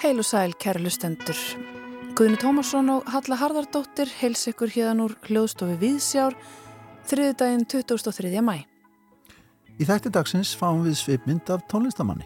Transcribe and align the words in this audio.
Heil 0.00 0.16
og 0.16 0.24
sæl, 0.24 0.54
kæra 0.56 0.80
lustendur. 0.80 1.36
Guðni 2.16 2.38
Tómasson 2.40 2.88
og 2.94 3.10
Halla 3.12 3.36
Harðardóttir 3.36 4.08
heils 4.22 4.46
ykkur 4.48 4.72
hérðan 4.72 5.02
úr 5.04 5.12
hljóðstofi 5.26 5.76
Víðsjár 5.82 6.32
þriði 7.10 7.34
daginn 7.42 7.66
2003. 7.68 8.40
mæ. 8.40 8.64
Í 9.76 9.84
þætti 9.84 10.14
dagsins 10.14 10.54
fáum 10.56 10.86
við 10.86 10.96
svipmynd 11.02 11.52
af 11.52 11.66
tónlistamanni. 11.68 12.24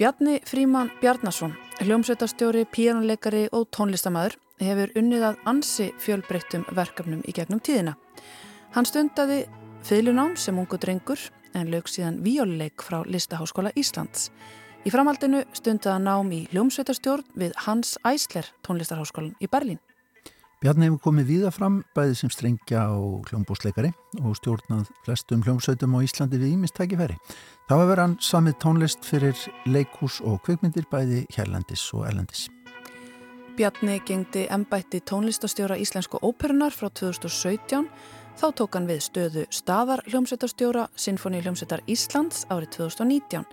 Bjarni 0.00 0.40
Fríman 0.42 0.90
Bjarnason, 0.98 1.54
hljómsveitarstjóri, 1.78 2.66
píjónuleikari 2.74 3.44
og 3.54 3.68
tónlistamæður 3.70 4.34
hefur 4.64 4.98
unnið 4.98 5.28
að 5.30 5.46
ansi 5.46 5.92
fjölbreyttum 6.02 6.66
verkefnum 6.74 7.22
í 7.22 7.38
gegnum 7.38 7.62
tíðina. 7.62 7.94
Hann 8.74 8.90
stundaði 8.90 9.44
fylunám 9.86 10.34
sem 10.34 10.58
ungu 10.58 10.74
drengur 10.82 11.22
en 11.54 11.70
lög 11.72 11.88
síðan 11.90 12.20
víóluleik 12.24 12.82
frá 12.82 13.00
Listaháskóla 13.06 13.72
Íslands. 13.78 14.30
Í 14.84 14.92
framhaldinu 14.92 15.46
stundaða 15.56 15.96
nám 16.02 16.32
í 16.34 16.44
hljómsveitarstjórn 16.52 17.36
við 17.40 17.54
Hans 17.64 17.96
Æsler 18.04 18.50
tónlistarháskólan 18.66 19.32
í 19.40 19.48
Berlín. 19.48 19.80
Bjarni 20.64 20.86
hefur 20.88 21.02
komið 21.04 21.26
víða 21.28 21.50
fram 21.52 21.82
bæði 21.92 22.14
sem 22.16 22.30
strengja 22.32 22.86
og 22.96 23.26
hljómbúsleikari 23.28 23.90
og 24.22 24.36
stjórnað 24.38 24.88
flestum 25.04 25.42
hljómsveitum 25.44 25.92
á 25.92 26.00
Íslandi 26.06 26.40
við 26.40 26.54
ímistækifæri. 26.54 27.18
Þá 27.68 27.74
hefur 27.76 28.00
hann 28.00 28.14
samið 28.24 28.58
tónlist 28.64 29.04
fyrir 29.04 29.36
leikús 29.68 30.22
og 30.24 30.40
kveikmyndir 30.46 30.88
bæði 30.88 31.26
hérlandis 31.36 31.84
og 31.92 32.06
erlandis. 32.08 32.46
Bjarni 33.54 34.00
gengdi 34.08 34.46
embætti 34.50 35.02
tónlistastjóra 35.04 35.76
Íslensku 35.78 36.18
óperunar 36.24 36.72
frá 36.72 36.88
2017. 36.88 37.84
Þá 38.34 38.48
tók 38.58 38.74
hann 38.74 38.88
við 38.90 39.00
stöðu 39.04 39.44
staðar 39.54 40.02
hljómsveitarstjóra 40.08 40.88
Sinfoni 40.98 41.38
hljómsveitar 41.44 41.84
Íslands 41.86 42.42
árið 42.50 42.72
2019. 42.80 43.44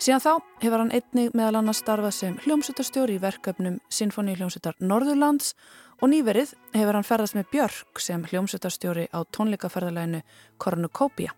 Síðan 0.00 0.22
þá 0.24 0.32
hefur 0.62 0.80
hann 0.80 0.92
einnig 0.96 1.36
meðal 1.36 1.60
annars 1.60 1.82
starfað 1.84 2.14
sem 2.16 2.38
hljómsutastjóri 2.44 3.18
í 3.18 3.22
verkefnum 3.22 3.78
Sinfoni 3.92 4.34
hljómsutar 4.38 4.78
Norðurlands 4.80 5.52
og 6.00 6.10
nýverið 6.10 6.54
hefur 6.74 6.98
hann 6.98 7.06
ferðast 7.06 7.36
með 7.38 7.50
Björk 7.52 8.02
sem 8.02 8.24
hljómsutastjóri 8.30 9.06
á 9.12 9.18
tónleikaferðalæinu 9.28 10.24
Kornukópia 10.58 11.36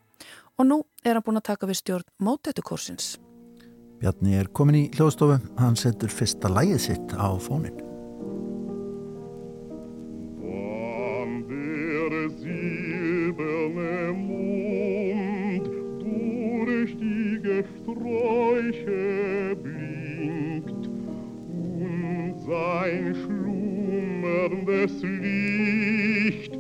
og 0.57 0.71
nú 0.71 0.81
er 1.05 1.19
hann 1.19 1.27
búin 1.27 1.43
að 1.43 1.51
taka 1.51 1.69
við 1.69 1.83
stjórn 1.83 2.11
mótetukursins. 2.23 3.17
Bjarni 4.01 4.39
er 4.39 4.49
komin 4.53 4.79
í 4.79 4.87
hljóðstofu, 4.95 5.41
hann 5.61 5.77
setur 5.77 6.13
fyrsta 6.13 6.53
lægið 6.53 6.81
sitt 6.89 7.17
á 7.17 7.33
fónin. 7.41 7.86
Sträuche 18.73 19.57
blinkt 19.63 20.89
und 20.89 22.35
sein 22.41 23.15
schlummerndes 23.15 25.03
Licht 25.03 26.56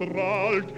strahlt, 0.00 0.72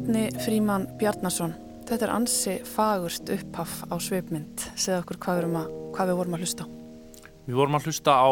Bjarni 0.00 0.30
Fríman 0.40 0.86
Bjarnason, 0.96 1.50
þetta 1.84 2.06
er 2.06 2.10
ansi 2.14 2.52
fagurst 2.64 3.28
upphaf 3.34 3.82
á 3.92 4.00
svipmynd. 4.00 4.62
Segð 4.72 5.02
okkur 5.02 5.18
hvað 5.20 5.40
að, 5.44 5.74
hvað 5.92 6.08
við 6.08 6.16
vorum 6.16 6.36
að 6.36 6.44
hlusta. 6.44 6.66
Við 7.44 7.58
vorum 7.58 7.76
að 7.76 7.84
hlusta 7.84 8.14
á 8.16 8.30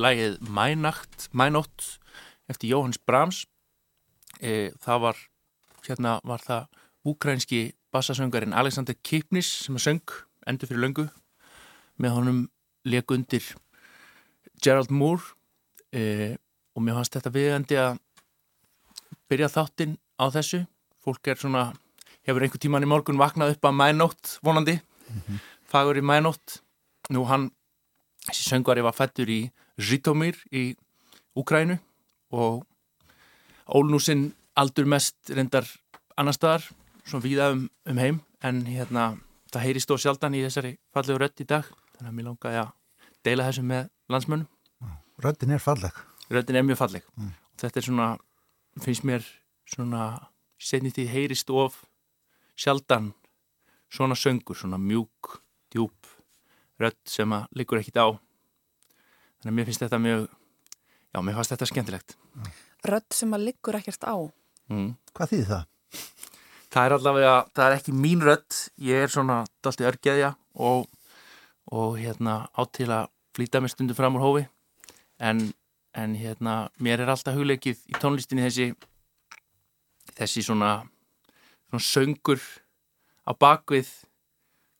lægið 0.00 0.38
Mænakt, 0.48 1.26
Mænótt 1.36 1.84
eftir 2.48 2.72
Jóhanns 2.72 2.96
Brahms. 3.04 3.42
E, 4.40 4.72
það 4.80 5.02
var, 5.02 5.20
hérna 5.84 6.14
var 6.24 6.46
það 6.46 6.80
úkrænski 7.12 7.60
bassasöngarinn 7.92 8.56
Alexander 8.56 8.96
Kipnis 9.04 9.52
sem 9.66 9.76
að 9.76 9.84
söng 9.90 10.16
endur 10.48 10.72
fyrir 10.72 10.86
löngu 10.86 11.06
með 12.00 12.16
honum 12.16 12.40
leik 12.88 13.12
undir 13.12 13.44
Gerald 14.64 14.88
Moore 14.88 15.36
e, 15.92 16.40
og 16.72 16.80
mér 16.80 16.96
fannst 16.96 17.20
þetta 17.20 17.36
viðandi 17.36 17.80
að 17.84 18.02
byrja 19.28 19.52
þáttinn 19.52 19.98
á 20.16 20.32
þessu 20.32 20.64
fólk 21.08 21.32
er 21.32 21.40
svona, 21.40 21.64
hefur 22.28 22.44
einhver 22.44 22.62
tíman 22.62 22.84
í 22.84 22.90
morgun 22.90 23.20
vaknað 23.20 23.56
upp 23.56 23.68
að 23.68 23.78
mænótt 23.80 24.38
vonandi 24.44 24.78
fagur 25.68 25.98
í 26.00 26.04
mænótt 26.04 26.60
nú 27.12 27.24
hann, 27.28 27.50
þessi 28.26 28.48
söngvari 28.50 28.84
var 28.84 28.96
fættur 28.96 29.30
í 29.32 29.40
Zhytomyr 29.78 30.36
í 30.52 30.74
Úkrænu 31.38 31.78
og 32.34 32.64
ólnúsinn 33.68 34.32
aldur 34.58 34.88
mest 34.90 35.30
reyndar 35.30 35.68
annar 36.18 36.34
staðar, 36.34 36.64
svona 37.06 37.24
víða 37.24 37.52
um, 37.54 37.68
um 37.86 38.00
heim. 38.02 38.20
En 38.42 38.64
hérna, 38.66 39.12
það 39.52 39.64
heyrist 39.66 39.90
þó 39.90 39.98
sjaldan 40.02 40.34
í 40.34 40.42
þessari 40.44 40.76
fallegu 40.94 41.20
rödd 41.22 41.42
í 41.42 41.46
dag 41.48 41.66
þannig 41.96 42.10
að 42.10 42.16
mér 42.16 42.28
langaði 42.28 42.60
að 42.62 42.72
deila 43.26 43.46
þessu 43.48 43.64
með 43.66 43.88
landsmönnum. 44.12 44.48
Röddin 45.18 45.54
er 45.54 45.62
falleg. 45.62 45.94
röddin 46.30 46.58
er 46.58 46.66
mjög 46.66 46.78
falleg. 46.78 47.06
Og 47.18 47.62
þetta 47.62 47.80
er 47.80 47.86
svona, 47.86 48.08
finnst 48.82 49.06
mér 49.06 49.24
svona, 49.66 50.02
setni 50.58 50.92
því 50.94 51.06
heyrist 51.12 51.50
of 51.50 51.84
sjaldan 52.58 53.12
svona 53.88 54.16
söngur, 54.18 54.56
svona 54.58 54.78
mjúk 54.78 55.38
djúb 55.72 55.94
rödd 56.78 56.98
sem 57.08 57.32
að 57.32 57.46
liggur 57.58 57.80
ekkit 57.80 57.98
á 57.98 58.08
þannig 59.38 59.52
að 59.52 59.56
mér 59.56 59.68
finnst 59.68 59.84
þetta 59.84 60.02
mjög 60.02 60.26
já, 60.28 61.20
mér 61.22 61.38
fannst 61.38 61.54
þetta 61.54 61.70
skemmtilegt 61.72 62.18
Rödd 62.86 63.10
sem 63.10 63.32
að 63.34 63.48
liggur 63.48 63.74
ekkert 63.74 64.04
á. 64.06 64.16
mm. 64.70 64.92
Hvað 65.10 65.32
þýð 65.32 65.48
það? 65.48 65.64
það 66.68 66.84
er 66.84 66.94
allavega, 66.98 67.34
það 67.56 67.66
er 67.66 67.76
ekki 67.78 67.94
mín 67.96 68.24
rödd 68.24 68.58
ég 68.84 69.06
er 69.06 69.12
svona 69.12 69.38
dalti 69.64 69.86
örgeðja 69.88 70.34
og, 70.54 70.86
og 71.72 71.96
hérna 71.98 72.42
átt 72.58 72.74
til 72.78 72.90
að 72.92 73.08
flýta 73.36 73.62
mér 73.62 73.72
stundum 73.72 73.98
fram 73.98 74.18
úr 74.18 74.26
hófi 74.26 74.44
en, 75.18 75.48
en 75.96 76.14
hérna 76.18 76.58
mér 76.82 77.04
er 77.04 77.12
alltaf 77.14 77.36
hugleikið 77.38 77.80
í 77.88 77.98
tónlistinni 78.02 78.44
þessi 78.46 78.70
þessi 80.18 80.44
svona 80.46 80.72
svona 81.68 81.84
söngur 81.84 82.40
á 83.28 83.32
bakvið 83.36 83.88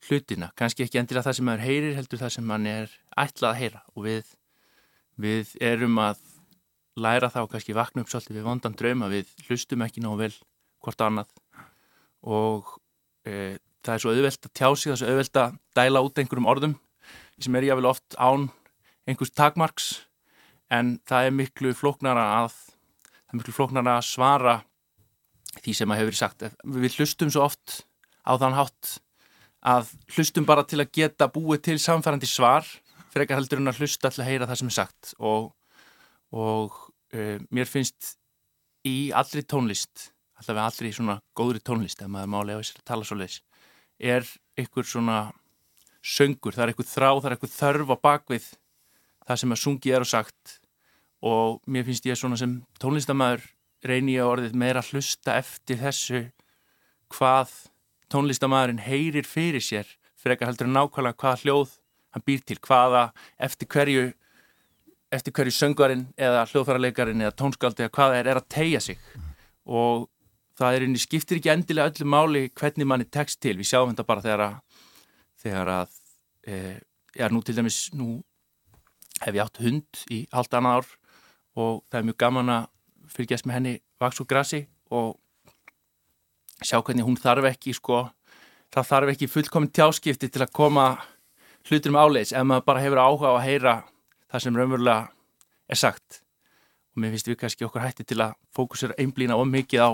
hlutina, 0.08 0.52
kannski 0.56 0.86
ekki 0.86 1.00
endilega 1.00 1.26
það 1.26 1.38
sem 1.38 1.48
maður 1.48 1.64
heyrir 1.66 1.96
heldur 1.98 2.20
það 2.22 2.34
sem 2.36 2.46
mann 2.48 2.66
er 2.70 2.92
ætlað 3.18 3.50
að 3.50 3.58
heyra. 3.60 3.82
Og 3.94 4.06
við, 4.06 4.30
við 5.20 5.54
erum 5.60 5.98
að 6.00 6.22
læra 6.98 7.30
þá 7.30 7.42
kannski 7.50 7.76
vakna 7.76 8.04
upp 8.04 8.12
svolítið 8.12 8.38
við 8.38 8.46
vondan 8.48 8.76
drauma, 8.78 9.10
við 9.12 9.30
hlustum 9.48 9.84
ekki 9.84 10.02
nógu 10.04 10.22
vel 10.22 10.32
hvort 10.84 11.04
annað. 11.04 11.32
Og 12.24 12.72
e, 13.28 13.58
það 13.84 13.94
er 13.94 14.04
svo 14.04 14.14
auðvelt 14.14 14.48
að 14.48 14.54
tjá 14.54 14.68
sig, 14.72 14.88
það 14.88 14.94
er 14.94 15.02
svo 15.02 15.12
auðvelt 15.12 15.42
að 15.42 15.58
dæla 15.78 16.04
út 16.06 16.22
einhverjum 16.22 16.50
orðum 16.54 16.78
sem 17.38 17.54
er 17.54 17.68
jáfnvel 17.68 17.90
oft 17.92 18.16
án 18.16 18.48
einhvers 19.08 19.34
takmarks. 19.36 19.90
En 20.72 20.98
það 21.08 21.28
er 21.28 21.36
miklu 21.36 21.74
flóknara 21.76 22.24
að 22.40 22.56
það 22.56 23.34
er 23.34 23.40
miklu 23.42 23.54
flóknara 23.56 23.98
að 23.98 24.08
svara 24.08 24.56
því 25.64 25.74
sem 25.76 25.92
að 25.92 26.00
hefur 26.00 26.10
verið 26.10 26.22
sagt 26.22 26.44
við 26.64 26.98
hlustum 26.98 27.32
svo 27.32 27.44
oft 27.46 27.80
á 28.24 28.32
þann 28.40 28.58
hátt 28.58 28.98
að 29.68 29.90
hlustum 30.14 30.46
bara 30.48 30.64
til 30.68 30.80
að 30.82 30.92
geta 30.94 31.30
búið 31.32 31.64
til 31.68 31.78
samfærandi 31.82 32.28
svar 32.30 32.66
frekar 33.12 33.40
heldur 33.40 33.62
en 33.62 33.72
að 33.72 33.82
hlusta 33.82 34.12
til 34.12 34.22
að 34.22 34.30
heyra 34.30 34.46
það 34.48 34.60
sem 34.60 34.70
er 34.70 34.76
sagt. 34.76 35.12
Og, 35.18 35.50
og 36.36 36.76
e, 37.10 37.40
mér 37.50 37.68
finnst 37.70 38.14
í 38.86 39.10
allri 39.16 39.42
tónlist 39.42 40.12
allavega 40.38 40.68
allri 40.70 40.92
svona 40.94 41.18
góðri 41.36 41.62
tónlist 41.64 42.02
ef 42.04 42.10
maður 42.12 42.32
máli 42.36 42.54
á 42.54 42.60
þess 42.60 42.78
að 42.78 42.88
tala 42.92 43.06
svo 43.08 43.18
leis 43.18 43.40
er 43.98 44.26
ykkur 44.58 44.86
svona 44.86 45.18
söngur, 45.98 46.54
það 46.54 46.68
er 46.68 46.72
ykkur 46.72 46.86
þrá, 46.86 47.08
það 47.18 47.30
er 47.30 47.36
ykkur 47.36 47.52
þörf 47.52 47.90
á 47.90 47.96
bakvið 48.06 48.46
það 49.26 49.40
sem 49.42 49.54
að 49.54 49.62
sungi 49.64 49.92
er 49.92 50.04
og 50.04 50.10
sagt. 50.10 50.58
Og 51.26 51.58
mér 51.66 51.86
finnst 51.88 52.06
ég 52.06 52.18
svona 52.18 52.38
sem 52.38 52.60
tónlistamæður 52.78 53.42
reyni 53.84 54.16
ég 54.16 54.24
að 54.24 54.32
orðið 54.32 54.58
meira 54.58 54.82
að 54.82 54.92
hlusta 54.92 55.36
eftir 55.38 55.80
þessu 55.82 56.22
hvað 57.14 57.52
tónlistamæðurinn 58.12 58.84
heyrir 58.84 59.28
fyrir 59.28 59.64
sér 59.64 59.90
frekar 60.18 60.50
heldur 60.50 60.68
en 60.68 60.76
nákvæmlega 60.76 61.18
hvaða 61.20 61.42
hljóð 61.42 61.76
hann 62.14 62.24
býr 62.26 62.44
til, 62.46 62.58
hvaða 62.64 63.08
eftir 63.38 63.68
hverju 63.70 64.08
eftir 65.14 65.32
hverju 65.32 65.54
söngvarinn 65.56 66.06
eða 66.20 66.44
hljóðfærarleikarin 66.50 67.24
eða 67.24 67.36
tónskaldi 67.38 67.86
eða 67.86 67.94
hvaða 67.96 68.20
er, 68.20 68.28
er 68.28 68.40
að 68.40 68.48
tegja 68.52 68.80
sig. 68.84 68.98
Og 69.64 70.08
það 70.58 70.76
er 70.76 70.84
einnig 70.84 71.04
skiptir 71.04 71.38
ekki 71.38 71.52
endilega 71.52 71.92
öllu 71.92 72.08
máli 72.12 72.42
hvernig 72.58 72.88
manni 72.88 73.08
tekst 73.08 73.40
til, 73.40 73.56
við 73.56 73.70
sjáum 73.70 73.94
þetta 73.94 74.08
bara 74.08 74.24
þegar 74.24 74.44
að 74.44 74.58
þegar 75.38 75.72
að 75.76 75.98
e, 76.44 76.56
já, 77.14 77.28
nú 77.30 77.40
til 77.46 77.56
dæmis, 77.56 77.78
nú 77.94 78.18
hef 79.22 79.34
ég 79.34 79.44
átt 79.44 79.62
hund 79.62 80.02
í 80.12 80.24
halvt 80.34 80.58
annað 80.58 80.80
ár 80.80 80.90
og 81.58 81.80
það 81.88 82.00
er 82.00 82.08
mjög 82.08 82.20
gaman 82.24 82.52
að 82.56 82.68
fylgjast 83.12 83.46
með 83.48 83.58
henni 83.58 83.74
vaks 84.00 84.22
og 84.22 84.28
grassi 84.30 84.62
og 84.94 85.16
sjá 86.62 86.80
hvernig 86.80 87.06
hún 87.06 87.18
þarf 87.18 87.50
ekki 87.52 87.74
sko, 87.76 88.08
það 88.74 88.90
þarf 88.90 89.12
ekki 89.14 89.30
fullkomin 89.30 89.72
tjáskipti 89.74 90.30
til 90.32 90.44
að 90.44 90.54
koma 90.56 90.88
hlutur 91.68 91.92
um 91.92 92.00
áleiðis 92.00 92.34
ef 92.34 92.46
maður 92.46 92.66
bara 92.66 92.82
hefur 92.84 93.02
áhuga 93.02 93.32
á 93.32 93.34
að 93.36 93.46
heyra 93.46 93.74
það 94.28 94.44
sem 94.44 94.58
raunverulega 94.58 95.08
er 95.68 95.78
sagt. 95.78 96.22
Og 96.94 97.02
mér 97.02 97.14
finnst 97.14 97.30
við 97.30 97.40
kannski 97.42 97.66
okkur 97.66 97.84
hætti 97.84 98.06
til 98.08 98.20
að 98.24 98.36
fókusera 98.56 98.96
einblýna 98.98 99.38
of 99.38 99.48
mikið 99.48 99.84
á 99.84 99.90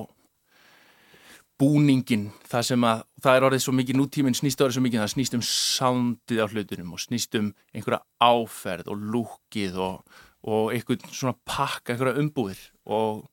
búningin 1.60 2.28
það 2.50 2.68
sem 2.70 2.86
að, 2.88 3.02
það 3.22 3.36
er 3.36 3.46
orðið 3.48 3.64
svo 3.64 3.74
mikið 3.78 3.98
nútíminn 3.98 4.36
snýst 4.36 4.62
orðið 4.64 4.76
svo 4.78 4.84
mikið, 4.84 5.02
það 5.04 5.12
snýst 5.12 5.36
um 5.36 5.44
soundið 5.46 6.42
á 6.42 6.46
hlutunum 6.50 6.94
og 6.96 7.02
snýst 7.02 7.38
um 7.38 7.50
einhverja 7.74 8.00
áferð 8.18 8.90
og 8.90 9.04
lúkið 9.14 9.78
og, 9.84 10.00
og 10.44 10.72
einhvern 10.74 11.04
svona 11.10 11.36
pakka, 11.48 11.94
einhverja 11.94 12.20
umbúðir 12.20 12.60
og, 12.84 13.24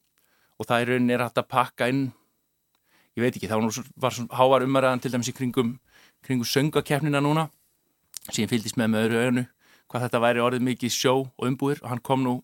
og 0.58 0.68
það 0.68 0.84
er 0.84 0.92
rauninni 0.94 1.20
hægt 1.20 1.42
að 1.42 1.50
pakka 1.52 1.90
inn 1.92 2.04
ég 3.18 3.26
veit 3.26 3.36
ekki, 3.36 3.50
þá 3.52 3.58
var, 4.00 4.16
svona 4.16 4.38
hávar 4.40 4.66
umræðan 4.66 5.04
til 5.04 5.12
dæmis 5.12 5.32
í 5.32 5.36
kringum, 5.36 5.74
kringum 6.24 6.48
söngakefnina 6.48 7.20
núna 7.24 7.50
sem 8.30 8.48
fylgist 8.48 8.80
með 8.80 8.94
með 8.94 9.08
öðru 9.08 9.26
ögnu 9.26 9.48
hvað 9.92 10.06
þetta 10.06 10.24
væri 10.24 10.44
orðið 10.46 10.68
mikið 10.70 10.96
sjó 10.96 11.16
og 11.26 11.48
umbúðir 11.50 11.82
og 11.84 11.92
hann 11.92 12.04
kom 12.06 12.24
nú 12.24 12.38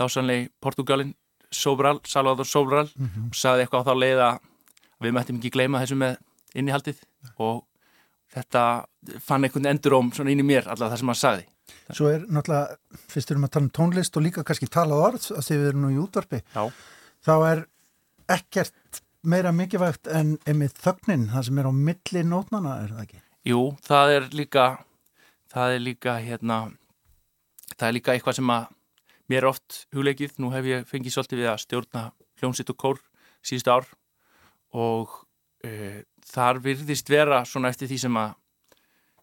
dásanlega 0.00 0.48
í 0.48 0.50
Portugalin 0.60 1.14
Sobral, 1.54 2.00
Salvador 2.02 2.48
Sobral 2.48 2.88
og 3.28 3.36
sagði 3.38 3.62
eitthvað 3.62 3.86
á 3.86 3.88
þá 3.88 3.94
leið 4.02 4.22
að 4.24 4.38
við 5.04 5.14
mættum 5.14 5.38
ekki 5.38 5.52
gleyma 5.54 5.82
þessu 5.82 5.98
með 6.00 6.16
innihaldið. 6.58 7.00
Og 7.38 7.64
þetta 8.34 8.62
fann 9.22 9.46
einhvern 9.46 9.70
enduróm 9.70 10.10
svona 10.14 10.32
inn 10.34 10.42
í 10.42 10.46
mér 10.46 10.66
allavega 10.66 10.94
það 10.94 11.02
sem 11.02 11.12
hann 11.12 11.20
sagði. 11.20 11.46
Svo 11.90 12.10
er 12.12 12.24
náttúrulega, 12.28 12.76
fyrst 13.12 13.32
erum 13.32 13.46
að 13.46 13.54
tala 13.54 13.66
um 13.66 13.74
tónlist 13.78 14.16
og 14.18 14.24
líka 14.24 14.44
kannski 14.44 14.68
talað 14.72 15.04
orð, 15.08 15.28
að 15.32 15.46
því 15.46 15.58
við 15.60 15.68
erum 15.70 15.84
nú 15.84 15.92
í 15.92 16.00
útvarpi, 16.02 16.40
Já. 16.54 16.64
þá 17.24 17.34
er 17.48 17.62
ekkert 18.34 19.00
meira 19.24 19.52
mikilvægt 19.56 20.08
en 20.12 20.36
einmitt 20.48 20.76
þögnin, 20.80 21.30
það 21.32 21.46
sem 21.48 21.60
er 21.60 21.68
á 21.68 21.72
milli 21.72 22.24
nótnana, 22.28 22.78
er 22.84 22.92
það 22.92 23.04
ekki? 23.06 23.22
Jú, 23.48 23.60
það 23.84 24.14
er 24.18 24.28
líka 24.36 24.66
það 25.54 25.76
er 25.76 25.84
líka 25.84 26.16
hérna 26.24 26.58
það 27.74 27.86
er 27.88 27.96
líka 27.96 28.14
eitthvað 28.14 28.38
sem 28.38 28.54
að 28.54 28.70
mér 29.32 29.46
oft 29.48 29.84
hugleikið, 29.94 30.38
nú 30.42 30.50
hef 30.52 30.68
ég 30.68 30.88
fengið 30.88 31.16
svolítið 31.16 31.40
við 31.40 31.50
að 31.52 31.60
stjórna 31.64 32.02
hljómsitt 32.40 32.72
og 32.72 32.80
kór 32.80 33.00
síðustu 33.44 33.72
ár 33.72 33.86
og 34.74 35.14
e, 35.64 36.02
þar 36.28 36.60
virðist 36.64 37.08
vera 37.12 37.42
svona 37.48 37.70
eftir 37.72 37.88
því 37.88 38.00
sem 38.04 38.18
að 38.20 38.34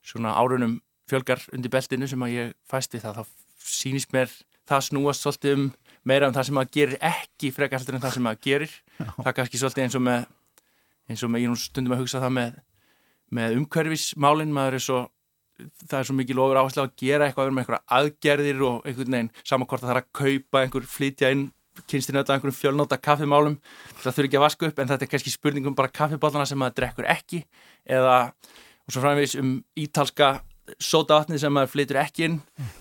svona 0.01 0.33
árunum 0.39 0.79
fjölgar 1.11 1.45
undir 1.51 1.73
beltinu 1.73 2.09
sem 2.09 2.25
að 2.25 2.33
ég 2.33 2.57
fæst 2.71 2.95
við 2.95 3.05
það, 3.05 3.21
þá 3.21 3.71
sýnist 3.71 4.15
mér 4.15 4.33
það 4.71 4.85
snúast 4.87 5.25
svolítið 5.25 5.57
um 5.57 5.69
meira 6.07 6.27
um 6.29 6.35
það 6.35 6.47
sem 6.49 6.59
að 6.61 6.75
gerir 6.77 6.99
ekki 7.11 7.51
frekar 7.53 7.81
heldur 7.81 7.97
en 7.97 8.03
það 8.03 8.15
sem 8.17 8.29
að 8.31 8.43
gerir. 8.47 8.75
Það 8.97 9.31
er 9.31 9.37
kannski 9.37 9.61
svolítið 9.61 9.85
eins 9.85 9.97
og 9.99 10.05
með 10.07 10.27
eins 11.11 11.23
og 11.25 11.31
með, 11.31 11.43
ég 11.43 11.51
nú 11.51 11.59
stundum 11.59 11.95
að 11.95 12.03
hugsa 12.03 12.21
það 12.23 12.37
með 12.37 12.59
með 13.31 13.57
umhverfismálinn, 13.61 14.51
maður 14.51 14.77
er 14.77 14.83
svo 14.83 14.99
það 15.87 15.97
er 15.99 16.07
svo 16.09 16.15
mikið 16.17 16.37
lofur 16.39 16.59
áherslu 16.59 16.83
að 16.83 16.93
gera 16.99 17.27
eitthvað 17.27 17.51
með 17.53 17.63
einhverja 17.63 17.97
aðgerðir 17.97 18.63
og 18.67 18.87
einhvern 18.87 19.15
veginn 19.15 19.31
samankort 19.45 19.83
að 19.83 19.89
það 19.89 19.95
er 19.95 20.01
að 20.01 20.13
kaupa 20.19 20.61
einhver 20.61 20.87
flytja 20.89 21.31
inn 21.35 21.43
kynstinöta 21.91 22.35
einhverjum 22.35 22.57
fjölnóta 22.57 22.97
kaffimálum 22.99 23.57
það 24.01 24.15
þurfi 24.17 24.29
ekki 24.29 24.39
að 24.39 24.45
vaska 24.45 24.69
upp 24.69 24.81
en 24.81 24.91
þetta 24.91 25.07
er 25.07 25.11
kannski 25.13 25.33
spurningum 25.33 25.77
bara 25.77 25.93
kaffiballana 25.93 26.47
sem 26.49 26.59
maður 26.59 26.79
drekkur 26.81 27.07
ekki 27.13 27.43
eða 27.85 28.15
og 28.31 28.95
svo 28.95 29.03
framvegis 29.03 29.37
um 29.39 29.53
ítalska 29.79 30.33
sótavatni 30.81 31.39
sem 31.41 31.53
maður 31.53 31.71
flytur 31.73 31.99
ekki 32.01 32.25
inn 32.27 32.35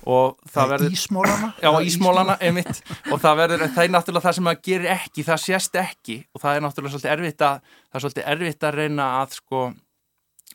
og 0.06 0.38
það 0.52 0.72
verður 0.75 0.96
Ísmólana? 0.96 1.50
Já, 1.62 1.70
ísmólana, 1.90 2.37
einmitt. 2.44 2.82
Og 3.10 3.22
það 3.22 3.38
verður, 3.42 3.64
það 3.75 3.84
er 3.84 3.94
náttúrulega 3.94 4.26
það 4.26 4.37
sem 4.38 4.46
maður 4.49 4.64
gerir 4.68 4.92
ekki 4.94 5.26
það 5.26 5.44
sést 5.44 5.78
ekki. 5.80 6.18
Og 6.34 6.42
það 6.42 6.58
er 6.58 6.66
náttúrulega 6.66 6.94
svolítið 6.94 7.14
erfitt 7.14 7.46
að, 7.46 7.70
það 7.88 8.00
er 8.00 8.04
svolítið 8.06 8.28
erfitt 8.34 8.66
að 8.68 8.76
reyna 8.78 9.08
að 9.20 9.38
sko 9.38 9.62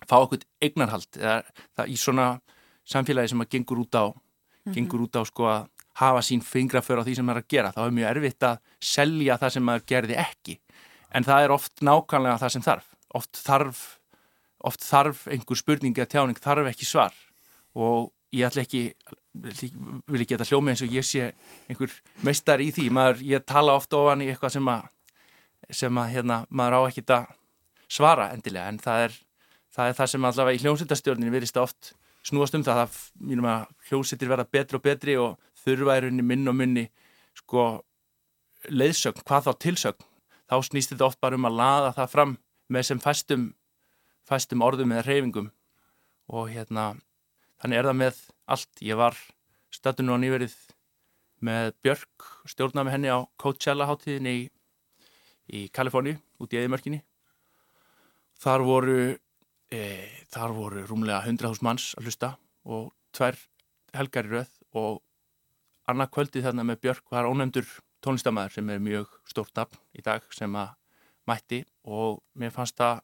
fá 0.06 0.16
okkur 0.20 0.46
eignarhald 0.64 1.20
eða 1.22 1.40
það 1.80 1.92
í 1.92 1.98
svona 2.00 2.28
samfélagi 2.86 3.34
sem 3.34 3.44
að 3.44 3.52
gengur 3.56 3.82
út 3.82 3.98
á 3.98 4.06
gengur 4.74 5.06
út 5.06 5.18
á 5.20 5.24
sko 5.28 5.48
að 5.50 5.68
hafa 6.02 6.22
sín 6.26 6.42
fingraför 6.44 7.02
á 7.02 7.06
því 7.06 7.16
sem 7.18 7.28
maður 7.28 7.42
er 7.42 7.46
að 7.46 7.54
gera, 7.54 7.72
þá 7.72 7.82
er 7.86 7.94
mjög 7.96 8.10
erfitt 8.12 8.46
að 8.48 8.58
selja 8.84 9.38
það 9.40 9.54
sem 9.56 9.66
maður 9.66 9.86
gerði 9.92 10.18
ekki. 10.20 10.58
En 11.16 11.24
það 11.24 11.46
er 11.46 11.54
oft 11.56 11.86
nákvæmlega 11.86 12.42
það 12.42 12.54
sem 12.56 12.66
þarf. 12.66 12.90
Oft 13.16 13.40
þarf 13.40 13.84
oft 14.66 14.84
þarf 14.86 15.26
einhver 15.32 15.60
spurning 15.60 15.96
eða 15.98 16.12
tjáning 16.16 16.42
þarf 16.42 16.72
ekki 16.72 16.88
svar. 16.88 17.16
Og 17.76 18.12
ég 18.36 18.48
ætla 18.48 18.66
ekki 18.66 18.88
vil 19.36 20.22
ekki 20.22 20.32
geta 20.32 20.48
hljómið 20.48 20.74
eins 20.74 20.84
og 20.86 20.96
ég 20.96 21.06
sé 21.06 21.30
einhver 21.70 21.94
meistar 22.26 22.64
í 22.64 22.70
því. 22.76 22.90
Maður, 22.94 23.24
ég 23.28 23.46
tala 23.48 23.76
ofta 23.76 24.00
ofan 24.00 24.24
í 24.24 24.30
eitthvað 24.32 24.56
sem 24.58 24.72
að 24.72 24.92
sem 25.74 25.98
að 25.98 26.12
hérna, 26.14 26.44
maður 26.50 26.78
á 26.78 26.82
ekkit 26.92 27.14
að 27.16 27.30
svara 27.90 28.30
endilega. 28.36 28.70
En 28.70 28.82
það 28.82 29.06
er 29.08 29.16
það, 29.74 29.88
er 29.88 29.98
það 30.00 30.12
sem 30.12 30.28
allavega 30.30 30.58
í 30.60 30.64
hljómsveitastjórninu 30.64 31.34
virðist 31.34 31.60
oft 31.62 31.92
snúast 32.26 32.58
um 32.58 32.66
það. 32.66 32.86
Að 32.86 33.00
mínum 33.32 33.50
að 33.50 33.66
hljómsveitir 33.90 34.32
verða 34.32 34.48
betri 34.58 34.80
og 34.80 34.86
betri 34.86 35.18
og 35.22 35.38
þurfa 35.66 35.98
er 35.98 36.10
unni 36.12 36.26
minn 36.26 36.48
og 36.52 36.58
minni 36.58 36.88
sko 37.36 37.66
leiðsögn, 38.70 39.26
hvað 39.26 39.50
þá 39.50 39.52
tilsögn. 39.66 40.10
Þá 40.46 40.56
snýst 40.68 40.94
þetta 40.94 41.08
oft 41.10 41.22
bara 41.22 41.38
um 41.38 41.48
að 41.50 41.58
laða 41.58 41.94
það 41.98 42.12
fram 42.14 42.36
með 42.70 42.88
sem 42.90 43.02
fæstum 43.02 43.46
fæstum 44.26 44.64
orðum 44.66 44.94
eða 44.96 45.06
reyfingum 45.08 45.50
og 46.34 46.50
hérna 46.54 46.94
þannig 47.62 47.80
er 47.80 47.90
það 47.90 48.00
með 48.02 48.22
allt. 48.56 48.82
Ég 48.82 49.00
var 49.00 49.18
stöldun 49.74 50.14
og 50.16 50.22
nýverið 50.24 50.56
með 51.46 51.74
Björk 51.86 52.30
stjórnaði 52.50 52.88
með 52.88 52.96
henni 52.96 53.12
á 53.14 53.20
Coachella 53.42 53.88
hátíðinni 53.90 54.34
í, 54.40 54.46
í 55.54 55.68
Kaliforni 55.76 56.16
út 56.42 56.54
í 56.54 56.62
Eðimörkinni 56.62 57.04
þar 58.42 58.66
voru 58.66 59.00
e, 59.72 59.82
þar 60.34 60.56
voru 60.56 60.86
rúmlega 60.90 61.24
100.000 61.26 61.66
manns 61.66 61.94
að 61.98 62.10
hlusta 62.10 62.32
og 62.66 62.92
tvær 63.16 63.38
helgar 63.96 64.28
í 64.28 64.34
röð. 64.36 64.54
Og 64.76 65.02
annað 65.90 66.14
kvöldið 66.16 66.48
þarna 66.48 66.66
með 66.68 66.82
Björk 66.84 67.14
var 67.14 67.30
ónefndur 67.30 67.68
tónlistamæður 68.06 68.58
sem 68.58 68.72
er 68.74 68.82
mjög 68.84 69.14
stórt 69.30 69.56
nafn 69.58 69.80
í 69.96 70.04
dag 70.06 70.26
sem 70.36 70.56
að 70.60 70.74
mætti. 71.30 71.64
Og 71.86 72.22
mér 72.38 72.54
fannst 72.54 72.78
það 72.80 73.04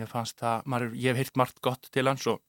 mér 0.00 0.10
fannst 0.10 0.40
það, 0.40 0.64
maður, 0.66 0.94
ég 0.96 1.12
hef 1.12 1.20
heyrt 1.20 1.36
margt 1.40 1.60
gott 1.64 1.90
til 1.92 2.08
hans 2.08 2.26
og 2.30 2.40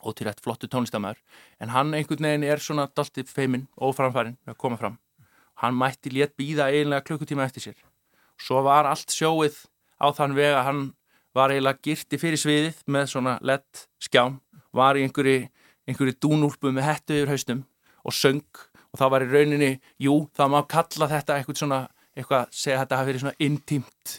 og 0.00 0.16
til 0.16 0.28
rétt 0.28 0.40
flottu 0.40 0.68
tónlistamæður 0.70 1.18
en 1.60 1.72
hann 1.74 1.94
einhvern 1.96 2.24
veginn 2.24 2.46
er 2.48 2.62
svona 2.62 2.86
daltið 2.96 3.28
feiminn 3.28 3.66
og 3.76 3.94
framfærin 3.98 4.38
að 4.48 4.56
koma 4.62 4.78
fram. 4.80 4.96
Hann 5.60 5.76
mætti 5.76 6.12
létt 6.14 6.36
býða 6.40 6.70
eiginlega 6.72 7.04
klukkutíma 7.04 7.44
eftir 7.44 7.66
sér. 7.66 7.76
Svo 8.40 8.62
var 8.64 8.88
allt 8.88 9.12
sjóið 9.12 9.58
á 10.00 10.08
þann 10.16 10.36
veg 10.38 10.56
að 10.56 10.66
hann 10.68 10.82
var 11.36 11.52
eiginlega 11.52 11.84
girti 11.84 12.20
fyrir 12.20 12.40
sviðið 12.40 12.80
með 12.88 13.10
svona 13.12 13.36
lett 13.44 13.86
skjám 14.00 14.40
var 14.72 14.96
í 14.96 15.04
einhverju, 15.04 15.48
einhverju 15.88 16.16
dúnúlpu 16.22 16.72
með 16.72 16.88
hettu 16.88 17.18
yfir 17.18 17.34
haustum 17.34 17.64
og 18.04 18.16
söng. 18.16 18.46
Og 18.90 18.98
það 18.98 19.10
var 19.12 19.22
í 19.22 19.30
rauninni, 19.30 19.72
jú, 20.02 20.14
það 20.34 20.48
má 20.50 20.60
kalla 20.66 21.06
þetta 21.12 21.36
eitthvað 21.36 21.58
svona, 21.60 21.80
eitthvað, 22.16 22.48
segja 22.50 22.80
þetta 22.80 22.96
hafi 22.98 23.10
verið 23.10 23.22
svona 23.22 23.46
intímt 23.46 24.14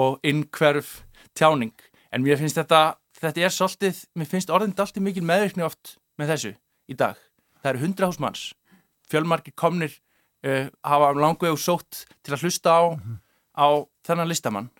og 0.00 0.16
innkverf 0.26 0.96
tjáning, 1.36 1.74
en 2.16 2.24
mér 2.24 2.40
finnst 2.40 2.56
þetta 2.56 2.96
þetta 3.20 3.44
er 3.44 3.52
svolítið, 3.52 4.00
mér 4.16 4.28
finnst 4.30 4.52
orðinit 4.52 4.80
alltaf 4.80 5.04
mikil 5.04 5.24
meðvirkni 5.26 5.64
oft 5.66 5.96
með 6.20 6.32
þessu 6.32 6.52
í 6.88 6.96
dag. 6.96 7.20
Það 7.60 7.70
eru 7.72 7.82
hundra 7.84 8.08
hús 8.10 8.20
manns, 8.22 8.42
fjölmarki 9.10 9.52
komnir 9.56 9.94
uh, 10.46 10.68
hafa 10.86 11.12
langu 11.16 11.50
og 11.50 11.60
sótt 11.60 12.04
til 12.24 12.36
að 12.36 12.46
hlusta 12.46 12.76
á, 12.76 12.82
mm 12.92 13.00
-hmm. 13.00 13.18
á 13.56 13.68
þennan 14.06 14.28
listamann. 14.28 14.70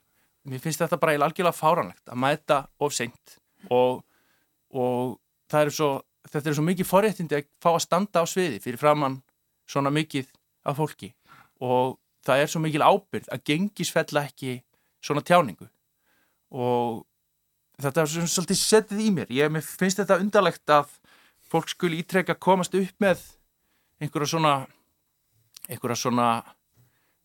Mér 0.46 0.60
finnst 0.60 0.80
þetta 0.80 1.00
bara 1.00 1.12
algjörlega 1.12 1.52
fáranlegt 1.52 2.08
að 2.08 2.20
mæta 2.22 2.66
of 2.78 2.92
seint 2.92 3.38
og, 3.70 4.04
og 4.70 5.18
er 5.52 5.70
svo, 5.70 6.02
þetta 6.28 6.50
er 6.50 6.54
svo 6.54 6.62
mikið 6.62 6.86
forréttindi 6.86 7.34
að 7.34 7.46
fá 7.60 7.74
að 7.74 7.82
standa 7.82 8.22
á 8.22 8.24
sviði 8.26 8.60
fyrir 8.60 8.78
framann 8.78 9.22
svona 9.66 9.90
mikið 9.90 10.26
af 10.64 10.76
fólki 10.76 11.14
og 11.60 11.98
það 12.22 12.42
er 12.42 12.46
svo 12.46 12.60
mikil 12.60 12.82
ábyrð 12.82 13.28
að 13.32 13.42
gengisfella 13.44 14.24
ekki 14.24 14.62
svona 15.02 15.20
tjáningu 15.20 15.68
og 16.50 17.06
þetta 17.82 18.02
er 18.02 18.12
svona 18.12 18.32
svolítið 18.32 18.60
setið 18.60 19.02
í 19.04 19.08
mér. 19.14 19.32
Ég 19.34 19.58
finnst 19.66 20.00
þetta 20.00 20.20
undarlegt 20.22 20.72
að 20.72 20.92
fólk 21.50 21.70
skuli 21.70 22.00
ítrekka 22.02 22.36
komast 22.38 22.74
upp 22.74 23.02
með 23.02 23.22
einhverja 24.02 24.32
svona 24.34 24.54
einhverja 25.68 25.98
svona 26.00 26.28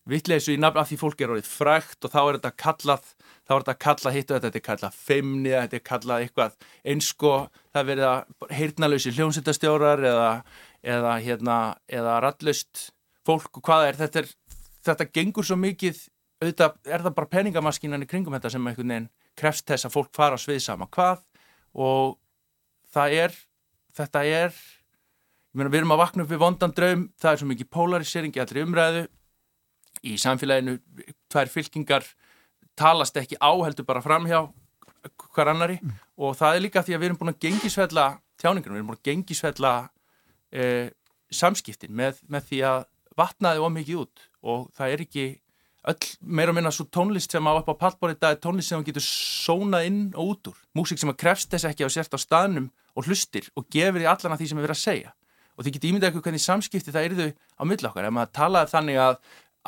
vittleysu 0.08 0.56
í 0.56 0.60
nafn 0.60 0.80
af 0.82 0.88
því 0.90 0.98
fólk 0.98 1.20
er 1.22 1.32
orðið 1.34 1.50
frækt 1.50 2.06
og 2.06 2.10
þá 2.10 2.20
er 2.22 2.38
þetta 2.38 2.52
kallað 2.64 3.10
þá 3.46 3.52
er 3.54 3.60
þetta 3.62 3.74
kallað 3.84 4.16
hitt 4.16 4.30
og 4.30 4.40
þetta 4.40 4.58
er 4.58 4.64
kallað 4.66 4.96
feimni 4.98 5.52
þetta 5.52 5.78
er 5.78 5.84
kallað 5.86 6.24
eitthvað 6.24 6.56
einsko 6.94 7.34
það 7.74 7.88
verið 7.90 8.08
að 8.08 8.56
heyrnalösi 8.58 9.12
hljómsýttastjórar 9.14 10.02
eða, 10.10 10.30
eða 10.82 11.12
hérna 11.22 11.58
eða 11.86 12.16
rallust 12.26 12.88
fólk 13.26 13.60
og 13.60 13.66
hvað 13.68 13.88
er 13.92 14.00
þetta 14.00 14.24
er 14.24 14.32
þetta 14.88 15.08
gengur 15.14 15.46
svo 15.46 15.58
mikið 15.62 16.02
auðvitað 16.42 16.78
er 16.90 17.06
það 17.06 17.18
bara 17.20 17.32
peningamaskinan 17.36 18.02
í 18.02 18.10
kringum 18.10 18.34
þetta 18.34 18.50
sem 18.56 18.66
einhvern 18.66 18.94
veginn 18.96 19.10
krefst 19.42 19.66
þess 19.68 19.88
að 19.88 19.96
fólk 19.96 20.12
fara 20.16 20.38
á 20.38 20.40
svið 20.40 20.62
sama 20.64 20.88
hvað 20.92 21.24
og 21.74 22.16
það 22.92 23.18
er, 23.24 23.36
þetta 23.96 24.24
er 24.28 24.54
ég 25.52 25.58
meina 25.58 25.72
við 25.72 25.82
erum 25.82 25.94
að 25.96 26.02
vakna 26.04 26.24
upp 26.24 26.32
við 26.32 26.42
vondan 26.42 26.74
draum 26.76 27.04
það 27.20 27.32
er 27.32 27.42
svo 27.42 27.50
mikið 27.50 27.70
polarisering 27.76 28.36
í 28.36 28.42
allri 28.42 28.64
umræðu 28.64 29.04
í 30.08 30.16
samfélaginu 30.18 30.78
tvær 31.30 31.50
fylkingar 31.52 32.06
talast 32.78 33.16
ekki 33.20 33.38
áheldur 33.40 33.86
bara 33.88 34.02
fram 34.04 34.26
hjá 34.30 34.40
hver 35.34 35.50
annari 35.52 35.78
mm. 35.82 35.94
og 36.24 36.36
það 36.38 36.56
er 36.56 36.64
líka 36.64 36.82
því 36.84 36.96
að 36.96 37.02
við 37.02 37.08
erum 37.10 37.20
búin 37.20 37.32
að 37.34 37.42
gengisfella 37.42 38.06
tjáningunum, 38.40 38.76
við 38.76 38.80
erum 38.80 38.90
búin 38.92 39.00
að 39.00 39.08
gengisfella 39.10 39.72
eh, 40.54 40.88
samskiptin 41.32 41.94
með, 41.96 42.20
með 42.30 42.48
því 42.50 42.60
að 42.68 42.84
vatnaði 43.18 43.64
ómikið 43.66 44.02
út 44.04 44.26
og 44.42 44.68
það 44.76 44.94
er 44.94 45.04
ekki 45.06 45.26
öll 45.90 46.10
meira 46.22 46.52
og 46.52 46.56
minna 46.56 46.70
svo 46.70 46.86
tónlist 46.86 47.34
sem 47.34 47.46
á 47.46 47.52
upp 47.58 47.70
á 47.70 47.74
pallborið 47.74 48.20
það 48.22 48.34
er 48.34 48.40
tónlist 48.44 48.70
sem 48.70 48.84
getur 48.86 49.04
sónað 49.04 49.86
inn 49.88 50.02
og 50.14 50.34
út 50.34 50.50
úr. 50.52 50.58
Músík 50.78 51.00
sem 51.02 51.10
að 51.10 51.18
krefst 51.24 51.50
þess 51.50 51.66
ekki 51.70 51.86
á 51.86 51.90
sért 51.90 52.14
á 52.14 52.18
staðnum 52.22 52.68
og 52.94 53.08
hlustir 53.08 53.48
og 53.58 53.66
gefur 53.72 53.98
því 53.98 54.10
allan 54.10 54.36
að 54.36 54.42
því 54.42 54.50
sem 54.50 54.60
er 54.60 54.66
verið 54.66 54.76
að 54.76 54.82
segja. 54.82 55.14
Og 55.56 55.64
þið 55.64 55.76
getur 55.76 55.90
ímyndað 55.90 56.08
eitthvað 56.08 56.26
hvernig 56.28 56.44
samskipti 56.44 56.94
það 56.94 57.08
eru 57.08 57.18
þau 57.18 57.30
á 57.32 57.62
millokkar 57.72 58.06
ef 58.08 58.14
maður 58.14 58.32
talaði 58.38 58.72
þannig 58.72 59.00
að, 59.02 59.18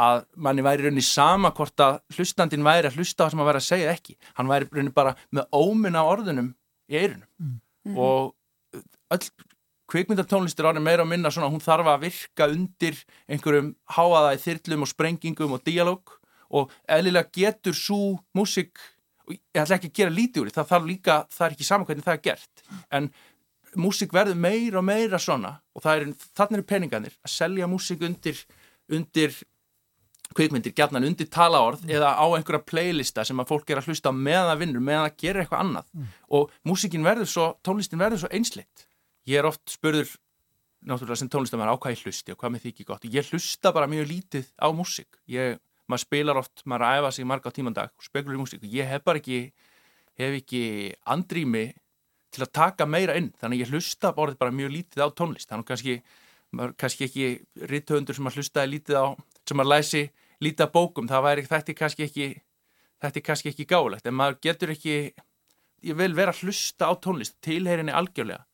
að 0.06 0.23
manni 0.47 0.66
væri 0.66 0.87
rauninni 0.87 1.06
sama 1.06 1.50
hvort 1.56 1.85
að 1.85 1.99
hlustandin 2.14 2.66
væri 2.66 2.90
að 2.90 3.00
hlusta 3.00 3.18
á 3.18 3.25
það 3.25 3.35
sem 3.35 3.42
maður 3.42 3.50
væri 3.50 3.62
að 3.62 3.68
segja 3.68 3.97
ekki. 3.99 4.16
Hann 4.38 4.52
væri 4.52 4.71
rauninni 4.71 4.94
bara 4.94 5.16
með 5.35 5.50
óminna 5.50 6.06
orðunum 6.06 6.54
í 6.90 7.00
eirunum 7.00 7.28
mm. 7.42 7.99
Og 7.99 8.33
öll 9.14 9.26
kvikmyndartónlistur 9.95 10.67
árið 10.69 10.85
meira 10.85 11.05
og 11.05 11.11
minna 11.11 11.31
svona 11.33 11.53
hún 11.53 11.63
þarf 11.63 11.93
að 11.93 12.09
virka 12.09 12.49
undir 12.51 12.99
einhverjum 13.31 13.75
háaða 13.95 14.35
í 14.35 14.43
þyrlum 14.43 14.87
og 14.87 14.91
sprengingum 14.91 15.55
og 15.55 15.63
díalóg 15.67 16.17
og 16.55 16.75
eðlilega 16.91 17.31
getur 17.35 17.77
svo 17.79 18.01
músik, 18.37 18.79
ég 19.31 19.63
ætla 19.63 19.79
ekki 19.79 19.93
að 19.93 20.01
gera 20.01 20.15
lítið 20.15 20.43
úr 20.43 20.51
því, 20.51 20.57
það 20.59 20.73
þarf 20.73 20.91
líka, 20.91 21.17
það 21.33 21.47
er 21.47 21.57
ekki 21.57 21.69
saman 21.69 21.89
hvernig 21.89 22.07
það 22.07 22.19
er 22.19 22.25
gert, 22.27 22.67
en 22.99 23.09
músik 23.81 24.15
verður 24.15 24.39
meira 24.39 24.81
og 24.81 24.87
meira 24.87 25.19
svona 25.23 25.57
og 25.75 25.83
það 25.85 25.97
er, 25.97 26.13
þannig 26.39 26.61
er 26.61 26.69
peninganir 26.75 27.19
að 27.25 27.35
selja 27.35 27.71
músik 27.71 28.05
undir, 28.07 28.39
undir 28.93 29.35
kvikmyndir, 30.35 30.75
gætnan 30.75 31.07
undir 31.07 31.29
talaorð 31.31 31.85
mm. 31.85 31.93
eða 31.95 32.15
á 32.19 32.27
einhverja 32.35 32.65
playlista 32.67 33.25
sem 33.27 33.39
að 33.41 33.51
fólk 33.51 33.71
er 33.71 33.81
að 33.81 33.91
hlusta 33.91 34.13
meðan 34.15 34.53
að 34.55 34.65
vinnur, 34.65 34.85
meðan 34.85 35.09
að 35.09 35.19
gera 35.23 35.43
eitthvað 35.43 35.65
annað 35.65 35.91
mm. 35.93 36.11
og 36.39 36.55
músikin 36.67 37.07
verður 37.07 37.31
svo, 37.31 37.49
tónlistin 37.67 38.03
verður 38.03 38.25
svo 38.25 38.33
einsleitt 38.35 38.84
ég 39.28 39.40
er 39.40 39.49
oft 39.49 39.64
spurður 39.73 40.11
náttúrulega 40.85 41.21
sem 41.23 41.31
tónlistamæður 41.33 41.76
á 41.76 41.81
hvað 41.81 41.95
ég 41.95 42.02
hlusti 42.04 42.35
og 42.35 42.40
hvað 42.40 42.59
því 42.62 42.73
ekki 42.73 42.87
gott. 42.88 43.07
Ég 43.09 43.31
hlusta 43.33 43.73
bara 43.73 43.88
mjög 43.90 44.09
lítið 44.11 44.50
á 44.61 44.69
músík. 44.76 45.21
Maður 45.85 46.00
spilar 46.00 46.40
oft, 46.40 46.64
maður 46.64 46.87
æfa 46.99 47.12
sig 47.12 47.28
marga 47.28 47.52
tímandag 47.52 47.93
og 47.93 48.04
spekulur 48.04 48.38
í 48.38 48.43
músík 48.43 48.62
og 48.64 48.73
ég 48.73 48.88
hef 48.88 49.04
bara 49.04 49.21
ekki, 49.21 49.40
hef 50.21 50.37
ekki 50.40 50.62
andrými 51.12 51.66
til 52.33 52.45
að 52.45 52.52
taka 52.57 52.87
meira 52.88 53.16
inn. 53.21 53.33
Þannig 53.40 53.64
ég 53.64 53.73
hlusta 53.73 54.12
bara, 54.16 54.37
bara 54.37 54.54
mjög 54.54 54.73
lítið 54.76 55.04
á 55.04 55.09
tónlist. 55.12 55.49
Þannig 55.50 55.69
kannski, 55.69 55.99
maður, 56.52 56.76
kannski 56.81 57.09
ekki 57.09 57.28
ritthöndur 57.73 58.16
sem 58.16 58.25
maður 58.25 58.43
hlustaði 58.43 58.73
lítið 58.76 59.00
á, 59.00 59.07
sem 59.45 59.61
maður 59.61 59.73
læsi 59.75 60.02
lítið 60.45 60.69
á 60.69 60.75
bókum. 60.75 61.09
Það 61.09 61.28
væri 61.28 61.47
þetta 61.49 61.76
kannski 61.81 62.09
ekki, 62.09 62.31
þetta 63.04 63.21
er 63.21 63.28
kannski 63.28 63.52
ekki 63.52 63.69
gálegt. 63.69 64.09
En 64.09 64.16
maður 64.16 64.40
getur 64.49 64.73
ekki, 64.73 64.97
ég 65.85 66.00
vil 66.00 66.12
vera 66.16 66.33
að 66.33 66.45
hlusta 66.45 66.88
á 66.88 66.93
tónlist, 66.97 67.37
tilherinni 67.45 67.93
algjörlega 67.93 68.45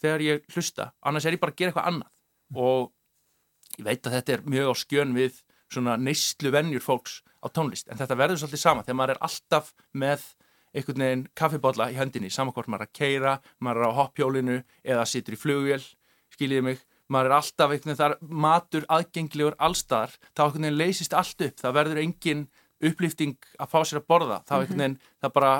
þegar 0.00 0.24
ég 0.26 0.48
hlusta, 0.54 0.90
annars 1.04 1.26
er 1.26 1.36
ég 1.36 1.42
bara 1.42 1.54
að 1.54 1.60
gera 1.60 1.72
eitthvað 1.72 1.90
annað. 1.90 2.12
Og 2.56 3.78
ég 3.78 3.86
veit 3.86 4.06
að 4.06 4.16
þetta 4.18 4.36
er 4.36 4.44
mjög 4.56 4.72
á 4.72 4.74
skjön 4.80 5.16
við 5.16 5.40
svona 5.70 5.96
neistlu 6.00 6.52
vennjur 6.54 6.84
fólks 6.84 7.20
á 7.40 7.46
tónlist. 7.48 7.88
En 7.88 7.98
þetta 8.00 8.18
verður 8.18 8.42
svolítið 8.42 8.62
sama 8.62 8.84
þegar 8.84 8.98
maður 9.00 9.14
er 9.14 9.24
alltaf 9.28 9.72
með 9.92 10.24
einhvern 10.70 11.02
veginn 11.02 11.26
kaffibodla 11.38 11.88
í 11.90 11.98
höndinni 11.98 12.30
samankvæmt 12.30 12.70
maður 12.70 12.86
er 12.86 12.90
að 12.90 12.98
keira, 12.98 13.34
maður 13.58 13.82
er 13.82 13.90
á 13.90 13.98
hoppjólinu 13.98 14.56
eða 14.86 15.06
situr 15.08 15.36
í 15.36 15.40
flugvél, 15.40 15.82
skiljiði 16.34 16.66
mig. 16.66 16.82
Maður 17.10 17.30
er 17.30 17.36
alltaf 17.40 17.72
einhvern 17.74 17.90
veginn 17.90 18.00
þar 18.00 18.16
matur 18.46 18.86
aðgengliður 18.96 19.56
allstaðar, 19.58 20.14
þá 20.30 20.42
einhvern 20.44 20.66
veginn 20.68 20.78
leysist 20.78 21.16
allt 21.18 21.46
upp, 21.46 21.56
það 21.58 21.78
verður 21.80 22.02
engin 22.04 22.44
upplýfting 22.80 23.50
að 23.60 23.72
fá 23.72 23.80
sér 23.82 24.00
að 24.00 24.06
borða, 24.12 24.38
þá 24.46 24.54
einhvern 24.60 24.84
veginn 24.84 24.98
það 25.20 25.34
bara 25.36 25.54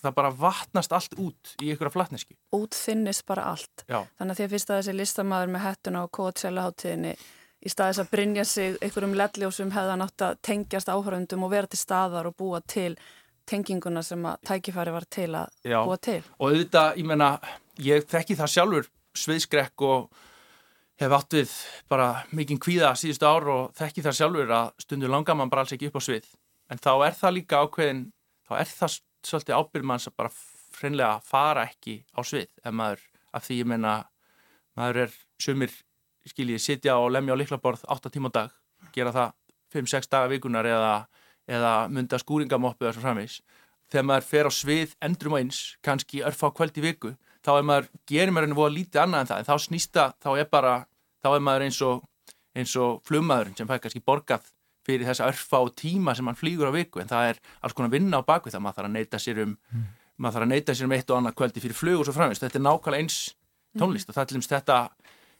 það 0.00 0.14
bara 0.16 0.32
vatnast 0.38 0.92
allt 0.94 1.16
út 1.18 1.54
í 1.62 1.70
einhverja 1.72 1.94
flatneski. 1.94 2.36
Útþinnist 2.54 3.24
bara 3.26 3.48
allt. 3.54 3.86
Já. 3.88 4.02
Þannig 4.18 4.34
að 4.34 4.40
því 4.40 4.46
að 4.46 4.54
fyrst 4.54 4.70
að 4.70 4.80
þessi 4.80 4.96
listamæður 4.98 5.54
með 5.54 5.64
hettuna 5.68 6.04
og 6.04 6.12
kótsela 6.14 6.66
hátíðinni 6.66 7.14
í 7.64 7.72
staðis 7.72 8.02
að 8.02 8.10
brinja 8.12 8.44
sig 8.48 8.78
einhverjum 8.84 9.16
ledljósum 9.18 9.72
hefða 9.74 9.98
nátt 10.00 10.24
að 10.26 10.40
tengjast 10.44 10.90
áhöröndum 10.92 11.46
og 11.46 11.54
vera 11.54 11.70
til 11.70 11.80
staðar 11.80 12.28
og 12.28 12.36
búa 12.36 12.60
til 12.60 12.92
tenginguna 13.48 14.02
sem 14.04 14.22
að 14.24 14.44
tækifæri 14.48 14.92
var 14.92 15.08
til 15.10 15.30
að 15.36 15.48
Já. 15.64 15.80
búa 15.84 15.96
til. 16.00 16.20
Og 16.38 16.52
auðvitað, 16.52 17.00
ég 17.00 17.08
menna, 17.08 17.30
ég 17.80 18.06
þekki 18.08 18.36
það 18.40 18.54
sjálfur 18.54 18.88
sviðskrekk 19.14 19.84
og 19.88 20.22
hef 21.00 21.14
átt 21.16 21.36
við 21.36 21.52
bara 21.90 22.08
mikinn 22.34 22.60
kvíða 22.62 22.92
síðustu 22.98 23.26
ár 23.26 23.48
og 23.50 23.74
þekki 23.78 24.04
það 24.04 24.18
sjálfur 24.20 24.54
að 24.54 24.70
stundu 24.84 25.10
langar 25.10 25.38
mann 25.38 25.50
bara 25.50 25.64
alls 25.64 25.74
ekki 25.74 25.90
upp 25.90 25.98
á 25.98 26.02
svið 26.06 26.28
en 26.70 26.80
þá 26.80 26.92
er 27.08 27.16
það 27.18 27.36
líka 27.38 27.62
ákveðin 27.64 28.04
þá 28.46 28.54
er 28.60 28.70
það 28.70 28.96
svolítið 29.28 29.58
ábyrð 29.58 29.88
manns 29.90 30.08
að 30.08 30.16
bara 30.20 30.32
freinlega 30.74 31.20
fara 31.24 31.64
ekki 31.68 32.00
á 32.14 32.20
svið 32.26 32.50
ef 32.64 32.74
maður, 32.74 33.02
af 33.34 33.46
því 33.46 33.58
ég 33.60 33.70
meina 33.70 33.94
maður 34.78 35.04
er 35.04 35.16
sumir 35.40 35.74
skiljið, 36.28 36.62
sitja 36.62 36.96
og 36.98 37.12
lemja 37.12 37.36
á 37.36 37.40
liklaborð 37.40 37.84
8 37.90 38.12
tíma 38.12 38.30
á 38.32 38.36
dag, 38.38 38.54
gera 38.94 39.12
það 39.14 39.34
5-6 39.74 40.10
daga 40.10 40.30
vikunar 40.32 40.66
eða, 40.68 40.94
eða 41.50 41.74
mynda 41.92 42.18
skúringamoppu 42.22 42.86
eða 42.86 42.96
svo 42.96 43.04
framvegs 43.04 43.40
þegar 43.92 44.08
maður 44.08 44.28
fer 44.30 44.48
á 44.48 44.52
svið 44.54 44.96
endrum 45.04 45.36
og 45.36 45.42
eins 45.42 45.60
kannski 45.84 46.24
örfa 46.26 46.50
á 46.50 46.56
kvöld 46.56 46.80
í 46.80 46.84
viku 46.84 47.14
þá 47.44 47.52
er 47.58 47.66
maður, 47.68 47.88
gerir 48.08 48.32
maður 48.32 48.48
henni 48.48 48.58
voða 48.58 48.74
lítið 48.78 49.02
annað 49.02 49.24
en 49.24 49.30
það 49.30 49.42
en 49.42 49.48
þá 49.50 49.54
snýsta, 49.66 50.04
þá 50.22 50.30
er 50.40 50.48
bara 50.50 50.74
þá 51.24 51.28
er 51.34 51.44
maður 51.44 51.66
eins 51.66 51.80
og, 51.84 52.04
eins 52.56 52.76
og 52.80 53.02
flummaðurinn 53.08 53.58
sem 53.58 53.68
fær 53.68 53.82
kannski 53.84 54.04
borgað 54.04 54.48
fyrir 54.84 55.08
þessa 55.08 55.28
örfa 55.30 55.60
og 55.64 55.74
tíma 55.78 56.14
sem 56.16 56.26
mann 56.26 56.38
flýgur 56.38 56.70
á 56.70 56.72
viku 56.74 57.02
en 57.02 57.10
það 57.10 57.32
er 57.32 57.42
alls 57.60 57.76
konar 57.76 57.92
vinna 57.92 58.20
á 58.20 58.22
bakvið 58.26 58.56
það. 58.56 58.64
Maður 58.64 58.78
þarf 58.78 58.88
að 58.90 58.96
neyta 58.98 59.20
sér 59.22 59.42
um 59.44 59.54
mm. 59.54 59.84
maður 60.16 60.36
þarf 60.36 60.46
að 60.46 60.52
neyta 60.52 60.74
sér 60.74 60.88
um 60.88 60.96
eitt 60.96 61.10
og 61.10 61.20
annað 61.20 61.36
kvöldi 61.40 61.64
fyrir 61.64 61.78
flug 61.78 62.00
og 62.02 62.08
svo 62.08 62.16
framvist, 62.16 62.44
þetta 62.44 62.60
er 62.60 62.66
nákvæmlega 62.66 63.04
eins 63.04 63.18
tónlist 63.78 64.08
mm. 64.08 64.12
og 64.12 64.18
það 64.18 64.30
til 64.30 64.38
dæmis 64.38 64.50
þetta 64.52 64.78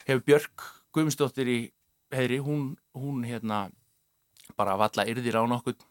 hefur 0.08 0.26
Björk 0.28 0.68
Guðmundsdóttir 0.94 1.50
í 1.50 1.58
heyri, 2.14 2.38
hún, 2.38 2.74
hún 2.94 3.24
hérna 3.26 3.66
bara 4.58 4.76
valla 4.78 5.06
yrðir 5.10 5.40
á 5.40 5.42
nokkuð 5.50 5.82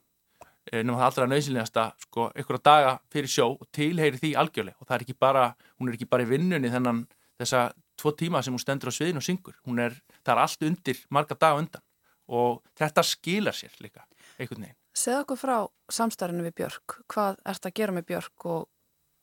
nema 0.72 1.00
það 1.00 1.08
allra 1.10 1.26
nöðsynlegasta 1.28 1.86
sko, 2.06 2.30
einhverja 2.32 2.64
daga 2.64 2.92
fyrir 3.12 3.32
sjó 3.32 3.50
og 3.52 3.68
tilheyri 3.76 4.20
því 4.22 4.30
algjörlega. 4.40 4.80
Og 4.80 4.88
það 4.88 4.96
er 4.96 5.04
ekki 5.06 5.16
bara, 5.20 5.48
hún 5.76 5.90
er 5.90 5.98
ekki 5.98 6.08
bara 6.08 6.24
í 6.24 6.30
vinnunni 6.30 6.72
þennan 6.72 7.02
þessa 7.42 7.66
tvo 8.00 8.14
tíma 8.18 8.42
sem 8.44 8.56
hún 8.56 8.62
stendur 8.62 8.92
á 8.92 8.94
sviðin 8.96 9.20
og 9.20 9.26
syngur, 9.26 9.58
hún 9.68 9.82
er, 9.84 9.98
það 10.24 10.34
er 10.34 10.42
allt 10.46 10.66
undir 10.70 11.02
marga 11.14 11.36
daga 11.36 11.60
undan 11.60 11.84
og 12.28 12.62
þetta 12.80 13.04
skilar 13.06 13.58
sér 13.58 13.74
líka 13.84 14.06
einhvern 14.38 14.68
veginn. 14.68 14.78
Segð 14.94 15.24
okkur 15.24 15.40
frá 15.42 15.56
samstarfinu 15.92 16.46
við 16.46 16.56
Björk, 16.62 17.00
hvað 17.10 17.40
ert 17.50 17.66
að 17.66 17.76
gera 17.80 17.96
með 17.96 18.08
Björk 18.12 18.46
og, 18.46 18.68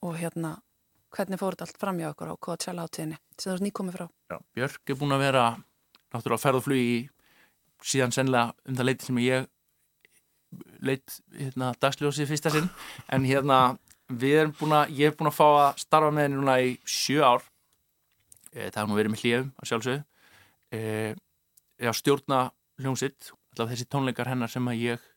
og 0.03 0.19
hérna 0.19 0.57
hvernig 1.15 1.41
fóruð 1.41 1.65
allt 1.65 1.81
fram 1.81 1.99
hjá 2.01 2.11
okkur 2.11 2.33
á 2.35 2.43
Coachella 2.43 2.87
átíðinni 2.87 3.19
sem 3.37 3.51
þú 3.51 3.55
erst 3.55 3.67
nýkomið 3.67 3.97
frá? 3.99 4.07
Já, 4.31 4.37
Björk 4.59 4.93
er 4.93 4.99
búin 4.99 5.15
að 5.15 5.25
vera 5.25 5.45
náttúrulega 6.11 6.45
ferðuflugi 6.45 6.99
síðan 7.87 8.15
sennilega 8.15 8.55
um 8.67 8.79
það 8.79 8.89
leiti 8.91 9.09
sem 9.09 9.23
ég 9.25 9.49
leitt 10.83 11.17
hérna, 11.37 11.73
dagsljósi 11.81 12.27
fyrsta 12.27 12.53
sinn 12.53 12.69
en 13.13 13.27
hérna 13.27 13.61
við 14.11 14.43
erum 14.43 14.55
búin 14.59 14.75
að, 14.75 14.95
ég 14.99 15.11
er 15.11 15.17
búin 15.17 15.31
að 15.31 15.39
fá 15.39 15.47
að 15.49 15.83
starfa 15.85 16.15
með 16.15 16.27
henni 16.27 16.41
núna 16.41 16.57
í 16.67 16.73
sjö 16.89 17.23
ár 17.23 17.45
e, 18.51 18.71
það 18.71 18.81
har 18.81 18.89
nú 18.91 18.99
verið 18.99 19.15
með 19.15 19.25
hljöfum 19.25 19.53
að 19.55 19.71
sjálfsögðu 19.71 20.01
e, 20.75 20.81
ég 21.81 21.91
á 21.91 21.95
stjórna 21.95 22.41
hljómsitt 22.83 23.33
allavega 23.55 23.75
þessi 23.75 23.89
tónleikar 23.91 24.31
hennar 24.31 24.53
sem 24.53 24.69
að 24.71 24.85
ég 24.85 25.09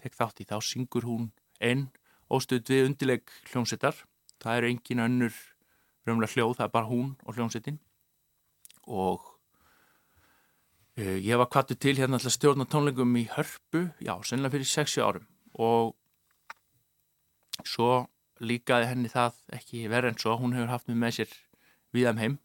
tek 0.00 0.16
þátt 0.16 0.42
í, 0.42 0.48
þá 0.48 0.58
syngur 0.64 1.06
hún 1.08 1.30
einn 1.60 1.88
óstöð 2.32 2.72
við 2.72 2.88
undileg 2.88 3.34
hljómsittar 3.52 3.98
það 4.42 4.58
eru 4.58 4.72
engin 4.72 5.04
önnur 5.04 5.36
raunlega 6.06 6.32
hljóð, 6.34 6.56
það 6.58 6.66
er 6.66 6.74
bara 6.74 6.90
hún 6.90 7.12
og 7.22 7.36
hljómsittin 7.36 7.78
og 8.88 9.32
Eh, 10.92 11.16
ég 11.24 11.38
var 11.40 11.48
kvattu 11.48 11.72
til 11.80 11.96
hérna 11.96 12.18
alltaf 12.18 12.34
stjórn 12.34 12.60
og 12.60 12.68
tónleikum 12.68 13.14
í 13.16 13.24
Hörpu, 13.32 13.86
já, 13.96 14.12
sennilega 14.28 14.52
fyrir 14.52 14.68
60 14.68 15.00
árum. 15.00 15.24
Og 15.56 15.94
svo 17.64 18.10
líkaði 18.44 18.90
henni 18.90 19.08
það 19.08 19.38
ekki 19.56 19.86
verið 19.88 20.12
en 20.12 20.20
svo, 20.20 20.36
hún 20.36 20.52
hefur 20.52 20.68
haft 20.68 20.90
mig 20.90 20.98
með 21.00 21.14
sér 21.16 21.32
viðam 21.96 22.20
heim. 22.20 22.36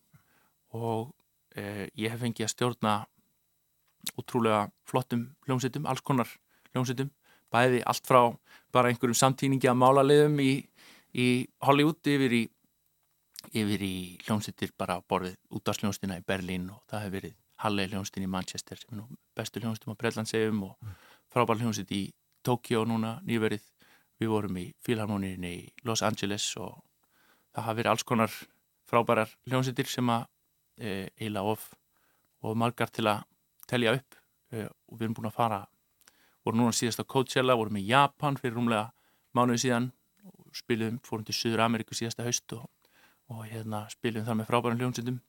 Og 0.72 1.12
eh, 1.60 1.92
ég 2.00 2.16
hef 2.16 2.24
fengið 2.24 2.48
að 2.48 2.54
stjórna 2.54 2.94
útrúlega 4.16 4.68
flottum 4.88 5.28
hljómsveitum, 5.48 5.88
alls 5.90 6.04
konar 6.06 6.30
hljómsveitum, 6.74 7.10
bæði 7.52 7.82
allt 7.86 8.08
frá 8.08 8.22
bara 8.76 8.92
einhverjum 8.92 9.18
samtíningi 9.18 9.70
að 9.72 9.82
mála 9.82 10.06
liðum 10.06 10.40
í, 10.44 10.54
í 11.16 11.28
Hollywood 11.64 12.08
yfir 12.08 12.38
í, 12.42 12.44
yfir 13.52 13.84
í 13.84 13.98
hljómsveitir 14.26 14.76
bara 14.78 15.02
borðið 15.02 15.38
út 15.56 15.72
af 15.72 15.82
hljómsveitina 15.82 16.20
í 16.22 16.26
Berlín 16.28 16.72
og 16.74 16.84
það 16.88 17.06
hefur 17.06 17.20
verið 17.20 17.38
Halley 17.64 17.90
hljónstinn 17.90 18.26
í 18.26 18.30
Manchester 18.30 18.78
sem 18.78 18.94
er 18.94 19.00
nú 19.00 19.18
bestu 19.38 19.62
hljónstum 19.62 19.96
á 19.98 20.00
Breitlandsegum 20.00 20.60
og 20.68 20.76
mm. 20.78 20.98
frábær 21.34 21.58
hljónstitt 21.62 21.94
í 21.96 22.04
Tókjó 22.46 22.84
núna 22.88 23.18
nýverið. 23.28 23.64
Við 24.18 24.30
vorum 24.32 24.60
í 24.62 24.68
Fílharmoníin 24.86 25.46
í 25.46 25.56
Los 25.86 26.04
Angeles 26.06 26.46
og 26.62 26.78
það 27.54 27.66
hafa 27.66 27.78
verið 27.80 27.92
alls 27.92 28.06
konar 28.08 28.38
frábærar 28.88 29.34
hljónstittir 29.50 29.90
sem 29.90 30.10
að 30.10 30.28
e, 30.78 31.10
eila 31.22 31.44
of 31.50 31.68
og 32.46 32.58
margar 32.58 32.94
til 32.94 33.08
að 33.10 33.26
telja 33.70 33.96
upp 33.98 34.18
e, 34.52 34.66
og 34.68 34.98
við 34.98 35.08
erum 35.08 35.18
búin 35.20 35.30
að 35.30 35.38
fara 35.38 35.62
vorum 36.48 36.64
núna 36.64 36.76
síðast 36.76 37.04
á 37.04 37.06
Coachella, 37.06 37.58
vorum 37.60 37.80
í 37.80 37.86
Japan 37.88 38.40
fyrir 38.40 38.56
rúmlega 38.56 38.90
mánuði 39.36 39.66
síðan 39.66 39.92
og 40.28 40.56
spilum, 40.56 41.00
fórum 41.04 41.28
til 41.28 41.36
Suður 41.36 41.66
Ameríku 41.66 41.98
síðasta 41.98 42.26
haust 42.26 42.56
og, 42.56 42.68
og 43.32 43.46
hérna, 43.50 43.86
spilum 43.92 44.26
þar 44.28 44.40
með 44.40 44.52
frábæran 44.52 44.82
hljónsittum 44.82 45.22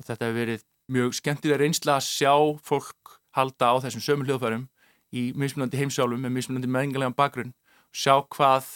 og 0.00 0.08
þetta 0.08 0.26
hefur 0.26 0.38
verið 0.40 0.66
mjög 0.90 1.16
skemmtilega 1.20 1.60
reynsla 1.60 1.98
að 1.98 2.06
sjá 2.08 2.34
fólk 2.66 3.18
halda 3.36 3.72
á 3.72 3.74
þessum 3.84 4.04
sömu 4.04 4.26
hljóðfærum 4.26 4.66
í 5.14 5.30
mismunandi 5.38 5.80
heimsjálfum 5.80 6.22
með 6.24 6.34
mismunandi 6.38 6.70
menningarlegan 6.70 7.16
bakgrunn. 7.18 7.52
Og 7.90 8.00
sjá 8.00 8.14
hvað 8.30 8.70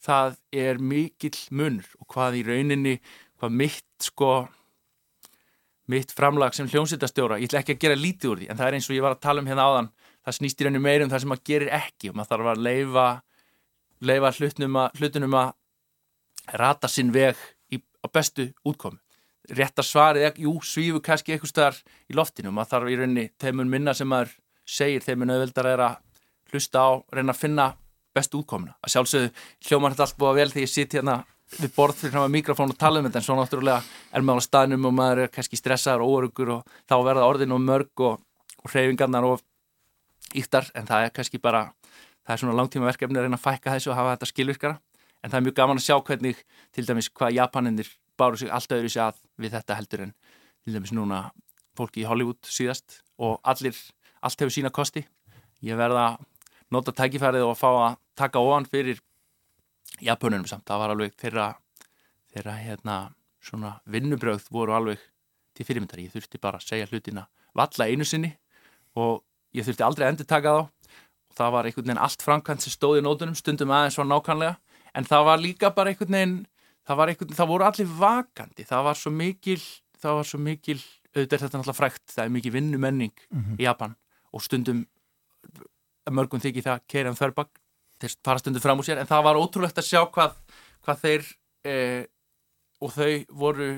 það 0.00 0.38
er 0.56 0.80
mikill 0.80 1.36
munur 1.50 1.88
og 2.00 2.08
hvað 2.14 2.40
í 2.40 2.44
rauninni, 2.46 2.96
hvað 3.40 3.56
mitt 3.60 4.04
sko 4.04 4.30
mitt 5.90 6.12
framlag 6.14 6.54
sem 6.54 6.68
hljómsýttastjóra, 6.70 7.40
ég 7.40 7.50
ætla 7.50 7.64
ekki 7.64 7.76
að 7.76 7.82
gera 7.84 7.98
lítið 7.98 8.30
úr 8.30 8.42
því 8.42 8.50
en 8.50 8.60
það 8.60 8.68
er 8.68 8.76
eins 8.78 8.88
og 8.90 8.96
ég 8.96 9.04
var 9.04 9.16
að 9.16 9.24
tala 9.26 9.42
um 9.42 9.50
hérna 9.50 9.66
áðan 9.66 9.90
það 10.20 10.36
snýst 10.36 10.60
í 10.60 10.66
rauninu 10.66 10.82
meirum 10.84 11.10
það 11.10 11.22
sem 11.22 11.32
maður 11.32 11.46
gerir 11.50 11.72
ekki 11.80 12.10
og 12.10 12.18
maður 12.18 12.32
þarf 12.34 12.50
að 12.52 12.64
leifa 12.66 13.06
leifa 14.00 14.32
hlutunum 14.38 14.78
að, 14.80 14.98
hlutunum 15.00 15.36
að 15.40 15.52
rata 16.60 16.88
sinn 16.90 17.12
veg 17.14 17.38
í, 17.72 17.80
á 17.80 18.06
bestu 18.12 18.50
útkomu. 18.66 19.00
Réttar 19.50 19.86
svarið, 19.86 20.38
jú, 20.44 20.52
svífu 20.62 21.00
kannski 21.02 21.34
eitthvað 21.34 21.52
starf 21.52 21.80
í 22.10 22.16
loftinu, 22.16 22.52
maður 22.54 22.72
þarf 22.74 22.90
í 22.90 22.98
rauninni 23.00 23.26
þeimur 23.40 23.68
minna 23.70 23.94
sem 23.96 24.08
maður 24.08 24.36
segir 24.68 25.04
þeimur 25.04 25.30
nöðvöldar 25.30 25.68
er 25.72 25.84
að 25.88 26.24
hlusta 26.52 26.84
á 26.86 26.90
reyna 27.14 27.34
að 27.34 27.40
finna 27.40 27.66
bestu 28.14 28.40
útkomuna. 28.42 28.76
Að 28.82 28.94
sjálfsögðu 28.94 29.32
hljómar 29.66 29.94
þetta 29.94 30.06
allt 30.06 30.18
búið 30.20 30.30
að 30.30 30.40
vel 30.40 30.50
þegar 30.52 30.66
ég 30.66 30.72
sitt 30.72 30.96
hérna 30.96 31.16
við 31.58 31.72
borð 31.74 32.04
fyrir 32.04 32.18
með 32.20 32.34
mikrofón 32.36 32.72
og 32.72 32.78
tala 32.78 33.00
um 33.00 33.08
þetta 33.08 33.20
en 33.20 33.26
svo 33.26 33.36
náttúrulega 33.38 33.82
er 34.14 34.24
maður 34.24 34.44
á 34.44 34.48
staðnum 34.48 34.86
og 34.86 34.94
maður 34.94 35.24
er 35.24 35.32
kannski 35.34 35.58
stressaður 35.58 36.04
og 36.04 36.14
óörugur 36.14 36.52
og 36.56 36.74
þá 36.86 36.96
verða 37.06 37.26
orðin 37.26 37.54
og 37.56 37.64
mörg 37.64 38.04
og, 38.06 38.20
og 38.62 38.70
hreyfingarnar 38.70 39.26
og 39.26 39.42
íttar 40.38 40.70
en 40.78 40.86
það 40.86 41.08
er 41.08 41.14
kannski 41.16 41.40
bara 41.42 41.64
það 42.30 42.34
er 42.34 42.42
svona 42.44 42.56
langtíma 42.58 42.86
verkefni 42.86 43.18
að 43.18 43.26
reyna 43.26 43.38
að 43.40 43.46
fækka 43.46 43.74
þessu 43.74 43.90
og 43.90 43.98
hafa 43.98 44.14
þetta 44.14 44.30
skilvirkara. 44.30 44.78
En 45.20 45.32
það 45.32 45.38
er 45.40 45.46
mjög 45.46 45.56
gaman 45.58 45.80
að 45.80 45.86
sjá 45.86 45.96
hvernig 46.06 46.42
til 46.72 46.86
dæmis 46.86 47.10
hvað 47.10 47.34
Japaninir 47.36 47.90
báru 48.20 48.38
sig 48.38 48.52
allt 48.52 48.72
öðru 48.76 48.92
sér 48.92 49.08
að 49.08 49.20
við 49.40 49.56
þetta 49.56 49.78
heldur 49.78 50.04
en 50.06 50.12
til 50.64 50.76
dæmis 50.76 50.94
núna 50.96 51.20
fólki 51.76 52.04
í 52.04 52.08
Hollywood 52.08 52.40
síðast 52.46 53.00
og 53.20 53.40
allir, 53.42 53.76
allt 54.22 54.40
hefur 54.40 54.54
sína 54.54 54.72
kosti. 54.72 55.04
Ég 55.64 55.76
verða 55.76 56.14
nota 56.72 56.94
tækifærið 56.96 57.48
og 57.48 57.58
fá 57.58 57.68
að 57.70 57.98
taka 58.16 58.40
ofan 58.40 58.68
fyrir 58.70 59.00
japununum 60.04 60.46
samt, 60.48 60.66
það 60.68 60.82
var 60.82 60.94
alveg 60.94 61.16
þeirra, 61.20 61.46
þeirra 62.32 62.56
hérna 62.60 62.96
svona 63.40 63.74
vinnubröð 63.90 64.48
voru 64.52 64.76
alveg 64.76 65.00
til 65.56 65.66
fyrirmyndar, 65.66 66.00
ég 66.00 66.12
þurfti 66.12 66.40
bara 66.40 66.60
að 66.60 66.68
segja 66.68 66.88
hlutina 66.90 67.26
valla 67.56 67.88
einu 67.88 68.06
sinni 68.06 68.30
og 68.98 69.22
ég 69.56 69.66
þurfti 69.66 69.84
aldrei 69.86 70.06
að 70.06 70.14
endur 70.14 70.30
taka 70.30 70.54
þá. 70.54 70.62
Og 71.30 71.36
það 71.38 71.52
var 71.54 71.66
einhvern 71.66 71.86
veginn 71.86 72.02
allt 72.02 72.24
framkvæmt 72.26 72.64
sem 72.64 72.72
stóði 72.74 73.00
í 73.00 73.04
nótunum 73.06 73.36
stundum 73.38 73.70
aðeins 73.70 73.98
var 74.00 74.08
nákvæmlega 74.10 74.56
en 74.98 75.06
það 75.06 75.26
var 75.28 75.42
líka 75.42 75.70
bara 75.74 75.92
einhvern 75.92 76.16
veginn 76.16 76.38
það, 76.86 77.02
einhvern, 77.06 77.36
það 77.38 77.50
voru 77.52 77.66
allir 77.68 77.92
vakandi. 78.00 78.66
Það 78.66 78.86
var 78.88 78.98
svo 78.98 79.12
mikil 79.14 79.60
það 80.00 80.16
var 80.18 80.28
svo 80.28 80.40
mikil, 80.42 80.78
auðvitað 81.12 81.36
er 81.36 81.42
þetta 81.44 81.60
náttúrulega 81.60 81.78
frækt 81.78 82.14
það 82.14 82.24
er 82.24 82.34
mikil 82.34 82.52
vinnumenning 82.54 83.14
mm 83.28 83.42
-hmm. 83.42 83.60
í 83.60 83.66
Japan 83.66 83.96
og 84.32 84.42
stundum 84.42 84.86
mörgum 86.10 86.40
þykir 86.40 86.66
það 86.66 86.84
keiraðan 86.88 87.18
þörrbakk 87.20 87.59
þeir 88.00 88.16
fara 88.24 88.42
stundum 88.42 88.64
fram 88.64 88.80
úr 88.80 88.88
sér 88.88 89.00
en 89.02 89.10
það 89.10 89.26
var 89.28 89.40
ótrúlegt 89.40 89.78
að 89.78 89.88
sjá 89.88 90.00
hvað, 90.14 90.34
hvað 90.86 91.04
þeir 91.04 91.28
eh, 91.68 92.02
og 92.80 92.92
þau 92.96 93.12
voru 93.42 93.70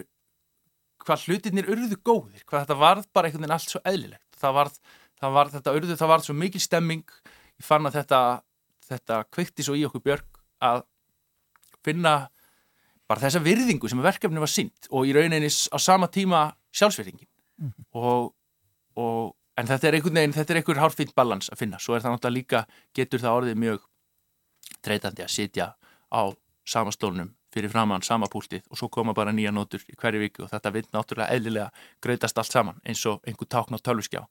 hvað 1.02 1.26
hlutinir 1.26 1.70
urðu 1.72 1.98
góðir 1.98 2.44
hvað 2.46 2.64
þetta 2.64 2.78
varð 2.78 3.08
bara 3.12 3.28
einhvern 3.28 3.42
veginn 3.42 3.56
allt 3.56 3.72
svo 3.72 3.82
eðlilegt. 3.82 4.28
Það 4.38 4.56
varð, 4.58 4.78
það 5.18 5.36
varð 5.36 5.56
þetta 5.56 5.74
urðu, 5.78 5.96
það 5.98 6.12
varð 6.12 6.26
svo 6.28 6.34
mikil 6.38 6.62
stemming. 6.62 7.16
Ég 7.58 7.66
fann 7.66 7.86
að 7.86 7.98
þetta 7.98 8.20
þetta 8.92 9.22
kveikti 9.32 9.66
svo 9.66 9.76
í 9.78 9.84
okkur 9.86 10.04
björg 10.04 10.40
að 10.62 10.84
finna 11.82 12.14
bara 13.10 13.24
þessa 13.24 13.42
virðingu 13.44 13.90
sem 13.90 14.02
verkefni 14.02 14.42
var 14.42 14.50
sínt 14.50 14.88
og 14.90 15.08
í 15.08 15.14
rauninni 15.16 15.50
á 15.50 15.78
sama 15.82 16.08
tíma 16.12 16.50
sjálfsverðingin 16.72 17.28
mm 17.28 17.68
-hmm. 17.68 17.86
og, 17.98 18.34
og 18.96 19.34
en 19.58 19.68
þetta 19.68 19.88
er 19.88 19.94
einhvern 19.98 20.20
veginn, 20.20 20.36
þetta 20.36 20.52
er 20.52 20.60
einhver 20.60 20.80
hálfinn 20.80 21.16
balans 21.16 21.50
að 21.50 21.58
finna, 21.58 21.78
svo 21.78 21.94
er 21.94 22.04
það 22.04 22.14
náttúrulega 22.14 22.38
líka 22.38 22.66
getur 22.94 23.20
það 23.20 23.36
orðið 23.38 23.58
mjög 23.64 23.88
treytandi 24.84 25.24
að 25.24 25.32
sitja 25.32 25.72
á 26.12 26.22
samastólunum 26.64 27.32
fyrir 27.52 27.68
framann 27.72 28.02
sama 28.02 28.28
púltið 28.32 28.64
og 28.70 28.78
svo 28.80 28.88
koma 28.88 29.12
bara 29.14 29.32
nýja 29.34 29.52
nótur 29.52 29.82
í 29.90 29.96
hverju 29.98 30.20
viku 30.22 30.44
og 30.46 30.52
þetta 30.52 30.72
vil 30.72 30.84
náttúrulega 30.94 31.36
eðlilega 31.36 31.68
gröðast 32.04 32.38
allt 32.40 32.52
saman 32.52 32.80
eins 32.88 33.02
og 33.10 33.20
einhver 33.28 33.48
tákn 33.50 33.76
á 33.76 33.78
tölvuskjá. 33.84 34.22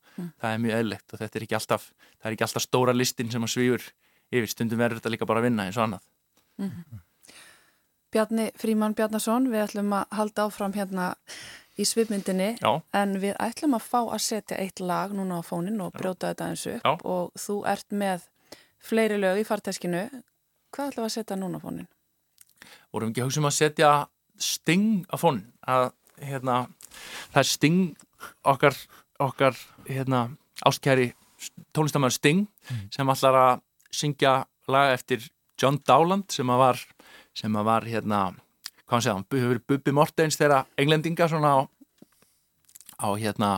Það 0.41 0.53
er 0.55 0.63
mjög 0.63 0.77
eðlilegt 0.79 1.13
og 1.13 1.21
þetta 1.21 1.37
er 1.37 1.45
ekki 1.45 1.57
alltaf, 1.59 1.87
það 2.17 2.29
er 2.29 2.37
ekki 2.37 2.47
alltaf 2.47 2.65
stóra 2.65 2.95
listin 2.97 3.31
sem 3.31 3.45
að 3.45 3.53
svífur 3.53 3.87
yfir, 4.31 4.49
stundum 4.49 4.81
verður 4.81 5.01
þetta 5.01 5.13
líka 5.13 5.29
bara 5.29 5.43
að 5.43 5.49
vinna 5.49 5.67
eins 5.67 5.77
og 5.77 5.85
annað. 5.85 6.03
Bjarni 8.11 8.49
Fríman 8.59 8.95
Bjarnason, 8.97 9.47
við 9.51 9.65
ætlum 9.67 9.93
að 9.95 10.17
halda 10.17 10.47
áfram 10.49 10.73
hérna 10.75 11.13
í 11.79 11.85
svipmyndinni 11.87 12.57
Já. 12.59 12.81
en 12.97 13.15
við 13.21 13.37
ætlum 13.39 13.77
að 13.77 13.85
fá 13.87 13.99
að 14.01 14.23
setja 14.25 14.57
eitt 14.59 14.81
lag 14.83 15.13
núna 15.15 15.39
á 15.39 15.41
fónin 15.45 15.79
og 15.83 15.93
brjóta 15.95 16.33
þetta 16.33 16.49
eins 16.51 16.65
upp 16.67 16.83
Já. 16.83 16.91
og 17.07 17.31
þú 17.39 17.55
ert 17.71 17.95
með 17.95 18.27
fleiri 18.81 19.19
lög 19.21 19.41
í 19.41 19.47
farteskinu. 19.47 20.03
Hvað 20.71 20.91
ætlum 20.91 21.03
við 21.03 21.09
að 21.09 21.15
setja 21.17 21.35
núna 21.35 21.59
á 21.59 21.63
fónin? 21.63 21.89
vorum 22.91 23.11
ekki 23.11 23.23
að 23.23 23.29
hugsa 23.29 23.41
um 23.41 23.49
að 23.49 23.57
setja 23.57 23.91
sting 24.41 25.05
á 25.07 25.15
fónin 25.19 25.47
að 25.67 25.89
hérna, 26.21 26.57
það 27.31 27.41
er 27.41 27.49
sting 27.49 27.79
okkar, 28.47 28.77
okkar 29.21 29.57
hérna, 29.87 30.29
ástkæri 30.67 31.11
tónlistamæður 31.73 32.17
Sting 32.17 32.47
sem 32.93 33.09
ætlar 33.09 33.37
að 33.39 33.61
syngja 33.95 34.33
lag 34.71 34.93
eftir 34.93 35.23
John 35.59 35.79
Dowland 35.87 36.29
sem 36.33 36.49
að 36.49 36.61
var 36.61 36.81
sem 37.37 37.55
að 37.57 37.67
var 37.67 37.87
hérna 37.87 38.21
hvað 38.85 38.95
hann 38.95 39.05
segja, 39.05 39.15
hann 39.15 39.25
hefur 39.31 39.53
verið 39.53 39.67
Bubbi 39.71 39.93
Mortens 39.95 40.37
þeirra 40.37 40.65
englendinga 40.79 41.29
svona 41.31 41.53
á, 41.57 41.59
á 43.01 43.07
hérna 43.15 43.51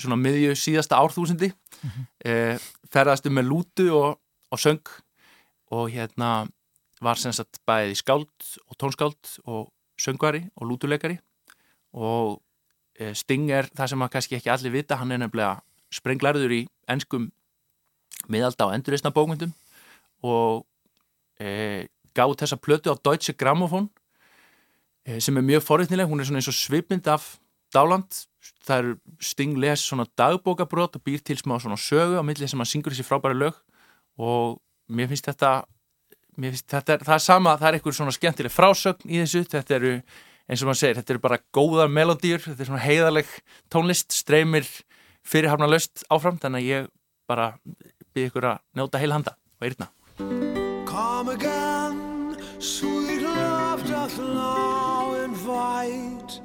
svona 0.00 0.18
miðju 0.20 0.54
síðasta 0.56 1.00
árþúsindi 1.00 1.50
mm 1.50 1.90
-hmm. 1.90 2.06
e, 2.24 2.32
ferðastu 2.92 3.30
með 3.30 3.50
lútu 3.50 3.90
og, 3.92 4.20
og 4.50 4.58
söng 4.60 4.86
og 5.70 5.90
hérna 5.90 6.46
var 7.02 7.20
sem 7.20 7.32
sagt 7.34 7.60
bæði 7.68 7.96
skáld 7.98 8.50
og 8.66 8.76
tónskáld 8.80 9.38
og 9.44 9.72
söngvari 10.00 10.46
og 10.56 10.68
lútuleikari. 10.70 11.18
Og 11.92 12.42
e, 12.98 13.12
Sting 13.14 13.50
er 13.50 13.68
það 13.74 13.92
sem 13.92 14.04
að 14.04 14.12
kannski 14.14 14.38
ekki 14.38 14.52
allir 14.52 14.74
vita, 14.74 14.98
hann 15.00 15.12
er 15.12 15.20
nefnilega 15.20 15.60
sprenglarður 15.92 16.54
í 16.56 16.62
ennskum 16.90 17.30
miðalda 18.32 18.68
á 18.68 18.74
endurreysna 18.74 19.12
bókmyndum 19.14 19.52
og 20.24 20.64
e, 21.40 21.86
gáð 22.16 22.36
þessa 22.42 22.58
plötu 22.60 22.92
á 22.92 22.96
Deutsche 22.96 23.36
Grammophon 23.36 23.90
e, 25.04 25.20
sem 25.20 25.36
er 25.36 25.44
mjög 25.44 25.66
forvittnileg, 25.66 26.08
hún 26.08 26.20
er 26.20 26.28
svona 26.28 26.40
eins 26.42 26.50
og 26.50 26.56
svipmynd 26.56 27.08
af 27.12 27.36
Dáland, 27.74 28.24
það 28.64 28.78
er 28.78 28.92
Sting 29.20 29.58
les 29.60 29.82
svona 29.84 30.06
dagbókabrót 30.18 30.96
og 30.96 31.04
býr 31.04 31.20
til 31.20 31.38
smá 31.40 31.58
svona 31.60 31.76
sögu 31.76 32.20
á 32.20 32.24
milli 32.24 32.48
sem 32.48 32.60
hann 32.60 32.68
syngur 32.68 32.94
þessi 32.94 33.06
frábæri 33.06 33.36
lög 33.36 33.58
og 34.16 34.62
mér 34.88 35.10
finnst 35.10 35.28
þetta 35.30 35.52
mér 36.36 36.54
finnst 36.54 36.70
þetta, 36.70 36.96
er, 36.96 37.04
það 37.06 37.16
er 37.16 37.24
sama, 37.24 37.56
það 37.60 37.68
er 37.68 37.78
einhver 37.78 37.96
svona 37.96 38.14
skemmtileg 38.14 38.52
frásögn 38.52 39.08
í 39.10 39.20
þessu, 39.22 39.44
þetta 39.52 39.78
eru 39.78 39.92
eins 40.46 40.62
og 40.62 40.68
maður 40.68 40.80
segir, 40.82 40.98
þetta 41.00 41.14
eru 41.14 41.22
bara 41.24 41.40
góðar 41.54 41.90
melodýr 41.90 42.42
þetta 42.44 42.62
er 42.62 42.70
svona 42.70 42.84
heiðaleg 42.84 43.32
tónlist 43.72 44.14
streymir 44.14 44.68
fyrirhafna 45.26 45.68
löst 45.70 46.04
áfram 46.12 46.38
þannig 46.42 46.62
að 46.62 46.70
ég 46.70 46.90
bara 47.26 47.48
byrði 48.14 48.30
ykkur 48.30 48.50
að 48.52 48.60
njóta 48.78 49.02
heil 49.02 49.14
handa 49.16 49.36
og 49.58 49.68
eirna 49.68 49.90
Come 50.86 51.34
again, 51.34 52.36
sweet 52.60 53.22
love 53.22 53.82
doth 53.88 54.18
now 54.18 55.12
invite 55.24 56.40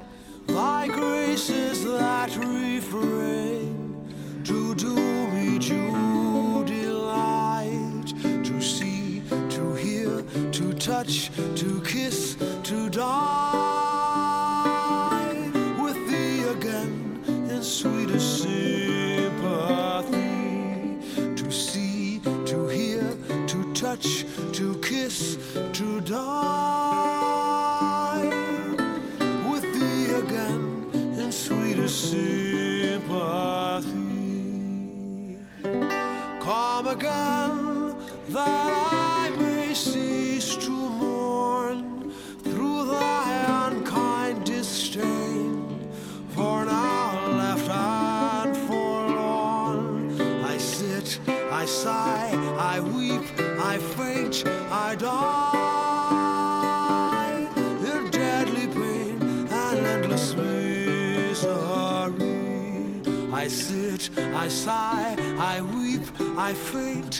Thy 0.48 0.88
graces 0.88 1.84
that 1.84 2.34
refrain 2.36 3.94
To 4.44 4.74
do 4.74 4.94
me 5.30 5.58
due 5.58 6.11
touch, 10.82 11.30
to 11.54 11.80
kiss, 11.82 12.34
to 12.64 12.90
die 12.90 13.71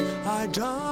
I 0.01 0.47
die 0.47 0.92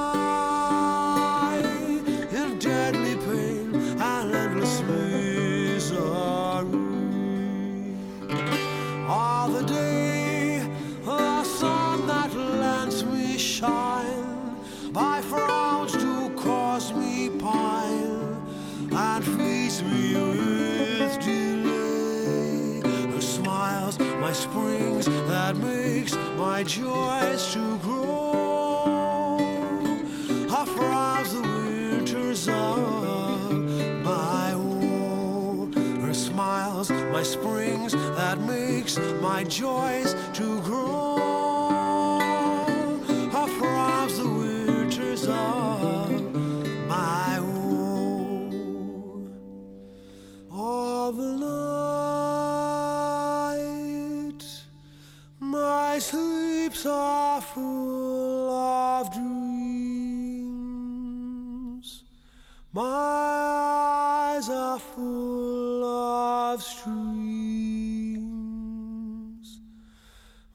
of 66.61 66.67
streams. 66.67 68.21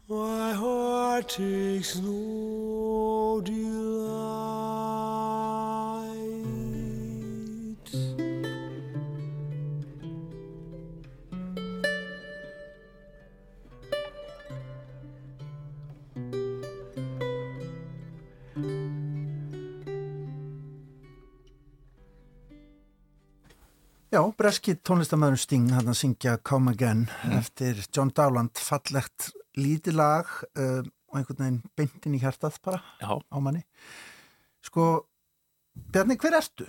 My 0.08 0.52
heart 0.52 1.28
takes 1.28 1.96
no 1.96 2.35
Já, 24.16 24.22
breski 24.32 24.72
tónlistamæðurinn 24.80 25.40
Sting 25.42 25.72
hann 25.76 25.90
að 25.92 25.98
syngja 25.98 26.38
Come 26.40 26.72
Again 26.72 27.02
eftir 27.36 27.82
John 27.92 28.08
Dowland, 28.16 28.56
fallegt 28.56 29.26
lítið 29.60 29.98
lag 29.98 30.30
uh, 30.56 30.80
og 31.10 31.18
einhvern 31.18 31.42
veginn 31.42 31.58
beintin 31.76 32.14
í 32.16 32.20
hjartað 32.22 32.56
bara 32.64 32.80
Já, 33.02 33.12
á 33.12 33.36
manni. 33.44 33.60
Sko, 34.64 34.86
Bjarni, 35.92 36.16
hver 36.16 36.38
ertu? 36.38 36.64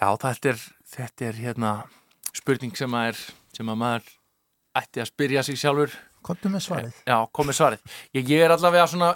já 0.00 0.08
þetta 0.24 0.54
er, 0.54 0.64
þetta 0.94 1.28
er 1.28 1.42
hérna 1.44 1.74
spurning 2.32 2.72
sem 2.80 2.96
að, 2.96 3.12
er, 3.12 3.22
sem 3.60 3.74
að 3.76 3.80
maður 3.84 4.10
ætti 4.80 5.04
að 5.04 5.12
spyrja 5.12 5.44
sig 5.44 5.60
sjálfur 5.60 6.00
Kontum 6.24 6.56
með 6.56 6.68
svarið. 6.70 7.04
Já, 7.04 7.18
komið 7.36 7.60
svarið. 7.60 7.88
Ég, 8.16 8.32
ég 8.32 8.48
er 8.48 8.56
allavega 8.56 8.88
svona 8.88 9.12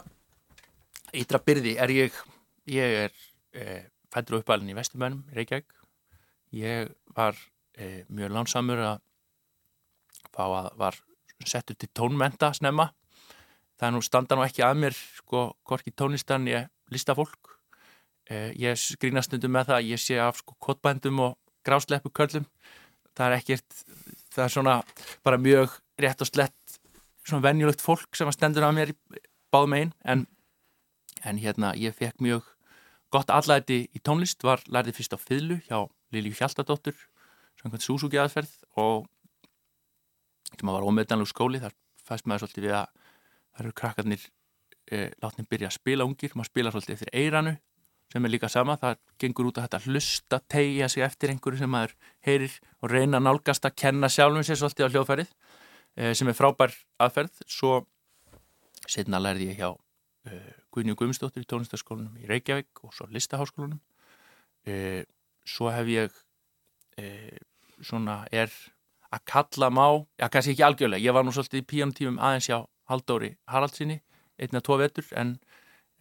ytra 1.16 1.40
byrði 1.40 1.78
er 1.80 1.96
ég, 2.04 2.24
ég 2.68 3.02
er 3.06 3.20
e, 3.56 3.84
fættur 4.12 4.42
uppalinn 4.44 4.76
í 4.76 4.76
Vesturbænum, 4.76 5.24
Reykjavík 5.32 5.79
ég 6.56 6.90
var 7.16 7.36
e, 7.76 8.04
mjög 8.08 8.34
lánsamur 8.36 8.82
að 8.84 9.02
fá 10.30 10.44
að 10.46 10.70
var 10.80 10.98
settur 11.46 11.78
til 11.78 11.88
tónmenta 11.96 12.52
snemma. 12.56 12.90
Það 13.80 13.86
er 13.88 13.94
nú 13.96 14.02
standa 14.04 14.36
nú 14.36 14.44
ekki 14.44 14.64
að 14.66 14.82
mér 14.82 14.96
sko, 14.96 15.46
hvorki 15.64 15.92
tónistan 15.96 16.48
ég 16.50 16.68
listafólk. 16.92 17.56
E, 18.28 18.50
ég 18.60 18.76
skrýna 18.78 19.22
stundum 19.24 19.54
með 19.56 19.70
það 19.70 19.78
að 19.78 19.90
ég 19.94 20.02
sé 20.02 20.20
af 20.20 20.42
sko 20.42 20.58
kottbændum 20.60 21.22
og 21.24 21.38
grásleppu 21.66 22.12
köllum 22.14 22.46
það 23.16 23.26
er 23.26 23.36
ekkert 23.38 23.82
það 24.30 24.44
er 24.44 24.54
svona 24.54 24.76
bara 25.26 25.40
mjög 25.40 25.76
rétt 26.00 26.24
og 26.24 26.30
slett 26.30 26.78
svona 27.26 27.44
venjulegt 27.48 27.82
fólk 27.84 28.16
sem 28.16 28.30
að 28.30 28.38
stendur 28.38 28.66
að 28.66 28.76
mér 28.78 28.92
í 28.94 28.96
báðum 29.52 29.76
einn 29.76 29.92
en, 30.04 30.26
en 31.26 31.40
hérna 31.42 31.74
ég 31.78 31.96
fekk 31.96 32.22
mjög 32.24 32.46
gott 33.12 33.32
allæti 33.34 33.82
í 33.90 34.02
tónlist 34.06 34.44
var 34.46 34.62
lærið 34.70 35.00
fyrst 35.00 35.16
á 35.16 35.18
fyllu 35.20 35.60
hjá 35.66 35.82
Lilju 36.14 36.36
Hjaltadóttur 36.38 36.96
samkvæmt 37.60 37.84
Súsúki 37.84 38.20
aðferð 38.20 38.52
og 38.80 39.08
sem 40.56 40.68
var 40.70 40.86
ómeðdanlug 40.86 41.30
skóli 41.30 41.60
þar 41.62 41.74
fæst 42.06 42.26
maður 42.26 42.46
svolítið 42.46 42.66
við 42.66 42.76
að 42.80 42.86
það 43.50 43.64
eru 43.64 43.74
krakkarnir 43.80 44.22
eh, 44.90 45.10
látnið 45.22 45.50
byrja 45.50 45.70
að 45.70 45.76
spila 45.76 46.06
ungir, 46.08 46.34
maður 46.34 46.50
spila 46.50 46.72
svolítið 46.74 46.96
eftir 46.96 47.12
eiranu 47.14 47.56
sem 48.10 48.26
er 48.26 48.32
líka 48.32 48.48
sama, 48.50 48.74
það 48.80 48.98
gengur 49.22 49.50
út 49.50 49.60
að 49.60 49.68
þetta 49.68 49.80
hlusta, 49.86 50.40
tegja 50.50 50.88
sig 50.90 51.04
eftir 51.06 51.30
einhverju 51.30 51.60
sem 51.60 51.70
maður 51.70 51.94
heyrir 52.26 52.56
og 52.82 52.90
reyna 52.90 53.20
nálgast 53.22 53.68
að 53.68 53.76
kenna 53.84 54.10
sjálfum 54.10 54.46
sér 54.46 54.58
svolítið 54.58 54.90
á 54.90 54.92
hljóðferðið 54.94 55.30
eh, 55.30 56.14
sem 56.18 56.30
er 56.30 56.38
frábær 56.38 56.74
aðferð. 56.98 57.44
Svo 57.46 57.84
setna 58.90 59.22
lærði 59.22 59.52
ég 59.52 59.62
hjá 59.62 59.68
eh, 60.26 60.50
Guðnjú 60.74 60.98
Guðmundsdóttir 60.98 61.46
í 61.46 61.50
tónlistaskólanum 61.50 62.18
í 62.18 62.26
Reykjavík 62.30 62.82
og 62.82 62.94
svo 62.96 63.06
listaháskólanum. 63.14 63.78
Eh, 64.66 65.06
svo 65.46 65.70
hef 65.72 65.88
ég 65.90 66.20
eh, 67.00 67.38
svona 67.82 68.24
er 68.32 68.52
að 69.10 69.24
kalla 69.26 69.70
má, 69.74 69.86
já 70.20 70.28
kannski 70.30 70.54
ekki 70.54 70.66
algjörlega. 70.66 71.02
Ég 71.02 71.14
var 71.14 71.24
nú 71.26 71.32
svolítið 71.34 71.62
í 71.62 71.68
píjónutífum 71.72 72.20
aðeins 72.22 72.50
hjá 72.50 72.58
Haldóri 72.90 73.32
Haraldsinni, 73.50 74.00
einna 74.38 74.62
tvo 74.62 74.78
vetur 74.80 75.06
en, 75.18 75.34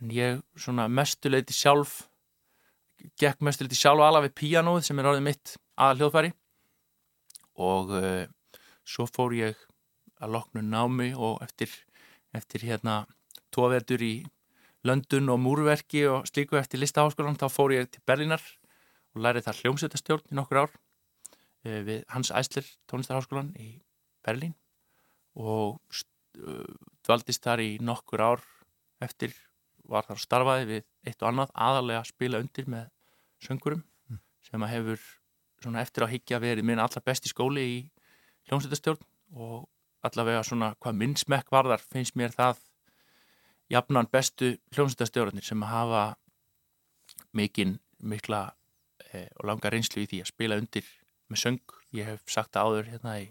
en 0.02 0.14
ég 0.14 0.42
svona 0.58 0.88
mestuleiti 0.90 1.54
sjálf 1.54 2.04
gekk 3.20 3.42
mestuleiti 3.46 3.78
sjálf 3.80 4.04
alveg 4.04 4.36
píjanóið 4.38 4.86
sem 4.86 5.00
er 5.00 5.10
orðið 5.12 5.26
mitt 5.26 5.56
aða 5.80 5.98
hljóðfæri. 6.00 6.32
Og 7.60 7.94
uh, 7.98 8.26
svo 8.88 9.08
fór 9.10 9.36
ég 9.38 9.66
að 10.20 10.36
loknu 10.36 10.64
námi 10.66 11.12
og 11.16 11.40
eftir, 11.46 11.72
eftir 12.36 12.68
hérna 12.68 13.04
tvo 13.54 13.72
vetur 13.74 14.04
í 14.04 14.14
Löndun 14.88 15.28
og 15.28 15.42
múrverki 15.44 16.06
og 16.08 16.28
slíku 16.30 16.56
eftir 16.56 16.80
listaháskólan 16.80 17.36
þá 17.40 17.50
fór 17.52 17.74
ég 17.76 17.90
til 17.92 18.04
Berlínar 18.08 18.44
og 19.16 19.24
lærið 19.26 19.48
þar 19.48 19.60
hljómsveitastjórn 19.64 20.32
í 20.32 20.38
nokkur 20.40 20.62
ár 20.64 20.72
uh, 20.74 21.82
við 21.88 22.06
Hans 22.14 22.32
Æsler 22.32 22.68
tónlistarháskólan 22.90 23.52
í 23.60 23.82
Berlín 24.26 24.56
og 25.40 25.80
uh, 25.80 26.64
dvaldist 27.06 27.46
þar 27.46 27.64
í 27.66 27.72
nokkur 27.82 28.24
ár 28.24 28.48
eftir 29.04 29.36
var 29.90 30.06
þar 30.06 30.22
starfaði 30.22 30.66
við 30.70 30.90
eitt 31.08 31.22
og 31.24 31.32
annað 31.32 31.54
aðalega 31.56 32.04
að 32.04 32.12
spila 32.12 32.42
undir 32.44 32.68
með 32.70 32.90
söngurum 33.42 33.86
Mm. 34.10 34.20
sem 34.42 34.64
að 34.64 34.74
hefur 34.74 35.04
svona 35.62 35.82
eftir 35.84 36.06
að 36.06 36.14
higgja 36.16 36.40
verið 36.42 36.66
minn 36.66 36.82
allra 36.82 37.02
besti 37.06 37.30
skóli 37.30 37.66
í 37.68 37.78
hljómsveitastjórn 38.50 39.04
og 39.38 39.68
allavega 40.08 40.44
svona 40.48 40.72
hvað 40.80 40.98
minn 41.02 41.16
smekk 41.20 41.52
varðar 41.54 41.84
finnst 41.84 42.16
mér 42.18 42.34
það 42.34 42.64
jafnan 43.70 44.10
bestu 44.12 44.56
hljómsveitastjórnir 44.74 45.46
sem 45.46 45.62
að 45.64 45.74
hafa 45.74 46.04
mikinn, 47.36 47.78
mikla 48.02 48.42
eh, 48.48 48.59
og 49.40 49.46
langa 49.50 49.72
reynslu 49.74 50.04
í 50.04 50.10
því 50.10 50.22
að 50.24 50.32
spila 50.32 50.58
undir 50.60 50.88
með 51.30 51.44
söng. 51.44 51.76
Ég 51.96 52.10
hef 52.10 52.24
sagt 52.30 52.54
það 52.54 52.70
áður 52.70 52.90
hérna 52.94 53.16
í, 53.22 53.28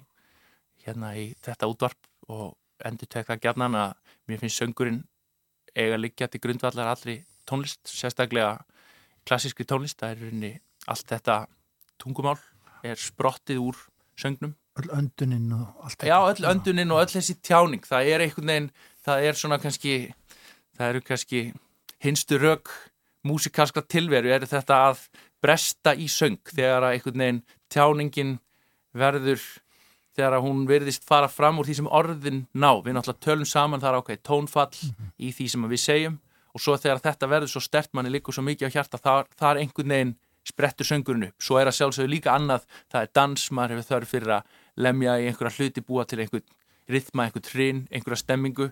hérna 0.84 1.12
í 1.18 1.26
þetta 1.44 1.70
útvarp 1.70 2.08
og 2.28 2.56
endur 2.86 3.10
tek 3.10 3.28
það 3.28 3.42
gætnan 3.44 3.78
að 3.78 3.94
mér 4.28 4.42
finnst 4.42 4.62
söngurinn 4.62 5.02
eiga 5.78 5.98
liggja 5.98 6.28
til 6.30 6.40
grundvallar 6.42 6.90
allri 6.92 7.20
tónlist, 7.48 7.80
sérstaklega 7.86 8.58
klassískri 9.28 9.66
tónlist, 9.68 9.98
það 10.00 10.14
er 10.14 10.22
rauninni 10.24 10.52
allt 10.88 11.12
þetta 11.12 11.38
tungumál 12.00 12.38
er 12.86 12.98
sprottið 13.00 13.62
úr 13.62 13.78
söngnum. 14.18 14.54
Öll 14.78 14.92
önduninn 14.94 15.52
og 15.56 15.86
allt 15.86 16.04
Já, 16.06 16.18
öll 16.30 16.46
öndunin 16.46 16.92
og 16.94 17.02
öll 17.02 17.14
þessi 17.16 17.38
tjáning. 17.42 17.82
Það 17.86 18.12
er 18.12 18.24
einhvern 18.24 18.52
veginn, 18.52 18.68
það 19.04 19.26
er 19.26 19.38
svona 19.38 19.58
kannski 19.62 19.94
það 20.78 20.92
eru 20.92 21.02
kannski 21.08 21.40
hinstu 22.04 22.38
rauk 22.38 22.70
músikalska 23.26 23.82
tilveru. 23.82 24.30
Er 24.30 24.46
þetta 24.46 24.78
að 24.90 25.02
bresta 25.42 25.94
í 25.94 26.08
söng 26.10 26.40
þegar 26.50 26.88
að 26.88 26.94
einhvern 26.96 27.24
veginn 27.24 27.42
tjáningin 27.72 28.36
verður 28.98 29.42
þegar 30.18 30.38
að 30.38 30.46
hún 30.48 30.64
verðist 30.66 31.04
fara 31.06 31.28
fram 31.30 31.60
úr 31.60 31.68
því 31.68 31.76
sem 31.78 31.90
orðin 31.94 32.40
ná, 32.50 32.72
við 32.82 32.96
náttúrulega 32.96 33.24
tölum 33.24 33.46
saman 33.46 33.82
þar 33.82 34.00
ákveði 34.00 34.22
tónfall 34.26 34.80
í 35.18 35.30
því 35.34 35.46
sem 35.52 35.68
við 35.70 35.82
segjum. 35.82 36.16
Og 36.56 36.62
svo 36.64 36.74
þegar 36.80 37.02
þetta 37.04 37.28
verður 37.30 37.52
svo 37.52 37.62
stert 37.62 37.92
manni 37.94 38.10
líkur 38.10 38.34
svo 38.34 38.42
mikið 38.42 38.72
á 38.72 38.74
hjarta 38.74 38.98
þar, 38.98 39.28
þar 39.38 39.60
einhvern 39.62 39.94
veginn 39.94 40.16
sprettur 40.48 40.88
söngurinn 40.88 41.28
upp, 41.28 41.42
svo 41.44 41.58
er 41.60 41.68
að 41.68 41.76
sjálfsögðu 41.76 42.08
líka 42.08 42.32
annað 42.32 42.64
það 42.88 43.02
er 43.02 43.10
dans, 43.18 43.42
maður 43.52 43.74
hefur 43.76 43.88
þörf 43.90 44.12
fyrir 44.14 44.34
að 44.38 44.54
lemja 44.80 45.16
í 45.20 45.26
einhverja 45.28 45.58
hluti, 45.58 45.84
búa 45.84 46.06
til 46.08 46.22
einhvern 46.22 46.46
rithma, 46.88 47.26
einhvern 47.26 47.44
trin, 47.44 47.82
einhverja 47.92 48.22
stemmingu. 48.22 48.70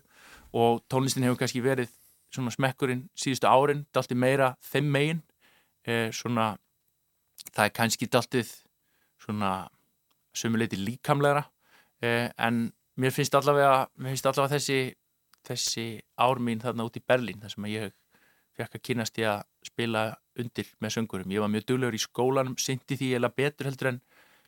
Og 0.57 0.81
tónlistin 0.88 1.26
hefur 1.26 1.42
kannski 1.42 1.61
verið 1.62 1.92
svona 2.33 2.55
smekkurinn 2.55 3.07
síðustu 3.18 3.50
árin 3.50 3.85
dalti 3.94 4.16
meira 4.16 4.55
þeim 4.72 4.88
megin 4.92 5.22
eh, 5.87 6.09
svona, 6.14 6.53
það 7.53 7.64
er 7.64 7.75
kannski 7.75 8.09
daltið 8.11 8.53
svona 9.22 9.53
sumuleiti 10.37 10.79
líkamlegra 10.81 11.46
eh, 12.03 12.29
en 12.37 12.66
mér 13.01 13.14
finnst 13.14 13.35
allavega, 13.38 13.87
mér 13.96 14.14
finnst 14.14 14.29
allavega 14.29 14.57
þessi, 14.57 14.81
þessi 15.46 15.87
ár 16.20 16.42
mín 16.42 16.61
þarna 16.62 16.87
út 16.88 16.99
í 16.99 17.05
Berlín 17.07 17.40
þar 17.42 17.55
sem 17.55 17.70
ég 17.72 17.94
fekk 18.57 18.79
að 18.79 18.85
kynast 18.88 19.18
ég 19.20 19.31
að 19.31 19.42
spila 19.68 20.03
undir 20.40 20.68
með 20.81 20.94
söngurum. 20.94 21.33
Ég 21.33 21.42
var 21.42 21.51
mjög 21.53 21.66
duglegur 21.68 21.96
í 21.96 22.01
skólanum, 22.01 22.57
syndi 22.61 22.96
því 22.96 23.11
eða 23.18 23.33
betur 23.37 23.68
heldur 23.68 23.90
en 23.90 23.99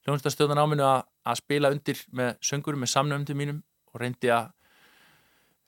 hljónstastjóðan 0.06 0.60
áminu 0.62 0.86
að, 0.86 1.02
að 1.28 1.40
spila 1.42 1.72
undir 1.74 2.04
með 2.16 2.30
söngurum 2.50 2.84
með 2.84 2.92
samnöfndum 2.94 3.40
mínum 3.40 3.58
og 3.92 4.00
reyndi 4.02 4.30
að 4.32 4.52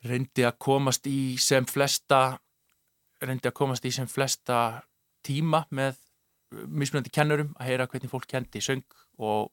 reyndi 0.09 0.47
að 0.49 0.57
komast 0.65 1.09
í 1.11 1.37
sem 1.41 1.67
flesta 1.69 2.39
reyndi 3.21 3.51
að 3.51 3.57
komast 3.59 3.85
í 3.85 3.93
sem 3.93 4.09
flesta 4.09 4.81
tíma 5.27 5.65
með 5.71 5.99
mismunandi 6.51 7.13
kennurum 7.15 7.55
að 7.59 7.71
heyra 7.71 7.87
hvernig 7.91 8.11
fólk 8.11 8.27
kendi 8.31 8.63
söng 8.65 8.85
og 9.21 9.51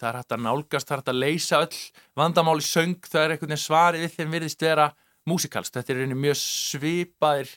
það 0.00 0.08
er 0.10 0.18
hægt 0.20 0.34
að 0.36 0.44
nálgast, 0.44 0.88
það 0.88 0.94
er 0.94 1.00
hægt 1.00 1.12
að 1.12 1.22
leysa 1.22 1.60
öll 1.64 1.78
vandamáli 2.20 2.66
söng, 2.66 2.98
það 3.02 3.22
er 3.22 3.34
einhvern 3.34 3.52
veginn 3.54 3.64
svarið 3.64 4.04
við 4.04 4.16
þeim 4.16 4.34
virðist 4.36 4.66
vera 4.66 4.88
músikalst 5.26 5.74
þetta 5.74 5.94
er 5.94 6.02
einhvern 6.04 6.22
mjög 6.22 6.40
svipaðir 6.42 7.54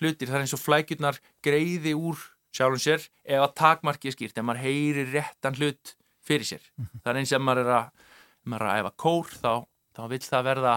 hlutir, 0.00 0.28
það 0.28 0.38
er 0.38 0.46
eins 0.46 0.56
og 0.56 0.62
flækjurnar 0.62 1.20
greiði 1.44 1.92
úr 1.94 2.22
sjálfum 2.52 2.82
sér 2.82 3.04
ef 3.24 3.42
að 3.42 3.54
takmarkið 3.60 4.10
er 4.10 4.16
skýrt, 4.16 4.38
ef 4.38 4.46
maður 4.46 4.64
heyrir 4.66 5.12
réttan 5.12 5.58
hlut 5.58 5.94
fyrir 6.22 6.48
sér. 6.48 6.64
Það 7.02 7.12
er 7.12 7.20
eins 7.20 7.34
ef 7.34 7.42
maður 7.42 7.62
er 7.64 7.74
að, 7.76 8.08
ef 8.42 8.50
maður 8.52 8.66
er 8.66 8.72
að 8.72 8.82
æfa 8.82 8.92
kór 9.04 9.32
þá, 9.36 9.52
þá 9.96 10.02
vill 10.12 10.24
það 10.26 10.48
verða 10.48 10.74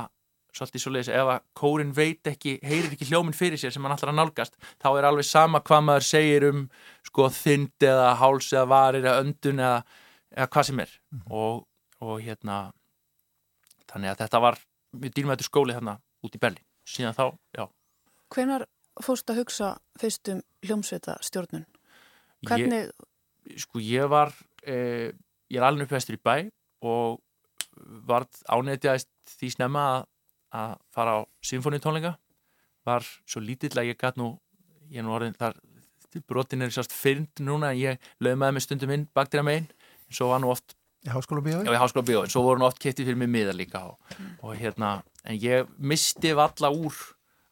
svolítið 0.55 0.83
svo 0.83 0.93
leiðis, 0.93 1.11
ef 1.11 1.31
að 1.33 1.43
kórin 1.59 1.91
veit 1.95 2.29
ekki 2.31 2.55
heyrir 2.63 2.93
ekki 2.95 3.07
hljóminn 3.09 3.35
fyrir 3.35 3.59
sér 3.59 3.73
sem 3.75 3.83
hann 3.83 3.95
alltaf 3.95 4.13
nálgast 4.15 4.55
þá 4.81 4.87
er 4.93 5.07
alveg 5.09 5.27
sama 5.27 5.61
hvað 5.65 5.85
maður 5.89 6.07
segir 6.07 6.47
um 6.49 6.61
sko 7.05 7.27
þynd 7.33 7.87
eða 7.89 8.13
háls 8.21 8.51
eða 8.53 8.69
varir 8.71 9.03
eða 9.03 9.23
öndun 9.25 9.61
eða, 9.63 9.81
eða 10.35 10.49
hvað 10.55 10.69
sem 10.69 10.83
er. 10.85 10.95
Og, 11.27 11.65
og 12.01 12.15
hérna 12.23 12.59
þannig 13.91 14.13
að 14.13 14.23
þetta 14.23 14.43
var 14.47 14.61
mjög 14.95 15.17
dýrmættur 15.17 15.49
skóli 15.49 15.75
þarna 15.75 15.97
út 16.25 16.37
í 16.37 16.41
Berlín. 16.41 16.63
Síðan 16.85 17.17
þá, 17.17 17.25
já. 17.57 17.65
Hvenar 18.33 18.67
fórst 19.03 19.29
að 19.31 19.41
hugsa 19.41 19.75
fyrst 19.99 20.31
um 20.31 20.41
hljómsveita 20.65 21.17
stjórnun? 21.25 21.65
Hvernig, 22.45 22.91
ég, 23.49 23.61
sko 23.65 23.81
ég 23.81 24.07
var 24.11 24.31
eh, 24.63 25.11
ég 25.51 25.59
er 25.59 25.67
alveg 25.67 25.87
uppvestur 25.87 26.17
í 26.17 26.21
bæ 26.21 26.49
og 26.85 27.21
var 28.07 28.27
ánætjaðist 28.47 29.09
því 29.35 29.51
snemma 29.55 29.85
að, 29.95 30.05
að 30.55 30.77
fara 30.95 31.19
á 31.19 31.19
symfóniutónleika 31.45 32.15
var 32.85 33.05
svo 33.25 33.41
lítill 33.43 33.75
að 33.75 33.91
ég 33.91 33.99
gæt 33.99 34.19
nú 34.21 34.35
ég 34.91 35.01
er 35.01 35.07
nú 35.07 35.15
orðin 35.15 35.37
þar 35.37 35.57
brotin 36.29 36.63
er 36.63 36.71
sérst 36.71 36.93
fyrnd 36.95 37.43
núna 37.43 37.73
ég 37.75 37.99
lögmaði 38.23 38.55
mig 38.55 38.63
stundum 38.63 38.93
inn 38.95 39.07
baktir 39.15 39.41
að 39.41 39.49
megin 39.49 39.69
en 39.69 40.17
svo 40.17 40.29
var 40.31 40.43
nú 40.43 40.53
oft 40.53 40.77
í 41.75 41.77
háskóla 41.77 42.05
bíó, 42.05 42.23
en 42.23 42.31
svo 42.33 42.41
voru 42.45 42.59
hann 42.59 42.67
oft 42.67 42.81
kiptið 42.81 43.11
fyrir 43.11 43.19
mig 43.21 43.29
miðar 43.29 43.57
líka 43.57 43.83
og, 43.91 44.15
og 44.41 44.55
hérna, 44.57 44.97
en 45.25 45.37
ég 45.37 45.69
misti 45.77 46.33
valla 46.37 46.71
úr 46.73 46.97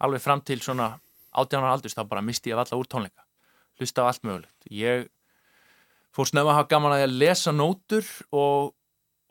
alveg 0.03 0.23
fram 0.23 0.41
til 0.41 0.61
svona 0.63 0.95
18 1.37 1.59
ára 1.61 1.73
aldurs, 1.75 1.95
þá 1.97 2.07
bara 2.09 2.25
misti 2.25 2.51
ég 2.51 2.59
valla 2.59 2.79
úr 2.79 2.89
tónleika. 2.89 3.25
Hlusta 3.79 4.05
á 4.05 4.09
allt 4.09 4.25
mögulegt. 4.25 4.67
Ég 4.69 5.07
fór 6.13 6.29
snemma 6.29 6.53
að 6.53 6.59
hafa 6.61 6.71
gaman 6.73 6.95
að 6.95 7.03
ég 7.03 7.15
lesa 7.23 7.53
nótur 7.53 8.09
og, 8.33 8.73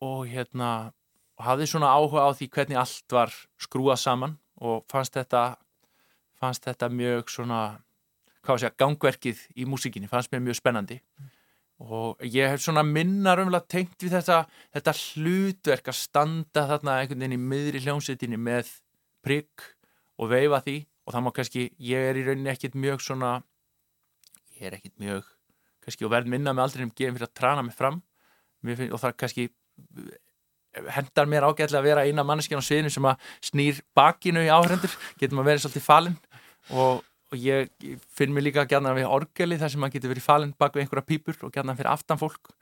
og 0.03 0.25
hérna 0.31 0.93
og 1.43 1.49
hafði 1.49 1.67
svona 1.67 1.91
áhuga 1.91 2.23
á 2.23 2.31
því 2.39 2.47
hvernig 2.55 2.79
allt 2.79 3.15
var 3.15 3.33
skrúað 3.59 3.99
saman 3.99 4.37
og 4.63 4.85
fannst 4.87 5.17
þetta 5.19 5.57
fannst 6.39 6.69
þetta 6.69 6.89
mjög 6.95 7.33
svona 7.35 7.61
hvað 8.47 8.61
sé 8.63 8.69
að 8.71 8.79
gangverkið 8.79 9.41
í 9.59 9.67
músikinni 9.67 10.11
fannst 10.11 10.31
mér 10.31 10.45
mjög 10.47 10.61
spennandi. 10.61 11.01
Og 11.83 12.23
ég 12.23 12.47
hef 12.47 12.63
svona 12.63 12.85
minna 12.87 13.35
raunverulega 13.35 13.67
tengt 13.75 13.99
við 14.05 14.15
þetta, 14.15 14.45
þetta 14.71 14.95
hlutverk 15.01 15.91
að 15.91 15.99
standa 15.99 16.67
þarna 16.71 17.01
einhvern 17.01 17.25
veginn 17.25 17.35
í 17.35 17.51
miðri 17.51 17.83
hljómsveitinni 17.83 18.39
með 18.39 18.71
prigg 19.27 19.67
og 20.23 20.31
veifa 20.31 20.63
því. 20.63 20.79
Og 21.03 21.15
það 21.15 21.25
má 21.27 21.33
kannski, 21.35 21.69
ég 21.83 22.11
er 22.13 22.19
í 22.19 22.27
rauninni 22.29 22.55
ekkit 22.55 22.79
mjög 22.79 23.03
svona 23.03 23.41
ég 24.61 24.69
er 24.69 24.77
ekkit 24.79 24.95
mjög 25.03 25.27
kannski 25.83 26.07
og 26.07 26.15
verð 26.15 26.31
minna 26.31 26.55
með 26.55 26.69
aldrei 26.69 26.87
um 26.87 26.95
gefin 26.95 27.17
fyrir 27.17 27.27
að 27.27 27.39
trana 27.41 27.67
mig 27.67 27.75
fram. 27.75 27.99
Finn, 28.63 28.93
og 28.95 29.03
það 29.03 29.19
kannski 29.19 29.49
hendar 30.97 31.29
mér 31.29 31.47
ágæðlega 31.49 31.81
að 31.81 31.89
vera 31.89 32.05
eina 32.09 32.25
manneskjan 32.27 32.63
á 32.63 32.65
sviðinu 32.65 32.93
sem 32.93 33.09
að 33.09 33.33
snýr 33.45 33.81
bakinu 33.97 34.45
í 34.45 34.53
áhrendur 34.53 34.95
getur 35.21 35.37
maður 35.37 35.51
verið 35.53 35.65
svolítið 35.67 35.89
falinn. 35.89 36.19
Og 36.73 37.03
og 37.33 37.41
ég 37.41 37.71
finn 38.13 38.33
mér 38.35 38.45
líka 38.45 38.67
gætna 38.69 38.93
við 38.97 39.09
orgeli 39.09 39.57
þar 39.61 39.73
sem 39.73 39.81
maður 39.81 39.97
getur 39.97 40.13
verið 40.13 40.27
falinn 40.27 40.53
bak 40.61 40.75
við 40.77 40.85
einhverja 40.85 41.09
pípur 41.09 41.39
og 41.47 41.55
gætna 41.55 41.75
fyrir 41.79 41.93
aftan 41.93 42.21
fólk. 42.21 42.53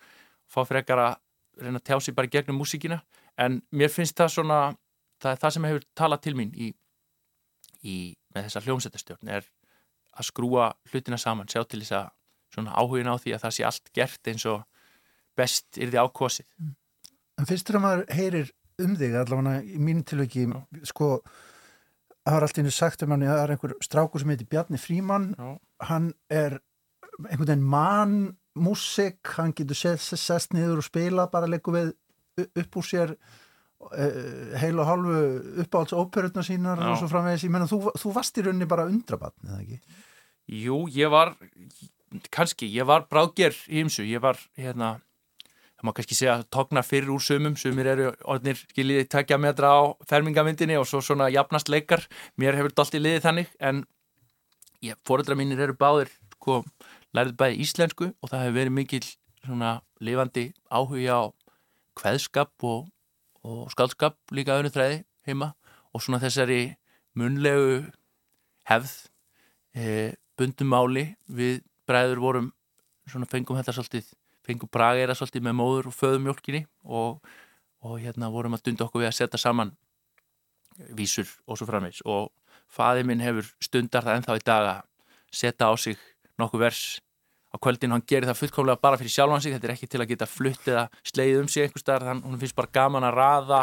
Fá 0.47 0.63
fyrir 0.63 0.85
ekkar 0.85 1.03
að 1.03 1.17
reyna 1.65 1.81
að 1.81 1.87
tjá 1.89 1.99
sig 1.99 2.15
bara 2.15 2.31
gegnum 2.31 2.61
músíkina. 2.61 3.01
En 3.35 3.59
mér 3.75 3.91
finnst 3.91 4.17
það 4.19 4.35
svona 4.37 4.61
það 5.21 5.33
er 5.33 5.43
það 5.43 5.55
sem 5.57 5.69
hefur 5.69 5.87
talað 5.99 6.23
til 6.27 6.35
mín 6.39 6.53
í, 6.55 6.71
í 7.83 7.97
með 8.35 8.47
þessa 8.47 8.65
hljómsættastjórn 8.67 9.35
er 9.39 9.49
að 10.15 10.29
skrúa 10.31 10.71
hlutina 10.93 11.19
saman 11.19 11.51
sjá 11.51 11.65
til 11.65 11.83
þess 11.83 11.97
að 11.99 12.11
svona 12.55 12.75
áhugin 12.79 13.11
á 13.11 13.15
því 13.19 13.35
að 13.35 13.43
það 13.45 13.57
sé 13.57 13.67
allt 13.67 13.93
gert 13.97 14.31
eins 14.31 14.47
og 14.51 14.63
best 15.39 15.79
er 15.79 15.91
því 15.91 16.03
ákosið 16.03 16.47
En 17.41 17.49
fyrst 17.49 17.71
þegar 17.71 17.85
maður 17.85 18.03
heyrir 18.13 18.51
um 18.81 18.97
þig 19.01 19.17
allavega 19.21 19.61
í 19.65 19.79
mín 19.81 20.03
tilviki 20.09 20.47
sko 20.89 21.15
það 22.25 22.35
var 22.37 22.47
alltaf 22.47 22.63
einu 22.63 22.73
sagt 22.75 23.05
um 23.05 23.15
hann 23.15 23.25
það 23.27 23.43
er 23.43 23.55
einhver 23.55 23.75
strákur 23.85 24.23
sem 24.23 24.33
heitir 24.33 24.49
Bjarni 24.51 24.81
Fríman 24.81 25.31
Já. 25.37 25.49
hann 25.89 26.13
er 26.29 26.59
einhvern 27.29 27.47
veginn 27.47 27.67
mann 27.75 28.17
músik, 28.61 29.21
hann 29.37 29.55
getur 29.57 29.79
sest, 29.79 30.17
sest 30.19 30.55
niður 30.57 30.83
og 30.83 30.87
spila 30.87 31.29
bara 31.33 31.49
leikur 31.51 31.77
við 31.77 31.93
upp 32.61 32.79
úr 32.81 32.87
sér 32.87 33.13
uh, 33.15 34.57
heil 34.61 34.81
og 34.81 34.89
halvu 34.89 35.21
uppáhalds 35.65 35.97
óperutna 35.97 36.45
sínar 36.47 36.81
Já. 36.81 36.91
og 36.93 37.01
svo 37.01 37.11
framvegis, 37.13 37.47
ég 37.47 37.55
menna 37.55 37.69
þú, 37.71 37.93
þú 38.01 38.15
varst 38.17 38.41
í 38.41 38.47
rauninni 38.47 38.69
bara 38.71 38.89
undrabatn, 38.91 39.47
eða 39.49 39.61
ekki? 39.65 40.01
Jú, 40.61 40.81
ég 40.91 41.13
var 41.13 41.37
kannski, 42.35 42.69
ég 42.75 42.89
var 42.89 43.07
bráðger 43.11 43.55
í 43.71 43.85
ymsu, 43.85 44.05
ég 44.09 44.23
var 44.25 44.41
hérna 44.59 44.97
það 45.81 45.89
má 45.89 45.95
kannski 45.97 46.17
segja 46.17 46.35
togna 46.53 46.83
fyrir 46.85 47.09
úr 47.15 47.23
sumum. 47.25 47.57
Sumir 47.57 47.89
eru 47.89 48.11
orðnir 48.29 48.59
skiljiði 48.61 49.07
takja 49.09 49.39
metra 49.41 49.73
á 49.73 49.81
fermingamyndinni 50.11 50.77
og 50.77 50.87
svo 50.89 51.01
svona 51.01 51.31
jafnast 51.33 51.73
leikar, 51.73 52.05
mér 52.37 52.59
hefur 52.59 52.75
þetta 52.75 52.85
alltaf 52.85 53.01
liðið 53.01 53.25
þannig 53.25 53.55
en 53.65 53.83
ég, 54.85 54.99
fóreldra 55.09 55.39
mínir 55.41 55.63
eru 55.65 55.77
báðir 55.81 56.13
sko, 56.37 56.61
lærið 57.17 57.39
bæði 57.41 57.65
íslensku 57.65 58.11
og 58.13 58.29
það 58.33 58.45
hefur 58.45 58.59
verið 58.59 58.77
mikil 58.77 59.03
svona 59.41 59.73
lifandi 60.05 60.51
áhuga 60.69 61.17
á 61.17 61.23
kveðskap 61.97 62.69
og, 62.69 62.91
og 63.41 63.73
skaldskap 63.73 64.21
líka 64.37 64.59
öðru 64.61 64.75
þræði 64.77 65.03
heima. 65.29 65.55
Og 65.97 66.05
svona 66.05 66.21
þessari 66.23 66.77
munlegu 67.17 67.87
hefð 68.69 68.93
e, 69.75 70.13
bundum 70.37 70.71
máli 70.71 71.09
við 71.25 71.65
bræður 71.89 72.21
vorum 72.23 72.53
svona 73.09 73.27
fengum 73.27 73.57
þetta 73.59 73.75
svolítið 73.75 74.13
fengum 74.47 74.71
bragera 74.73 75.17
svolítið 75.17 75.47
með 75.47 75.57
móður 75.61 75.91
og 75.91 75.97
föðumjólkinni 75.99 76.65
og, 76.85 77.21
og 77.85 77.97
hérna 78.01 78.31
vorum 78.33 78.57
að 78.57 78.69
dunda 78.69 78.87
okkur 78.87 79.05
við 79.05 79.11
að 79.11 79.19
setja 79.21 79.41
saman 79.41 79.75
vísur 80.97 81.29
og 81.47 81.59
svo 81.59 81.69
framvegs 81.69 82.01
og 82.09 82.31
faði 82.71 83.05
minn 83.07 83.23
hefur 83.25 83.49
stundar 83.63 84.07
það 84.07 84.21
ennþá 84.21 84.39
í 84.39 84.45
dag 84.47 84.69
að 84.71 84.83
setja 85.41 85.69
á 85.69 85.75
sig 85.79 85.99
nokkuð 86.41 86.65
vers 86.65 86.83
á 87.51 87.57
kvöldin. 87.59 87.93
Hann 87.95 88.07
gerir 88.07 88.29
það 88.31 88.41
fullkomlega 88.45 88.83
bara 88.83 88.99
fyrir 89.01 89.13
sjálfan 89.13 89.43
sig. 89.43 89.55
Þetta 89.55 89.69
er 89.69 89.75
ekki 89.75 89.89
til 89.91 90.03
að 90.03 90.11
geta 90.13 90.29
flutt 90.31 90.71
eða 90.71 90.87
sleið 91.03 91.41
um 91.43 91.51
sig 91.51 91.67
einhver 91.67 91.83
staðar, 91.83 92.07
þannig 92.09 92.29
hún 92.29 92.41
finnst 92.43 92.59
bara 92.59 92.73
gaman 92.79 93.07
að 93.09 93.17
raða 93.19 93.61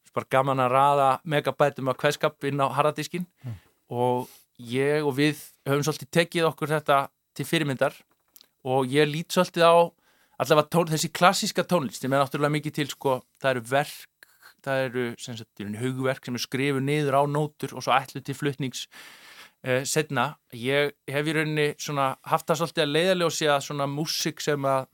finnst 0.00 0.16
bara 0.18 0.30
gaman 0.34 0.64
að 0.64 0.74
raða 0.74 1.08
megabætum 1.24 1.90
af 1.92 1.98
kveðskap 2.00 2.48
inn 2.50 2.62
á 2.62 2.66
harðadískin 2.74 3.26
mm. 3.44 3.56
og 3.94 4.30
ég 4.58 5.06
og 5.06 5.14
við 5.16 5.38
höfum 5.68 5.86
svolítið 5.86 6.10
tekið 6.18 6.48
okkur 6.50 6.74
þetta 6.74 7.00
til 7.34 7.46
fyrirmyndar. 7.46 7.94
Og 8.66 8.90
ég 8.92 9.08
lít 9.08 9.32
svolítið 9.32 9.64
á 9.64 9.74
allavega 10.40 10.70
tón, 10.72 10.88
þessi 10.90 11.10
klassíska 11.12 11.64
tónlist 11.68 12.04
sem 12.04 12.12
er 12.12 12.22
náttúrulega 12.22 12.56
mikið 12.56 12.76
til 12.78 12.88
sko, 12.92 13.18
það 13.42 13.56
eru 13.56 13.64
verk 13.70 14.28
það 14.64 14.84
eru 14.86 15.04
sem 15.20 15.36
sagt, 15.38 15.64
hugverk 15.80 16.26
sem 16.26 16.36
er 16.36 16.44
skrifuð 16.44 16.84
niður 16.84 17.18
á 17.20 17.22
nótur 17.28 17.74
og 17.76 17.84
svo 17.84 17.94
ætlu 17.96 18.22
til 18.24 18.36
flutnings 18.36 18.86
eh, 19.64 19.84
setna 19.88 20.34
ég 20.56 20.92
hef 21.10 21.28
í 21.28 21.36
rauninni 21.36 21.68
svona 21.80 22.12
haft 22.28 22.48
það 22.48 22.62
svolítið 22.62 22.84
að 22.84 22.94
leiðaljósi 22.96 23.50
að 23.52 23.62
svona 23.68 23.88
músik 23.90 24.44
sem 24.44 24.68
að 24.68 24.88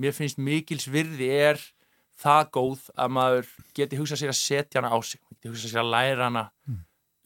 mér 0.00 0.16
finnst 0.16 0.40
mikils 0.40 0.88
virði 0.88 1.28
er 1.50 1.60
það 2.20 2.52
góð 2.56 2.86
að 2.96 3.12
maður 3.16 3.50
geti 3.76 4.00
hugsað 4.00 4.22
sér 4.22 4.32
að 4.32 4.40
setja 4.40 4.80
hana 4.80 4.92
á 4.92 4.98
sig 5.04 5.20
geti 5.28 5.52
hugsað 5.52 5.74
sér 5.74 5.82
að 5.84 5.92
læra 5.94 6.28
hana 6.28 6.46
mm. 6.68 6.80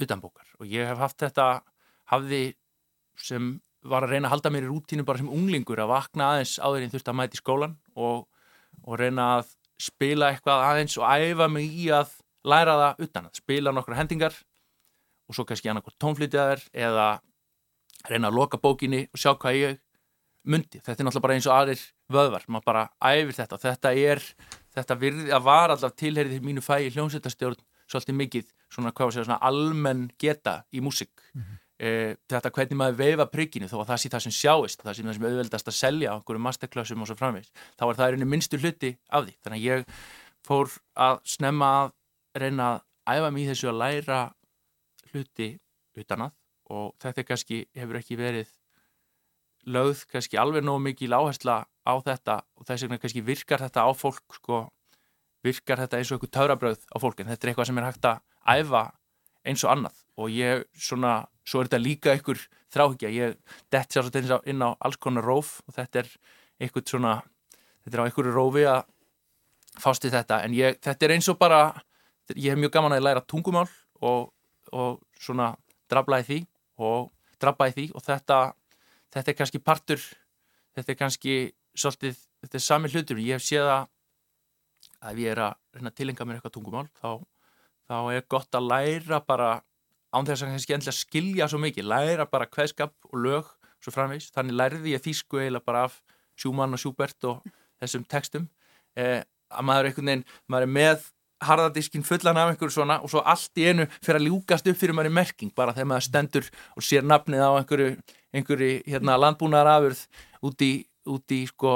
utanbókar 0.07 0.51
og 0.59 0.71
ég 0.71 0.91
hef 0.91 1.03
haft 1.03 1.23
þetta 1.23 1.49
hafði 2.11 2.45
sem 3.19 3.55
var 3.85 4.07
að 4.07 4.15
reyna 4.15 4.29
að 4.29 4.35
halda 4.37 4.53
mér 4.55 4.67
í 4.67 4.71
rútínu 4.71 5.05
bara 5.07 5.21
sem 5.21 5.31
unglingur 5.31 5.83
að 5.83 5.93
vakna 5.93 6.31
aðeins 6.33 6.57
áður 6.59 6.87
en 6.87 6.93
þurfti 6.95 7.13
að 7.13 7.19
mæti 7.21 7.41
skólan 7.41 7.77
og, 7.95 8.27
og 8.85 8.99
reyna 9.01 9.29
að 9.39 9.53
spila 9.81 10.31
eitthvað 10.33 10.67
aðeins 10.71 10.97
og 11.01 11.07
æfa 11.09 11.49
mig 11.53 11.73
í 11.85 11.91
að 11.93 12.13
læra 12.49 12.77
það 12.81 13.07
utan 13.07 13.29
að 13.29 13.41
spila 13.41 13.73
nokkra 13.75 13.99
hendingar 13.99 14.37
og 15.29 15.37
svo 15.37 15.47
kannski 15.49 15.71
annarkort 15.73 15.99
tónflytjaðar 16.03 16.65
eða 16.73 17.09
reyna 18.09 18.31
að 18.31 18.39
loka 18.39 18.61
bókinni 18.61 19.07
og 19.09 19.21
sjá 19.21 19.33
hvað 19.33 19.61
ég 19.61 19.81
myndi. 20.45 20.81
Þetta 20.81 21.01
er 21.01 21.07
náttúrulega 21.09 21.25
bara 21.25 21.37
eins 21.39 21.49
og 21.49 21.55
aðrir 21.57 21.85
vöðvar, 22.13 22.45
maður 22.53 22.67
bara 22.69 22.83
æfir 23.01 23.39
þetta 23.39 23.61
þetta 23.63 23.93
er, 23.97 24.25
þetta 24.77 24.99
virði 25.01 25.33
að 25.33 25.47
var 25.47 25.73
alltaf 25.73 25.95
tilherið 25.97 26.37
til 26.37 26.45
mínu 26.45 26.65
fæi 26.65 26.91
hljómsveitastjórn 26.93 27.63
svolítið 27.89 28.19
mikið 28.21 28.51
svona, 28.73 28.93
hvað 28.93 29.09
var 29.09 29.15
segja, 29.17 29.27
svona 29.29 29.41
almenn 29.49 30.05
geta 30.21 30.57
í 30.73 30.83
músik 30.85 31.13
mm 31.33 31.41
-hmm. 31.43 31.64
E, 31.79 32.15
þetta 32.31 32.53
hvernig 32.55 32.79
maður 32.81 33.01
veifa 33.01 33.27
prigginu 33.33 33.69
þó 33.71 33.79
að 33.81 33.89
það 33.93 34.03
sé 34.03 34.13
það 34.13 34.25
sem 34.27 34.37
sjáist 34.39 34.85
það 34.85 34.97
sé 34.97 35.07
það 35.07 35.19
sem 35.19 35.27
auðveldast 35.29 35.71
að 35.71 35.79
selja 35.79 36.13
á 36.13 36.17
einhverju 36.17 36.45
masterclassum 36.45 37.05
og 37.05 37.11
svo 37.11 37.19
framvegis, 37.19 37.53
þá 37.79 37.85
er 37.89 37.99
það 38.01 38.15
einnig 38.15 38.31
minnstu 38.31 38.61
hluti 38.63 38.95
af 39.11 39.27
því, 39.27 39.37
þannig 39.45 39.61
að 39.61 39.69
ég 39.69 39.87
fór 40.45 40.73
að 41.07 41.21
snemma 41.35 41.71
að 41.81 41.93
reyna 42.45 42.71
að 42.75 43.19
æfa 43.19 43.31
mig 43.31 43.45
í 43.45 43.49
þessu 43.53 43.71
að 43.71 43.81
læra 43.83 44.21
hluti 45.13 45.51
utan 46.01 46.29
að 46.29 46.35
og 46.75 46.95
þetta 47.03 47.27
kannski 47.29 47.65
hefur 47.77 47.99
ekki 48.01 48.17
verið 48.19 48.53
lögð 49.69 50.05
kannski 50.13 50.39
alveg 50.41 50.65
nógu 50.65 50.83
mikið 50.85 51.17
áhersla 51.17 51.59
á 51.65 51.95
þetta 52.05 52.39
og 52.57 52.69
þess 52.69 52.85
vegna 52.85 53.01
kannski 53.01 53.25
virkar 53.25 53.63
þetta 53.65 53.85
á 53.85 53.91
fólk 53.97 54.39
sko, 54.39 54.65
virkar 55.45 55.81
þetta 55.85 56.01
eins 56.01 56.13
og 56.13 56.19
einhver 56.19 56.33
taurabröð 56.39 56.87
á 56.89 56.97
fólk 57.01 57.21
en 57.21 57.31
þetta 57.33 57.47
er 57.47 57.53
eitthvað 57.53 57.71
sem 57.71 57.81
er 57.81 57.89
hægt 57.89 58.09
að 58.09 58.25
æfa 58.45 58.85
eins 59.45 59.65
og 59.65 59.73
annað 59.75 60.04
og 60.21 60.31
ég 60.31 60.65
svona, 60.79 61.25
svo 61.47 61.61
er 61.61 61.69
þetta 61.69 61.83
líka 61.83 62.13
einhver 62.15 62.41
þráhyggja, 62.75 63.13
ég 63.15 63.39
dett 63.73 63.91
sér 63.91 64.07
svolítið 64.07 64.51
inn 64.51 64.63
á 64.63 64.75
alls 64.79 64.99
konar 65.03 65.27
róf 65.27 65.61
og 65.69 65.77
þetta 65.77 66.03
er 66.03 66.11
einhvern 66.63 66.87
svona, 66.91 67.15
þetta 67.85 67.97
er 67.97 68.03
á 68.03 68.07
einhverju 68.07 68.35
rófi 68.35 68.67
að 68.71 68.85
fást 69.83 70.07
í 70.07 70.13
þetta. 70.13 70.41
En 70.47 70.55
ég, 70.55 70.79
þetta 70.83 71.07
er 71.07 71.15
eins 71.17 71.29
og 71.31 71.39
bara 71.41 71.61
ég 72.33 72.53
hef 72.53 72.61
mjög 72.61 72.73
gaman 72.77 72.95
að 72.97 73.05
læra 73.05 73.25
tungumál 73.27 73.69
og, 74.01 74.31
og 74.73 75.01
svona 75.21 75.53
drabla 75.91 76.23
í 76.23 76.29
því 76.29 76.39
og 76.85 77.11
drabba 77.43 77.69
í 77.71 77.75
því 77.77 77.89
og 77.95 78.05
þetta 78.05 78.39
þetta 79.15 79.31
er 79.31 79.39
kannski 79.39 79.61
partur 79.63 80.01
þetta 80.75 80.93
er 80.93 80.99
kannski 80.99 81.35
svolítið 81.75 82.17
þetta 82.45 82.59
er 82.59 82.65
sami 82.65 82.91
hlutur, 82.91 83.21
ég 83.21 83.39
hef 83.39 83.45
séð 83.45 83.69
að 83.71 83.91
ef 85.13 85.21
ég 85.21 85.35
er 85.35 85.43
að 85.45 85.93
tilenga 85.99 86.27
mér 86.27 86.39
eitthvað 86.39 86.57
tungumál 86.57 86.89
þá, 86.97 87.21
þá 87.89 87.97
er 88.15 88.27
gott 88.31 88.57
að 88.57 88.69
læra 88.73 89.21
bara 89.21 89.51
án 90.15 90.29
þess 90.29 90.45
að 90.45 90.53
kannski 90.55 90.77
endlega 90.77 90.97
skilja 90.97 91.49
svo 91.51 91.61
mikið 91.63 91.89
læra 91.91 92.27
bara 92.31 92.49
hveðskap 92.51 92.95
og 93.11 93.21
lög 93.21 93.51
svo 93.83 93.93
framvegs, 93.93 94.31
þannig 94.35 94.59
lærði 94.59 94.95
ég 94.95 95.03
þýsku 95.05 95.43
eiginlega 95.43 95.67
bara 95.67 95.87
af 95.89 95.99
Sjúmann 96.41 96.75
og 96.75 96.81
Sjúbert 96.81 97.27
og 97.29 97.43
þessum 97.83 98.07
textum. 98.09 98.49
Eh, 98.97 99.21
að 99.53 99.67
maður 99.67 99.85
er 99.85 99.91
einhvern 99.91 100.11
veginn, 100.11 100.25
maður 100.51 100.67
er 100.67 100.73
með 100.79 101.11
harðardiskin 101.45 102.07
fullan 102.07 102.39
af 102.41 102.53
einhverju 102.53 102.77
svona 102.77 103.01
og 103.05 103.11
svo 103.13 103.21
allt 103.29 103.61
í 103.61 103.67
einu 103.69 103.87
fyrir 103.99 104.21
að 104.21 104.29
ljúkast 104.29 104.71
upp 104.71 104.79
fyrir 104.81 104.97
maður 104.97 105.11
í 105.11 105.17
merking 105.19 105.53
bara 105.57 105.75
þegar 105.77 105.91
maður 105.91 106.07
stendur 106.07 106.49
og 106.75 106.87
sér 106.87 107.05
nafnið 107.05 107.45
á 107.45 107.51
einhverju, 107.59 107.91
einhverju 108.35 108.71
hérna, 108.89 109.19
landbúnaðarafurð 109.21 110.05
út 110.49 110.65
í, 110.65 110.73
út 111.11 111.35
í 111.37 111.43
sko, 111.51 111.75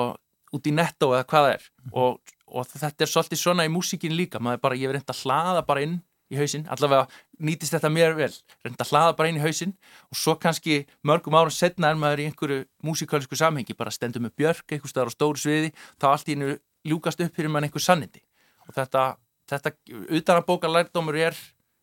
út 0.57 0.71
í 0.71 0.75
netto 0.75 1.13
eða 1.13 1.27
hvað 1.29 1.49
það 1.49 1.57
er. 1.57 1.67
Og, 1.93 2.35
og 2.49 2.71
þetta 2.71 3.05
er 3.05 3.13
svolítið 3.13 3.43
svona 3.43 3.67
í 3.69 3.73
músíkin 3.73 4.17
líka, 4.17 4.41
maður 4.41 4.61
er 4.61 4.65
bara, 4.65 4.79
ég 4.79 4.89
hef 4.89 4.97
reynd 4.97 5.13
að 5.13 5.23
hlaða 5.25 5.67
bara 5.69 5.85
inn 5.85 5.99
í 6.29 6.37
hausinn, 6.37 6.67
allavega 6.69 7.07
nýtist 7.41 7.73
þetta 7.73 7.91
mér 7.93 8.17
vel, 8.19 8.33
reynd 8.65 8.81
að 8.83 8.91
hlaða 8.93 9.15
bara 9.17 9.31
inn 9.31 9.39
í 9.41 9.45
hausinn 9.45 9.73
og 10.11 10.19
svo 10.21 10.35
kannski 10.41 10.83
mörgum 11.07 11.37
árum 11.39 11.55
setna 11.55 11.93
er 11.93 12.01
maður 12.01 12.25
í 12.25 12.29
einhverju 12.29 12.67
músikalsku 12.85 13.39
samhengi, 13.39 13.77
bara 13.79 13.95
stendur 13.95 14.25
með 14.25 14.35
björk 14.43 14.77
einhver 14.77 14.93
staðar 14.93 15.13
á 15.13 15.17
stóru 15.17 15.41
sviði, 15.41 15.73
þá 15.97 16.07
allt 16.11 16.29
í 16.29 16.37
einu 16.37 16.51
ljúkast 16.89 17.25
upp 17.25 17.35
fyrir 17.37 17.53
maður 17.53 17.71
einhver 17.71 17.85
sannindi. 17.85 18.21
Og 18.69 18.77
þetta 18.77 19.07
þetta 19.49 19.73
utan 19.89 20.41
að 20.41 20.47
bóka 20.49 20.71
lærdómur 20.71 21.17
er 21.17 21.37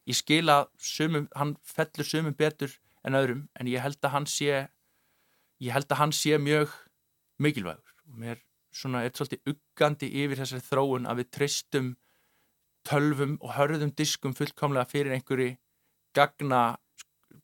ég 0.05 0.17
skil 0.17 0.45
að 0.53 0.67
sumum, 0.77 1.27
hann 1.33 1.55
fellur 1.65 2.07
sumum 2.07 2.35
betur 2.37 2.73
en 3.05 3.17
öðrum 3.17 3.45
en 3.57 3.69
ég 3.69 3.81
held 3.81 3.99
að 4.05 4.13
hann 4.13 4.27
sé 4.29 4.65
ég 5.63 5.73
held 5.73 5.89
að 5.89 6.01
hann 6.01 6.13
sé 6.13 6.37
mjög 6.41 6.73
mikilvægur. 7.41 7.93
Og 8.11 8.19
mér 8.21 8.41
svona 8.75 9.05
er 9.05 9.13
svolítið 9.15 9.53
uggandi 9.53 10.11
yfir 10.23 10.41
þessari 10.41 10.67
þróun 10.67 11.09
að 11.09 11.23
við 11.23 11.31
tristum 11.37 11.93
tölvum 12.87 13.37
og 13.41 13.55
hörðum 13.57 13.93
diskum 13.97 14.35
fullkomlega 14.37 14.89
fyrir 14.89 15.15
einhverju 15.15 15.55
gagna 16.15 16.63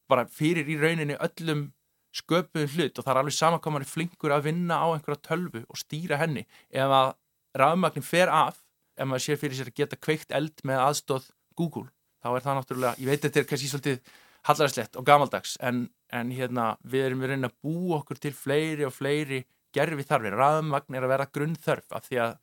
bara 0.10 0.28
fyrir 0.28 0.70
í 0.70 0.78
rauninni 0.80 1.18
öllum 1.20 1.70
sköpuðum 2.16 2.74
hlut 2.76 3.00
og 3.00 3.06
það 3.06 3.14
er 3.14 3.22
alveg 3.22 3.38
samankomari 3.38 3.88
flinkur 3.88 4.34
að 4.36 4.50
vinna 4.50 4.82
á 4.84 4.88
einhverja 4.92 5.24
tölvu 5.30 5.64
og 5.68 5.80
stýra 5.80 6.20
henni. 6.20 6.44
Ef 6.70 6.92
að 6.92 7.14
rafmagnin 7.58 8.06
fer 8.06 8.32
af 8.32 8.60
ef 8.98 9.08
maður 9.08 9.26
sér 9.26 9.40
fyrir 9.40 9.58
sér 9.58 9.72
að 9.72 9.80
geta 9.80 10.00
kveikt 10.00 10.36
eld 10.36 10.64
með 10.68 10.84
aðstóð 10.86 11.32
Google 11.58 11.90
þá 12.22 12.30
er 12.36 12.46
það 12.46 12.60
náttúrulega, 12.60 13.00
ég 13.02 13.10
veit 13.10 13.24
þetta 13.26 13.42
er 13.42 13.48
kannski 13.50 13.72
svolítið 13.72 14.14
hallaræslegt 14.48 14.98
og 14.98 15.08
gamaldags 15.08 15.56
en, 15.64 15.86
en 16.14 16.32
hérna 16.34 16.76
við 16.84 17.08
erum 17.08 17.24
við 17.24 17.34
reyna 17.34 17.50
að 17.52 17.58
bú 17.66 17.96
okkur 17.98 18.22
til 18.22 18.34
fleiri 18.36 18.88
og 18.88 18.94
fleiri 18.96 19.44
gerfi 19.76 20.06
þarfir, 20.08 20.36
rafmagn 20.36 20.98
er 20.98 21.06
að 21.08 21.14
vera 21.14 21.30
grunnþörf 21.38 21.96
af 21.96 22.08
því 22.10 22.22
að, 22.26 22.34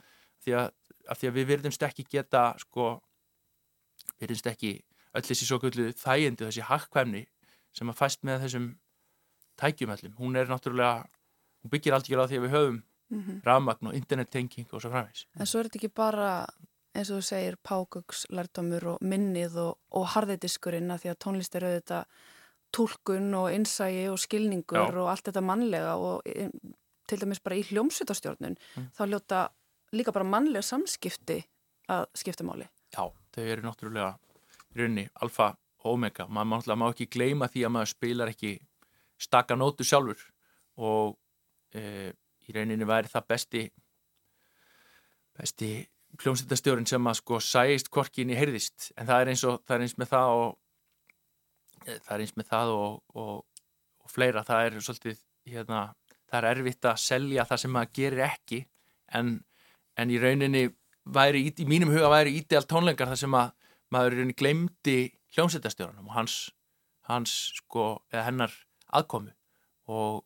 því 0.45 0.55
að, 0.61 0.70
af 1.09 1.18
því 1.20 1.28
að 1.30 1.36
við 1.39 1.47
verðumst 1.53 1.82
ekki 1.89 2.05
geta 2.11 2.43
sko 2.62 2.89
verðumst 4.20 4.47
ekki 4.51 4.72
öll 5.16 5.24
þessi 5.24 5.47
svo 5.49 5.59
kvöldu 5.62 5.89
þægindi 5.99 6.47
þessi 6.49 6.66
hakkvæmni 6.68 7.24
sem 7.76 7.91
að 7.93 7.99
fæst 8.01 8.24
með 8.26 8.43
þessum 8.47 8.68
tækjum 9.59 9.91
öllum, 9.95 10.14
hún 10.20 10.36
er 10.39 10.47
náttúrulega 10.51 11.05
hún 11.62 11.72
byggir 11.72 11.95
aldrei 11.97 12.14
á 12.18 12.26
því 12.30 12.39
að 12.41 12.47
við 12.47 12.55
höfum 12.57 12.82
Mhm. 13.09 13.39
rafmagn 13.43 13.86
og 13.89 13.95
internettenging 13.97 14.66
og 14.70 14.82
svo 14.82 14.91
framvegs 14.93 15.22
En 15.41 15.47
svo 15.49 15.61
er 15.61 15.64
þetta 15.70 15.78
ekki 15.80 15.89
bara, 15.97 16.47
eins 16.95 17.09
og 17.11 17.22
þú 17.22 17.24
segir, 17.24 17.55
pákugs, 17.64 18.26
lærdomur 18.28 18.84
og 18.84 18.99
minnið 19.01 19.57
og, 19.57 19.78
og 19.97 20.05
harðidiskurinn 20.12 20.93
að 20.93 21.01
því 21.07 21.11
að 21.14 21.18
tónlist 21.24 21.57
er 21.57 21.64
auðvitað 21.64 22.05
tólkun 22.76 23.30
og 23.34 23.49
innsægi 23.57 24.11
og 24.12 24.18
skilningur 24.20 24.76
Já. 24.93 25.01
og 25.01 25.09
allt 25.09 25.24
þetta 25.24 25.41
mannlega 25.41 25.95
og 25.97 26.20
e, 26.28 26.51
til 27.09 27.18
dæmis 27.22 27.41
bara 27.41 27.57
í 27.57 27.64
hljómsveitarstjórnun 27.64 28.59
Mm. 28.76 28.91
þá 28.93 29.03
ljóta 29.09 29.49
líka 29.95 30.12
bara 30.14 30.26
mannlega 30.28 30.64
samskipti 30.64 31.39
að 31.89 32.07
skipta 32.18 32.47
máli. 32.47 32.68
Já, 32.93 33.05
þau 33.09 33.45
eru 33.45 33.64
náttúrulega 33.64 34.14
í 34.74 34.80
rauninni 34.80 35.07
alfa 35.22 35.53
omega. 35.89 36.26
Maður 36.28 36.76
má 36.76 36.89
ekki 36.91 37.09
gleyma 37.11 37.49
því 37.49 37.64
að 37.66 37.74
maður 37.74 37.93
spilar 37.95 38.32
ekki 38.32 38.57
staka 39.18 39.57
nótu 39.57 39.86
sjálfur. 39.86 40.20
Og 40.78 41.16
e, 41.74 42.12
í 42.49 42.55
rauninni 42.57 42.89
væri 42.89 43.11
það 43.12 43.28
besti 43.32 43.62
besti 45.39 45.70
hljómsveitastjórn 46.18 46.86
sem 46.89 47.11
að 47.11 47.20
sko 47.20 47.39
sæist 47.45 47.91
korkinni 47.95 48.36
heyrðist 48.39 48.91
en 48.97 49.07
það 49.09 49.22
er 49.22 49.30
eins 49.32 49.45
og 49.47 49.61
það 49.66 49.74
er 49.76 49.84
eins 49.84 49.97
með 50.01 50.11
það 50.12 50.32
og 50.39 50.49
e, 51.84 51.99
það 51.99 52.12
er 52.14 52.24
eins 52.24 52.34
með 52.39 52.49
það 52.49 52.72
og, 52.74 52.97
og, 53.22 53.34
og 54.03 54.12
fleira, 54.12 54.45
það 54.47 54.64
er 54.64 54.78
svolítið 54.86 55.20
hérna, 55.53 55.82
það 56.30 56.41
er 56.41 56.49
erfitt 56.53 56.89
að 56.91 57.03
selja 57.05 57.47
það 57.49 57.62
sem 57.62 57.74
maður 57.76 57.95
gerir 58.01 58.24
ekki 58.26 58.62
en, 59.20 59.36
en 59.99 60.13
í 60.13 60.19
rauninni 60.23 60.69
væri, 61.09 61.47
í, 61.51 61.67
mínum 61.69 61.93
huga 61.93 62.11
væri 62.13 62.37
ídeal 62.41 62.67
tónleikar 62.69 63.11
þar 63.13 63.23
sem 63.23 63.39
að 63.39 63.55
maður 63.95 64.15
í 64.15 64.21
rauninni 64.21 64.39
glemdi 64.39 64.99
hljómsveitastjórnum 65.37 66.11
og 66.11 66.17
hans, 66.17 66.37
hans 67.09 67.35
sko, 67.59 67.91
eða 68.13 68.27
hennar 68.29 68.55
aðkomu. 68.97 69.33
Og 69.89 70.23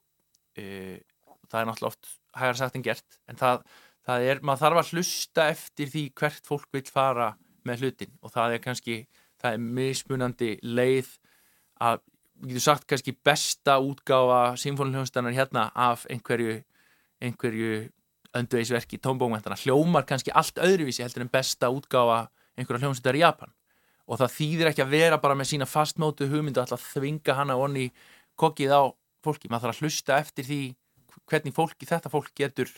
e, 0.59 1.01
það 1.49 1.61
er 1.61 1.69
náttúrulega 1.71 1.93
oft 1.93 2.13
hægar 2.39 2.59
sagt 2.59 2.79
en 2.79 2.85
gert 2.85 3.19
en 3.31 3.39
það, 3.41 3.65
það 4.07 4.29
er, 4.29 4.41
maður 4.45 4.65
þarf 4.65 4.81
að 4.83 4.93
hlusta 4.97 5.49
eftir 5.53 5.91
því 5.93 6.05
hvert 6.19 6.49
fólk 6.49 6.69
vil 6.75 6.85
fara 6.89 7.33
með 7.69 7.85
hlutin 7.85 8.15
og 8.23 8.33
það 8.35 8.57
er 8.57 8.65
kannski 8.65 8.97
það 9.43 9.57
er 9.57 9.65
mismunandi 9.79 10.51
leið 10.65 11.11
að, 11.83 12.03
við 12.43 12.55
getum 12.55 12.67
sagt 12.67 12.89
kannski 12.91 13.15
besta 13.27 13.79
útgáfa 13.83 14.43
symfóniljónstannar 14.63 15.37
hérna 15.37 15.69
af 15.75 16.07
einhverju 16.11 16.61
einhverju 17.23 17.75
önduveisverki 18.37 18.99
tónbóngvendana 19.03 19.59
hljómar 19.61 20.07
kannski 20.09 20.33
allt 20.35 20.61
öðruvísi 20.63 21.05
heldur 21.05 21.27
en 21.27 21.33
besta 21.33 21.71
útgáfa 21.73 22.27
einhverja 22.57 22.87
hljómsveitar 22.87 23.19
í 23.19 23.25
Japan. 23.25 23.53
Og 24.09 24.19
það 24.21 24.35
þýðir 24.37 24.71
ekki 24.73 24.85
að 24.85 24.95
vera 24.97 25.19
bara 25.23 25.37
með 25.39 25.53
sína 25.53 25.69
fastmótu 25.69 26.29
hugmyndu 26.31 26.63
alltaf 26.63 26.85
þvinga 26.95 27.37
hana 27.39 27.57
onni 27.61 27.91
kokkið 28.41 28.75
á 28.75 28.83
fólki, 29.23 29.49
maður 29.49 29.69
þarf 29.69 29.77
að 29.77 29.85
hlusta 29.85 30.19
eftir 30.19 30.49
því 30.49 30.61
hvernig 31.31 31.55
fólki, 31.55 31.87
þetta 31.87 32.11
fólk 32.11 32.33
getur 32.37 32.73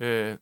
uh, 0.00 0.36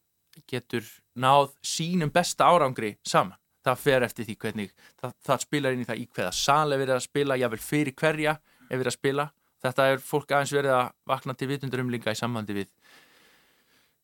getur 0.46 0.86
náð 1.18 1.54
sínum 1.64 2.12
besta 2.14 2.50
árangri 2.50 2.96
saman. 3.06 3.38
Það 3.64 3.80
fer 3.82 4.04
eftir 4.06 4.28
því 4.28 4.36
hvernig 4.42 4.70
það, 5.00 5.14
það 5.26 5.40
spilar 5.42 5.74
inn 5.74 5.82
í 5.82 5.88
það 5.88 6.02
í 6.02 6.06
hverða 6.14 6.34
sal 6.36 6.72
er 6.72 6.80
verið 6.80 6.94
að 6.94 7.04
spila 7.04 7.36
jável 7.36 7.58
fyrir 7.60 7.96
hverja 7.98 8.36
er 8.68 8.78
verið 8.78 8.92
að 8.92 8.98
spila. 8.98 9.26
Þetta 9.58 9.88
er 9.90 10.04
fólk 10.04 10.30
aðeins 10.32 10.54
verið 10.54 10.74
að 10.76 10.92
vakna 11.10 11.34
til 11.34 11.48
vitundurumlinga 11.50 12.14
í 12.14 12.18
sambandi 12.18 12.54
við 12.60 12.68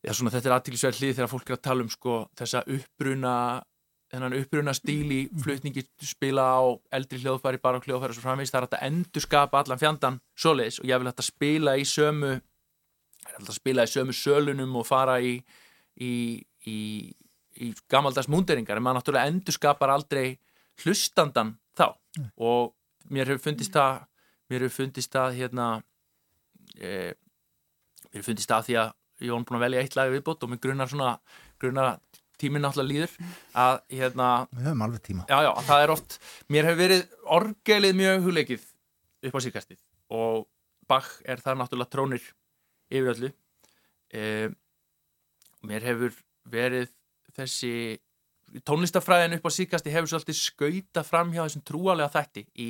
Já, 0.05 0.13
svona, 0.13 0.33
þetta 0.35 0.51
er 0.51 0.57
aðtílisverð 0.59 0.99
hlið 1.01 1.15
þegar 1.19 1.31
fólk 1.33 1.51
er 1.51 1.57
að 1.57 1.65
tala 1.65 1.85
um 1.85 1.93
sko, 1.93 2.17
þessa 2.37 2.65
uppbruna 2.75 3.37
þennan 4.15 4.37
uppbruna 4.39 4.75
stíl 4.77 5.11
í 5.11 5.21
flutningi 5.43 5.83
spila 6.05 6.45
á 6.61 6.63
eldri 6.95 7.19
hljóðfæri, 7.23 7.59
bara 7.63 7.81
á 7.81 7.85
hljóðfæri 7.85 8.13
og 8.13 8.19
svo 8.19 8.25
framvegis, 8.25 8.53
það 8.53 8.61
er 8.61 8.67
hægt 8.67 8.77
að 8.79 8.87
endur 8.89 9.25
skapa 9.25 9.63
allan 9.63 9.81
fjandan 9.81 10.19
svoleiðis 10.39 10.79
og 10.83 10.89
ég 10.91 11.01
vil 11.01 11.11
hægt 11.11 11.23
að 11.25 11.31
spila 11.31 11.75
í 11.81 11.87
sömu 11.89 12.35
spila 13.57 13.87
í 13.87 13.91
sömu 13.91 14.15
sölunum 14.15 14.77
og 14.79 14.87
fara 14.87 15.17
í 15.25 15.39
í, 15.95 16.13
í, 16.67 16.79
í 17.63 17.71
gamaldags 17.91 18.31
múnderingar, 18.31 18.79
en 18.79 18.85
maður 18.85 19.01
náttúrulega 19.01 19.31
endur 19.31 19.57
skapar 19.57 19.93
aldrei 19.95 20.37
hlustandan 20.83 21.55
þá. 21.79 21.95
Og 22.43 22.75
mér 23.15 23.31
hefur 23.31 23.51
fundist 23.51 23.75
það 23.75 24.05
mér 24.51 24.67
hefur 24.67 24.83
fundist 24.83 25.15
það 25.15 25.39
hérna 25.39 25.69
e, 26.77 27.15
mér 28.11 28.19
hefur 28.19 28.29
fundist 28.31 28.51
það 28.51 28.69
því 28.69 28.79
að 28.83 28.93
ég 29.23 29.31
var 29.31 29.45
búin 29.47 29.59
að 29.61 29.65
velja 29.67 29.83
eitt 29.85 29.97
lag 29.99 30.12
viðbót 30.12 30.43
og 30.47 30.51
mér 30.53 30.61
grunnar 30.65 30.91
svona 30.91 31.12
grunnar 31.62 31.99
tíminn 32.41 32.65
náttúrulega 32.67 32.91
líður 32.91 33.12
að 33.55 33.77
hérna, 33.95 34.29
Við 34.51 34.65
höfum 34.67 34.83
alveg 34.89 35.03
tíma. 35.07 35.27
já 35.31 35.39
já, 35.47 35.51
það 35.69 35.83
er 35.85 35.93
oft 35.95 36.17
mér 36.51 36.67
hefur 36.69 36.81
verið 36.83 37.05
orgelið 37.37 37.95
mjög 38.01 38.25
hugleikið 38.27 38.65
upp 39.29 39.39
á 39.39 39.41
síkastið 39.47 39.81
og 40.11 40.49
Bach 40.91 41.12
er 41.25 41.41
það 41.41 41.61
náttúrulega 41.62 41.93
trónir 41.95 42.25
yfir 42.93 43.12
öllu 43.15 43.31
e, 44.12 44.51
mér 45.65 45.87
hefur 45.87 46.19
verið 46.45 46.91
þessi 47.39 47.71
tónlistafræðin 48.67 49.39
upp 49.39 49.47
á 49.49 49.51
síkasti 49.57 49.95
hefur 49.95 50.11
svolítið 50.11 50.37
skauta 50.43 51.05
fram 51.07 51.33
hjá 51.33 51.41
þessum 51.47 51.65
trúalega 51.65 52.11
þætti 52.12 52.45
í 52.61 52.69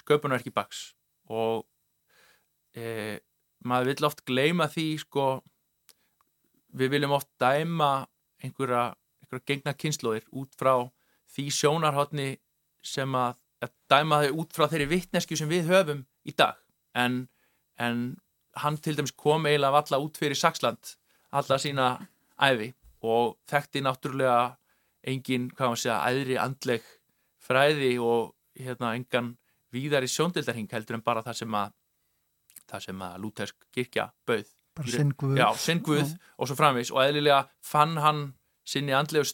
sköpunverki 0.00 0.54
Bachs 0.54 0.94
og 1.28 1.66
e, 2.78 3.18
maður 3.64 3.90
vill 3.92 4.08
oft 4.08 4.24
gleyma 4.24 4.70
því 4.72 4.86
sko 5.04 5.26
við 6.74 6.96
viljum 6.96 7.14
oft 7.16 7.30
dæma 7.40 8.06
einhverja, 8.42 8.90
einhverja 9.22 9.46
gengna 9.48 9.74
kynnslóðir 9.78 10.26
út 10.34 10.54
frá 10.58 10.74
því 11.34 11.46
sjónarhóttni 11.54 12.28
sem 12.84 13.14
að, 13.18 13.38
að 13.64 13.72
dæma 13.90 14.20
þau 14.24 14.42
út 14.42 14.56
frá 14.56 14.66
þeirri 14.68 14.90
vittnesku 14.90 15.38
sem 15.38 15.50
við 15.50 15.70
höfum 15.70 16.04
í 16.26 16.34
dag. 16.36 16.58
En, 16.94 17.24
en 17.80 18.04
hann 18.62 18.78
til 18.78 18.96
dæmis 18.98 19.14
kom 19.18 19.46
eiginlega 19.48 19.74
valla 19.74 20.02
út 20.02 20.18
fyrir 20.20 20.38
Saxland 20.38 20.96
alla 21.34 21.58
sína 21.58 21.88
æfi 22.38 22.70
og 23.04 23.38
þekkti 23.50 23.82
náttúrulega 23.84 24.54
engin, 25.04 25.50
hvað 25.52 25.72
maður 25.72 25.82
segja, 25.82 25.96
æðri 26.08 26.36
andleg 26.40 26.84
fræði 27.44 27.94
og 28.00 28.34
hérna 28.56 28.94
engan 28.96 29.34
víðari 29.74 30.08
sjóndildarhing 30.08 30.70
heldur 30.72 30.98
en 30.98 31.04
bara 31.04 31.24
það 31.24 31.40
sem 31.42 31.56
að 31.58 31.74
það 32.70 32.84
sem 32.86 33.02
að 33.04 33.16
lútersk 33.20 33.66
kirkja 33.74 34.06
bauð 34.26 34.52
Bara 34.74 34.90
sinn 34.90 35.14
Guð. 35.18 35.38
Já, 35.38 35.48
sinn 35.60 35.82
Guð 35.86 36.14
og 36.38 36.50
svo 36.50 36.58
framvís 36.58 36.90
og 36.94 37.02
eðlilega 37.04 37.44
fann 37.62 37.96
hann 38.02 38.26
sinni 38.66 38.94
andlegu 38.96 39.28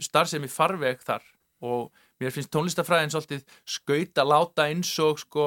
starfsemi 0.00 0.50
farveg 0.52 1.02
þar. 1.04 1.24
Og 1.64 1.90
mér 2.20 2.32
finnst 2.34 2.52
tónlistafræðin 2.52 3.12
svolítið 3.12 3.44
skaut 3.68 4.20
að 4.20 4.32
láta 4.32 4.66
eins 4.68 4.92
og 5.00 5.20
sko 5.22 5.46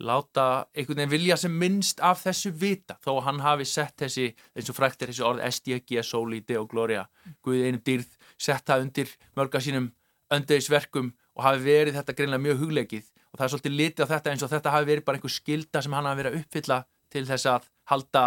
láta 0.00 0.46
einhvern 0.72 1.02
veginn 1.02 1.12
vilja 1.12 1.36
sem 1.36 1.52
minnst 1.52 2.00
af 2.00 2.22
þessu 2.24 2.52
vita. 2.56 2.96
Þó 3.04 3.18
að 3.18 3.24
hann 3.28 3.40
hafi 3.44 3.66
sett 3.68 3.96
þessi 4.00 4.30
eins 4.56 4.70
og 4.72 4.76
frækt 4.76 5.02
er 5.02 5.12
þessi 5.12 5.26
orð 5.28 5.44
SDG, 5.50 6.00
Soli, 6.06 6.40
Deo, 6.48 6.64
Gloria. 6.68 7.04
Guð 7.44 7.66
einum 7.66 7.82
dýrð, 7.84 8.08
sett 8.40 8.64
það 8.68 8.86
undir 8.86 9.12
mörga 9.36 9.60
sínum 9.60 9.90
öndegisverkum 10.32 11.12
og 11.36 11.44
hafi 11.44 11.66
verið 11.66 11.98
þetta 11.98 12.16
greinlega 12.16 12.44
mjög 12.46 12.64
hugleikið. 12.64 13.12
Og 13.30 13.36
það 13.38 13.44
er 13.44 13.52
svolítið 13.52 13.76
litið 13.76 14.08
á 14.08 14.12
þetta 14.14 14.32
eins 14.32 14.44
og 14.46 14.52
þetta 14.54 14.74
hafi 14.74 14.90
verið 14.90 15.06
bara 15.06 15.20
einhver 15.20 15.34
skilda 15.34 15.84
sem 15.84 15.94
hann 15.96 16.08
hafi 16.08 16.22
verið 16.22 16.32
að 16.32 16.40
uppfylla 16.40 16.78
til 17.12 17.26
þess 17.28 17.48
að 17.50 17.68
halda 17.90 18.24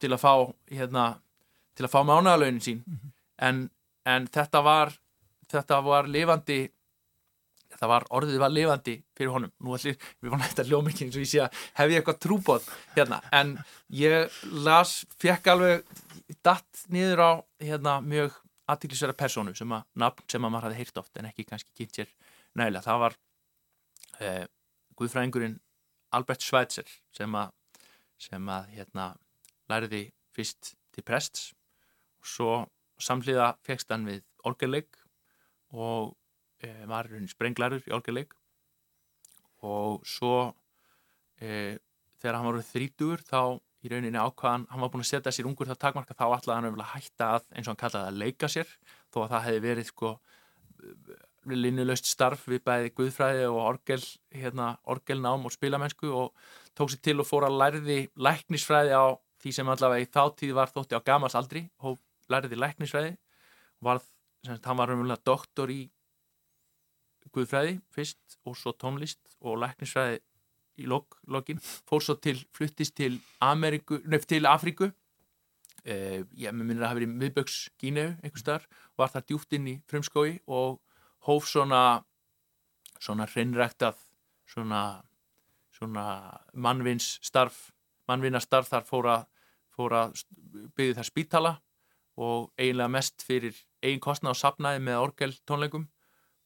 til 0.00 0.12
að 0.12 0.22
fá 0.22 0.32
hérna, 0.72 1.06
til 1.76 1.86
að 1.86 1.92
fá 1.92 2.00
mánaðalaunin 2.06 2.62
sín. 2.64 2.84
En, 3.38 3.66
en 4.08 4.28
þetta 4.32 4.62
var 4.64 4.94
þetta 5.50 5.80
var 5.84 6.08
lifandi 6.10 6.62
þetta 7.74 7.88
var, 7.90 8.06
orðið 8.14 8.38
var 8.42 8.52
lifandi 8.54 8.94
fyrir 9.16 9.32
honum. 9.34 9.52
Nú 9.58 9.74
ætlum 9.74 9.96
við 10.22 10.30
vonum 10.30 10.46
þetta 10.46 10.66
ljómikinn 10.68 11.10
svo 11.14 11.24
ég 11.24 11.30
sé 11.30 11.42
að 11.42 11.58
hef 11.80 11.90
ég 11.90 12.00
eitthvað 12.00 12.20
trúbóð 12.22 12.68
hérna. 12.94 13.20
En 13.34 13.56
ég 13.94 14.38
las, 14.66 15.00
fekk 15.22 15.50
alveg 15.54 15.82
datt 16.46 16.84
niður 16.94 17.24
á 17.24 17.30
hérna 17.62 17.98
mjög 18.04 18.38
aðtiklisverða 18.70 19.18
persónu 19.18 19.52
sem 19.56 19.72
að 19.76 19.84
nafn 20.00 20.24
sem 20.30 20.46
að 20.46 20.54
maður 20.54 20.68
hafði 20.68 20.80
heyrt 20.80 21.00
oft 21.02 21.18
en 21.20 21.28
ekki 21.28 21.44
kannski 21.48 21.74
kynnt 21.76 21.98
sér 21.98 22.12
nægilega, 22.56 22.84
það 22.86 23.00
var 23.02 23.16
eh, 24.24 24.46
guðfræðingurinn 24.96 25.58
Albert 26.16 26.46
Schweitzer 26.46 26.88
sem 27.12 27.36
að 27.36 27.52
sem 28.20 28.48
að 28.50 28.70
hérna 28.76 29.10
læriði 29.70 30.06
fyrst 30.34 30.74
til 30.94 31.04
prests 31.06 31.52
og 32.20 32.30
svo 32.30 32.52
samhliða 33.02 33.54
fegst 33.66 33.90
hann 33.92 34.06
við 34.08 34.22
orgelleik 34.46 34.96
og 35.74 36.14
e, 36.62 36.70
var 36.88 37.10
hann 37.12 37.28
sprenglarur 37.30 37.84
í 37.84 37.94
orgelleik 37.94 38.34
og 39.64 40.04
svo 40.06 40.54
e, 41.40 41.78
þegar 42.20 42.38
hann 42.38 42.48
var 42.48 42.66
þrítur 42.68 43.24
þá 43.26 43.60
í 43.84 43.90
rauninni 43.92 44.16
ákvaðan, 44.16 44.64
hann 44.70 44.80
var 44.80 44.90
búin 44.92 45.04
að 45.04 45.10
setja 45.10 45.32
sér 45.34 45.48
ungur 45.50 45.68
það 45.68 45.82
takmarka 45.82 46.16
þá 46.16 46.26
ætlaði 46.38 46.70
hann 46.70 46.80
að 46.80 46.92
hætta 46.94 47.30
að 47.36 47.50
eins 47.52 47.66
og 47.66 47.74
hann 47.74 47.82
kallaði 47.82 48.12
að 48.12 48.20
leika 48.22 48.48
sér 48.48 48.70
þó 49.12 49.24
að 49.24 49.30
það 49.34 49.46
hefði 49.48 49.64
verið 49.66 49.88
sko 49.90 50.12
linnulöst 51.52 52.08
starf 52.08 52.46
við 52.48 52.62
bæði 52.64 52.92
guðfræði 52.96 53.48
og 53.50 53.58
orgel, 53.60 54.00
hérna, 54.32 54.70
orgelnám 54.88 55.44
og 55.44 55.52
spilamennsku 55.52 56.08
og 56.08 56.32
tók 56.74 56.92
sér 56.92 57.02
til 57.06 57.20
og 57.22 57.28
fór 57.28 57.46
að 57.48 57.58
lærði 57.60 57.98
læknisfræði 58.16 58.94
á 58.96 59.04
því 59.42 59.52
sem 59.56 59.70
allavega 59.70 60.04
í 60.04 60.10
þáttíð 60.14 60.54
var 60.56 60.72
þótti 60.72 60.98
á 60.98 61.06
gamals 61.06 61.36
aldri 61.38 61.66
og 61.84 61.98
lærði 62.32 62.58
læknisfræði 62.58 63.16
var, 63.84 64.00
semst, 64.46 64.64
hann 64.64 64.80
var 64.80 64.94
umvöldlega 64.94 65.26
doktor 65.26 65.70
í 65.70 65.82
guðfræði 67.34 67.78
fyrst 67.94 68.38
og 68.46 68.56
svo 68.58 68.74
tónlist 68.78 69.36
og 69.40 69.58
læknisfræði 69.62 70.20
í 70.82 70.88
lok, 70.90 71.20
lokin, 71.30 71.60
fór 71.62 72.02
svo 72.02 72.16
til 72.18 72.40
fluttist 72.54 72.96
til 72.98 73.20
Ameriku, 73.38 74.00
nefn 74.10 74.26
til 74.26 74.48
Afríku. 74.50 74.88
Eh, 75.86 76.24
ég 76.34 76.50
minnir 76.50 76.82
að 76.82 76.88
hafa 76.88 76.98
verið 76.98 77.12
miðböks 77.20 77.58
Gíneu 77.78 78.08
einhvers 78.16 78.42
staðar, 78.42 78.64
var 78.98 79.12
þar 79.12 79.26
djúpt 79.28 79.54
inn 79.54 79.68
í 79.70 79.74
frumskói 79.86 80.40
og 80.50 80.80
hóf 81.28 81.46
svona 81.46 82.02
svona 83.04 83.26
hreinræktað 83.28 83.98
svona, 84.48 85.02
svona 85.74 86.06
mannvins 86.54 87.18
starf 87.24 87.68
mannvinnastarf 88.10 88.68
þar 88.68 88.86
fór 88.88 89.08
að, 89.10 89.24
fór 89.74 89.96
að 89.96 90.18
byggði 90.76 90.96
þar 90.98 91.08
spítala 91.08 91.52
og 92.20 92.50
eiginlega 92.60 92.92
mest 92.94 93.24
fyrir 93.26 93.56
eigin 93.82 94.02
kostna 94.02 94.32
og 94.32 94.38
sapnaði 94.38 94.82
með 94.84 95.02
orgel 95.02 95.32
tónleikum 95.48 95.88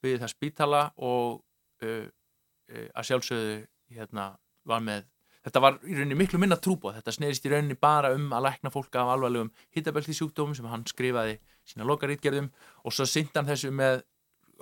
byggði 0.02 0.22
þar 0.22 0.32
spítala 0.32 0.82
og 0.96 1.40
uh, 1.84 2.06
uh, 2.06 2.88
að 2.94 3.08
sjálfsögðu 3.10 3.56
hérna 3.94 4.30
var 4.68 4.84
með 4.84 5.06
þetta 5.44 5.62
var 5.64 5.78
í 5.84 5.96
rauninni 5.96 6.18
miklu 6.18 6.40
minna 6.40 6.58
trúbóð 6.60 6.98
þetta 6.98 7.14
snerist 7.14 7.46
í 7.46 7.52
rauninni 7.52 7.78
bara 7.80 8.12
um 8.16 8.30
að 8.36 8.48
lækna 8.48 8.72
fólka 8.72 9.02
af 9.02 9.14
alvarlegum 9.14 9.52
hittabelti 9.74 10.16
sjúkdómum 10.16 10.56
sem 10.56 10.68
hann 10.68 10.86
skrifaði 10.88 11.38
sína 11.68 11.86
lokarítgerðum 11.88 12.50
og 12.84 12.94
svo 12.94 13.06
syndan 13.08 13.48
þessu 13.48 13.72
með 13.74 14.02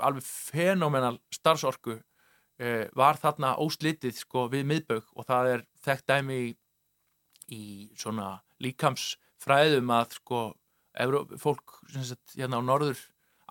alveg 0.03 0.27
fenomenal 0.27 1.17
starfsorku 1.33 2.01
eh, 2.59 2.87
var 2.97 3.19
þarna 3.21 3.57
óslitið 3.63 4.21
sko 4.21 4.47
við 4.53 4.67
miðbögg 4.71 5.11
og 5.15 5.29
það 5.29 5.53
er 5.55 5.65
þekkt 5.87 6.13
dæmi 6.13 6.39
í, 6.43 6.53
í 7.53 7.65
svona 7.99 8.37
líkamsfræðum 8.65 9.93
að 9.97 10.21
sko 10.21 10.45
Euró, 10.97 11.27
fólk 11.37 11.75
sagt, 11.93 12.39
hérna 12.39 12.57
á 12.57 12.65
norður 12.65 13.01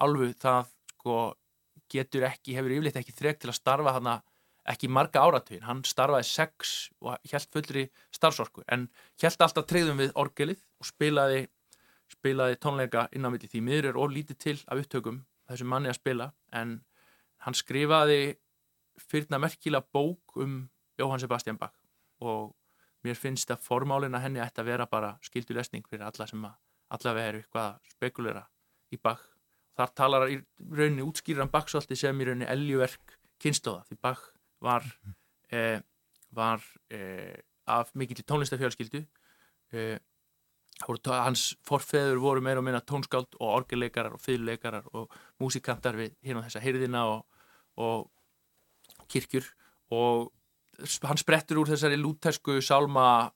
alvu 0.02 0.32
það 0.42 0.72
sko 0.96 1.18
getur 1.94 2.26
ekki, 2.26 2.56
hefur 2.58 2.74
yfirleitt 2.74 2.98
ekki 2.98 3.14
þreg 3.14 3.38
til 3.38 3.52
að 3.52 3.60
starfa 3.60 3.94
þarna 3.94 4.16
ekki 4.74 4.90
marga 4.90 5.22
áratugin, 5.22 5.66
hann 5.68 5.84
starfaði 5.86 6.26
sex 6.26 6.72
og 7.06 7.20
helt 7.30 7.52
fullri 7.54 7.84
starfsorku 8.16 8.64
en 8.74 8.88
helt 9.22 9.46
alltaf 9.46 9.68
treyðum 9.70 10.02
við 10.02 10.16
orgelið 10.18 10.64
og 10.82 10.90
spilaði, 10.90 11.44
spilaði 12.10 12.58
tónleika 12.64 13.06
innanviti 13.14 13.52
því 13.52 13.62
miður 13.68 13.92
er 13.92 14.00
ólítið 14.02 14.40
til 14.42 14.58
af 14.66 14.82
upptökum 14.82 15.22
þessum 15.46 15.70
manni 15.70 15.92
að 15.92 16.00
spila 16.00 16.32
en 16.58 16.80
hann 17.46 17.58
skrifaði 17.58 18.40
fyrna 19.00 19.40
merkilega 19.42 19.86
bók 19.94 20.36
um 20.36 20.70
Jóhann 21.00 21.20
Sebastian 21.20 21.58
Bach. 21.58 21.76
Og 22.22 22.54
mér 23.06 23.18
finnst 23.20 23.52
að 23.52 23.64
formálina 23.66 24.22
henni 24.24 24.42
ætti 24.44 24.64
að 24.64 24.72
vera 24.72 24.88
bara 24.90 25.16
skildu 25.26 25.56
lesning 25.58 25.86
fyrir 25.90 26.08
alla 26.08 26.28
sem 26.28 26.46
að 26.46 26.56
allavega 26.96 27.32
eru 27.32 27.42
eitthvað 27.44 27.92
spekulera 27.96 28.46
í 28.94 29.00
Bach. 29.02 29.24
Þar 29.76 29.94
talar 30.00 30.30
í 30.32 30.40
rauninni 30.72 31.04
útskýran 31.04 31.52
Bach 31.52 31.70
svolítið 31.72 32.02
sem 32.06 32.22
í 32.22 32.28
rauninni 32.30 32.50
eljuverk 32.50 33.18
kynstóða 33.42 33.84
því 33.90 34.00
Bach 34.02 34.24
var, 34.64 34.86
eh, 35.52 35.80
var 36.32 36.64
eh, 36.90 37.36
af 37.68 37.92
mikill 37.94 38.24
tónlistafjölskyldu 38.24 39.04
eh, 39.74 40.00
hans 41.08 41.56
forfeður 41.64 42.20
voru 42.20 42.42
meira 42.42 42.60
og 42.60 42.66
minna 42.68 42.82
tónskáld 42.82 43.38
og 43.40 43.48
orgelleikarar 43.62 44.14
og 44.14 44.22
fyrirleikarar 44.22 44.88
og 44.94 45.12
músikantar 45.40 45.96
við 45.96 46.16
hérna 46.22 46.44
þessa 46.44 46.64
heyrðina 46.64 47.06
og, 47.14 47.26
og 47.78 48.10
kirkjur 49.12 49.48
og 49.96 50.32
hann 51.08 51.20
sprettur 51.20 51.62
úr 51.62 51.72
þessari 51.72 51.98
lútersku 52.00 52.60
sálma 52.64 53.32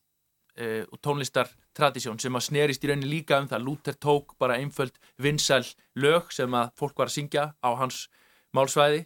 eh, 0.58 0.84
og 0.90 1.00
tónlistartradísjón 1.06 2.20
sem 2.20 2.36
að 2.36 2.48
snerist 2.50 2.84
í 2.84 2.92
rauninni 2.92 3.10
líka 3.10 3.40
um 3.40 3.48
það. 3.48 3.66
Lúter 3.66 3.96
tók 3.96 4.36
bara 4.40 4.60
einföld 4.60 5.00
vinsæl 5.22 5.64
lög 5.96 6.34
sem 6.36 6.54
að 6.54 6.74
fólk 6.80 6.98
var 7.00 7.12
að 7.12 7.18
syngja 7.18 7.46
á 7.64 7.70
hans 7.80 8.08
málsvæði 8.56 9.06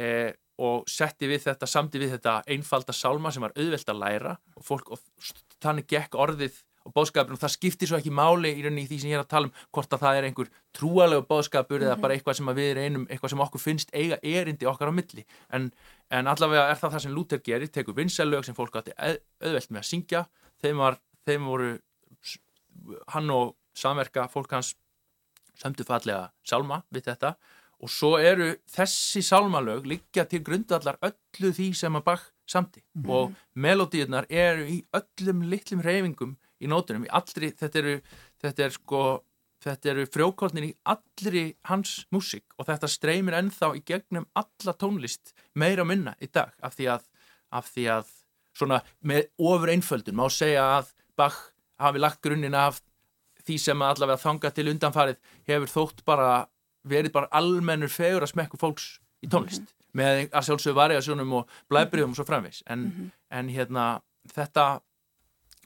eh, 0.00 0.32
og 0.58 0.88
setti 0.90 1.28
við 1.30 1.44
þetta, 1.46 1.68
samti 1.70 2.00
við 2.02 2.16
þetta 2.16 2.40
einfalda 2.50 2.94
sálma 2.96 3.30
sem 3.30 3.44
var 3.44 3.54
auðvelt 3.54 3.92
að 3.92 4.00
læra. 4.02 4.38
Og, 4.56 4.64
fólk, 4.66 4.90
og 4.90 5.30
þannig 5.62 5.86
gekk 5.90 6.18
orðið 6.18 6.64
og 6.88 6.94
bóðskapur 6.96 7.36
og 7.36 7.42
það 7.42 7.54
skiptir 7.54 7.90
svo 7.90 7.98
ekki 7.98 8.12
máli 8.14 8.54
í 8.54 8.64
rauninni 8.64 8.86
í 8.86 8.88
því 8.88 8.98
sem 9.02 9.12
ég 9.12 9.18
er 9.18 9.24
að 9.24 9.32
tala 9.32 9.48
um 9.48 9.54
hvort 9.76 9.94
að 9.94 10.02
það 10.04 10.18
er 10.18 10.26
einhver 10.28 10.50
trúalegu 10.76 11.24
bóðskapur 11.28 11.76
mm 11.76 11.84
-hmm. 11.84 11.92
eða 11.92 12.02
bara 12.02 12.14
eitthvað 12.14 12.38
sem 12.38 12.50
við 12.58 12.70
reynum, 12.78 13.06
eitthvað 13.10 13.30
sem 13.30 13.44
okkur 13.44 13.60
finnst 13.60 13.90
eiga 13.92 14.18
erindi 14.22 14.66
okkar 14.66 14.90
á 14.90 14.98
milli. 14.98 15.26
En, 15.52 15.70
en 16.10 16.30
allavega 16.30 16.68
er 16.70 16.80
það 16.80 16.94
það 16.94 17.04
sem 17.04 17.14
Luther 17.14 17.42
gerir, 17.44 17.70
tekur 17.72 17.96
vinsælög 17.96 18.46
sem 18.46 18.56
fólk 18.56 18.80
átti 18.80 18.94
auðvelt 18.96 19.70
með 19.70 19.82
að 19.82 19.88
syngja. 19.90 20.24
Þeim, 20.62 20.80
var, 20.80 20.98
þeim 21.28 21.48
voru 21.50 21.70
hann 23.14 23.30
og 23.34 23.54
samverka 23.76 24.26
fólk 24.32 24.56
hans 24.56 24.74
sömdu 25.58 25.86
fallega 25.86 26.28
sálma 26.46 26.82
við 26.94 27.10
þetta. 27.10 27.34
Og 27.78 27.92
svo 27.92 28.16
eru 28.18 28.54
þessi 28.72 29.22
sálmalög 29.22 29.86
liggja 29.86 30.24
til 30.26 30.40
grundallar 30.46 30.98
öllu 31.04 31.52
því 31.54 31.68
sem 31.78 31.94
að 31.94 32.06
Bach 32.08 32.24
samti 32.48 32.80
mm 32.80 33.02
-hmm. 33.02 33.10
og 33.10 33.34
melodíunar 33.54 34.26
eru 34.28 34.64
í 34.66 34.84
öllum 34.92 35.42
litlum 35.50 35.82
reyfingum 35.84 36.36
í 36.58 36.66
nótunum, 36.66 37.04
í 37.04 37.12
allri, 37.12 37.52
þetta 37.52 37.78
eru 37.78 38.00
þetta 38.42 38.64
er 38.64 38.70
sko, 38.70 39.02
þetta 39.68 39.90
eru 39.92 40.06
frjókórnir 40.08 40.68
í 40.68 40.74
allri 40.92 41.44
hans 41.70 42.06
músík 42.14 42.56
og 42.58 42.68
þetta 42.68 42.90
streymir 42.90 43.36
ennþá 43.38 43.72
í 43.78 43.84
gegnum 43.86 44.28
alla 44.38 44.74
tónlist 44.74 45.34
meira 45.54 45.84
minna 45.88 46.14
í 46.20 46.30
dag 46.32 46.54
af 46.64 46.76
því 46.78 46.90
að, 46.94 47.06
af 47.50 47.70
því 47.74 47.86
að 47.98 48.12
svona 48.58 48.80
með 49.00 49.28
ofur 49.38 49.72
einföldun 49.72 50.18
má 50.18 50.26
segja 50.32 50.64
að 50.78 50.94
Bach 51.18 51.38
hafi 51.82 51.98
lagt 51.98 52.20
grunninn 52.22 52.54
af 52.54 52.80
því 53.42 53.56
sem 53.62 53.82
allavega 53.82 54.22
þanga 54.22 54.52
til 54.54 54.68
undanfarið 54.72 55.18
hefur 55.48 55.72
þótt 55.72 56.04
bara 56.06 56.30
verið 56.88 57.14
bara 57.14 57.30
almennur 57.34 57.90
fegur 57.90 58.26
að 58.26 58.34
smekku 58.34 58.60
fólks 58.60 58.98
í 59.24 59.30
tónlist 59.30 59.64
mm 59.64 59.66
-hmm. 59.66 59.96
með 59.98 60.28
að 60.30 60.46
sjálfsögðu 60.46 60.78
variasjónum 60.78 61.32
og 61.40 61.48
blæbriðum 61.70 62.14
og 62.14 62.16
svo 62.16 62.24
framvegs 62.24 62.62
en, 62.66 62.78
mm 62.78 62.90
-hmm. 62.90 63.10
en 63.30 63.48
hérna 63.48 63.86
þetta 64.34 64.80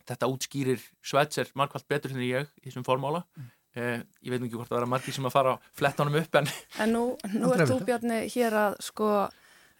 þetta 0.08 0.26
útskýrir 0.26 0.80
Svetser 1.02 1.50
markvælt 1.54 1.88
betur 1.88 2.12
en 2.12 2.22
ég 2.24 2.48
í 2.62 2.68
þessum 2.68 2.84
formála 2.84 3.24
mm. 3.36 3.50
Eh, 3.74 4.02
ég 4.22 4.32
veit 4.32 4.40
ekki 4.40 4.56
hvort 4.56 4.70
það 4.70 4.80
er 4.80 4.88
að 4.88 4.92
margi 4.94 5.14
sem 5.14 5.28
að 5.28 5.36
fara 5.36 5.54
að 5.56 5.70
fletta 5.78 6.04
honum 6.04 6.18
upp 6.22 6.40
en, 6.40 6.50
en 6.84 6.92
nú, 6.92 7.04
nú 7.36 7.52
er 7.54 7.64
þú 7.70 7.78
Bjarni 7.86 8.24
hér 8.32 8.58
að 8.64 8.76
sko 8.88 9.12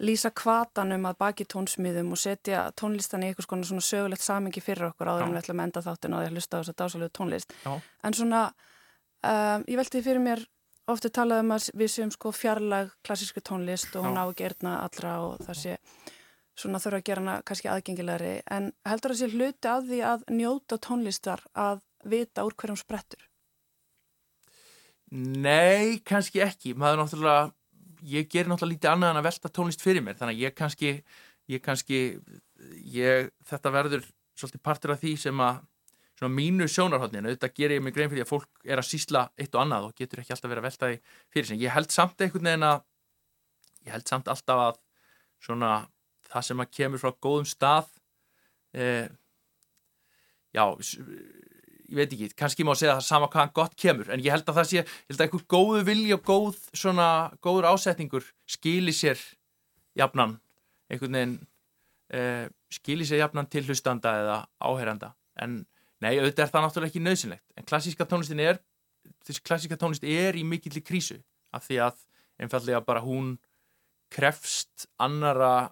lýsa 0.02 0.32
kvatanum 0.34 1.04
að 1.06 1.18
baki 1.20 1.46
tónsmiðum 1.50 2.14
og 2.14 2.18
setja 2.18 2.64
tónlistan 2.78 3.22
í 3.22 3.30
eitthvað 3.30 3.66
svona 3.68 3.84
sögulegt 3.86 4.24
samingi 4.24 4.62
fyrir 4.64 4.88
okkur 4.90 5.12
áður 5.12 5.28
en 5.28 5.36
við 5.36 5.42
ætlum 5.42 5.62
að 5.62 5.68
enda 5.68 5.84
þáttin 5.84 6.16
og 6.16 6.24
að 6.24 6.32
hlusta 6.32 6.58
á 6.58 6.60
þess 6.60 6.72
að 6.72 6.80
dásalegu 6.80 7.12
tónlist. 7.18 7.54
Já. 7.62 7.72
en 8.02 8.16
svona 8.18 8.40
um, 9.22 9.68
ég 9.68 9.78
velti 9.78 10.02
fyrir 10.02 10.24
mér 10.24 10.42
ofta 10.90 11.12
talað 11.12 11.44
um 11.44 11.54
að 11.54 11.68
við 11.78 11.92
séum 11.94 12.10
sko 12.10 12.32
fjarlag 12.34 12.90
klassísku 13.06 13.44
tónlist 13.44 13.94
og 13.94 14.08
hún 14.08 14.18
á 14.18 14.24
ekki 14.24 14.48
erna 14.48 14.80
allra 14.82 15.14
og 15.28 15.44
það 15.46 15.60
sé 15.60 15.76
svona 16.58 16.80
þurfa 16.82 16.98
að 17.00 17.06
gera 17.08 17.22
hana 17.22 17.36
kannski 17.46 17.70
aðgengilegri. 17.72 18.32
En 18.50 18.72
heldur 18.84 19.14
það 19.14 19.20
sé 19.22 19.28
hluti 19.32 19.70
að 19.70 19.86
því 19.88 20.00
að 20.10 20.24
njóta 20.36 20.78
tónlistar 20.82 21.44
að 21.54 21.84
vita 22.04 22.44
úr 22.44 22.56
hverjum 22.58 22.80
sprettur? 22.80 23.22
Nei, 25.12 25.98
kannski 26.08 26.40
ekki. 26.40 26.72
Maður 26.78 27.02
náttúrulega, 27.02 27.50
ég 28.08 28.30
ger 28.32 28.48
náttúrulega 28.48 28.72
lítið 28.76 28.92
annað 28.94 29.12
en 29.12 29.20
að 29.20 29.26
velta 29.28 29.50
tónlist 29.52 29.84
fyrir 29.84 30.04
mér. 30.04 30.16
Þannig 30.16 30.38
að 30.38 30.46
ég 30.46 30.54
kannski, 30.56 30.92
ég 31.52 31.64
kannski 31.64 31.98
ég, 32.94 33.28
þetta 33.48 33.74
verður 33.74 34.06
svolítið 34.38 34.62
partur 34.64 34.94
af 34.94 35.02
því 35.02 35.12
sem 35.20 35.44
að 35.44 35.60
svona 36.16 36.36
mínu 36.36 36.68
sjónarhóttninu, 36.70 37.34
þetta 37.34 37.50
gerir 37.56 37.76
ég 37.80 37.84
mig 37.84 37.94
grein 37.96 38.10
fyrir 38.12 38.24
að 38.24 38.30
fólk 38.30 38.64
er 38.64 38.80
að 38.80 38.88
sísla 38.88 39.26
eitt 39.36 39.54
og 39.56 39.64
annað 39.64 39.88
og 39.88 39.96
getur 39.98 40.22
ekki 40.22 40.34
alltaf 40.34 40.50
verið 40.52 40.62
að 40.62 40.68
velta 40.68 40.90
því 40.90 40.98
fyrir 41.34 41.48
sig. 41.50 41.62
Ég 41.64 41.74
held 41.76 41.92
samt 41.92 42.24
einhvern 42.24 42.48
veginn 42.48 42.68
að 42.68 42.84
ég 43.82 43.96
held 43.96 44.08
samt 44.08 44.30
alltaf 44.32 44.62
að 44.68 44.78
svona 45.42 45.72
það 46.30 46.46
sem 46.48 46.62
að 46.62 46.72
kemur 46.78 47.02
frá 47.02 47.12
góðum 47.26 47.48
stað 47.48 47.90
eh, 48.72 49.08
já 50.54 50.64
ég 51.92 52.00
veit 52.00 52.14
ekki, 52.16 52.30
kannski 52.38 52.64
má 52.66 52.72
segja 52.74 52.96
það 52.96 53.06
sama 53.06 53.28
hvaðan 53.32 53.54
gott 53.56 53.76
kemur, 53.78 54.10
en 54.10 54.22
ég 54.24 54.32
held 54.32 54.48
að 54.48 54.58
það 54.58 54.68
sé 54.70 54.78
ég 54.80 54.92
held 55.10 55.18
að 55.18 55.26
einhver 55.26 55.46
góðu 55.54 55.82
vilji 55.88 56.16
og 56.16 56.22
góð 56.26 56.60
svona 56.72 57.08
góður 57.44 57.68
ásetningur 57.72 58.28
skilir 58.48 58.96
sér 58.96 59.20
jafnan 59.98 60.38
einhvern 60.88 61.18
veginn 61.18 61.36
eh, 62.16 62.46
skilir 62.72 63.08
sér 63.08 63.26
jafnan 63.26 63.50
til 63.52 63.66
hlustanda 63.68 64.16
eða 64.22 64.38
áheranda 64.64 65.12
en 65.40 65.62
Nei, 66.02 66.16
auðvitað 66.18 66.42
er 66.42 66.50
það 66.50 66.64
náttúrulega 66.64 66.90
ekki 66.90 67.02
nöðsynlegt 67.02 67.60
en 67.60 67.66
klassíska 67.68 68.06
tónlistin 68.10 68.40
er 68.42 68.58
þessi 69.22 69.44
klassíska 69.46 69.78
tónlist 69.78 70.02
er 70.02 70.34
í 70.34 70.42
mikill 70.46 70.74
í 70.80 70.82
krísu 70.82 71.20
af 71.54 71.68
því 71.68 71.78
að 71.86 72.00
einfallega 72.42 72.80
bara 72.82 73.04
hún 73.04 73.36
krefst 74.12 74.88
annara 75.02 75.70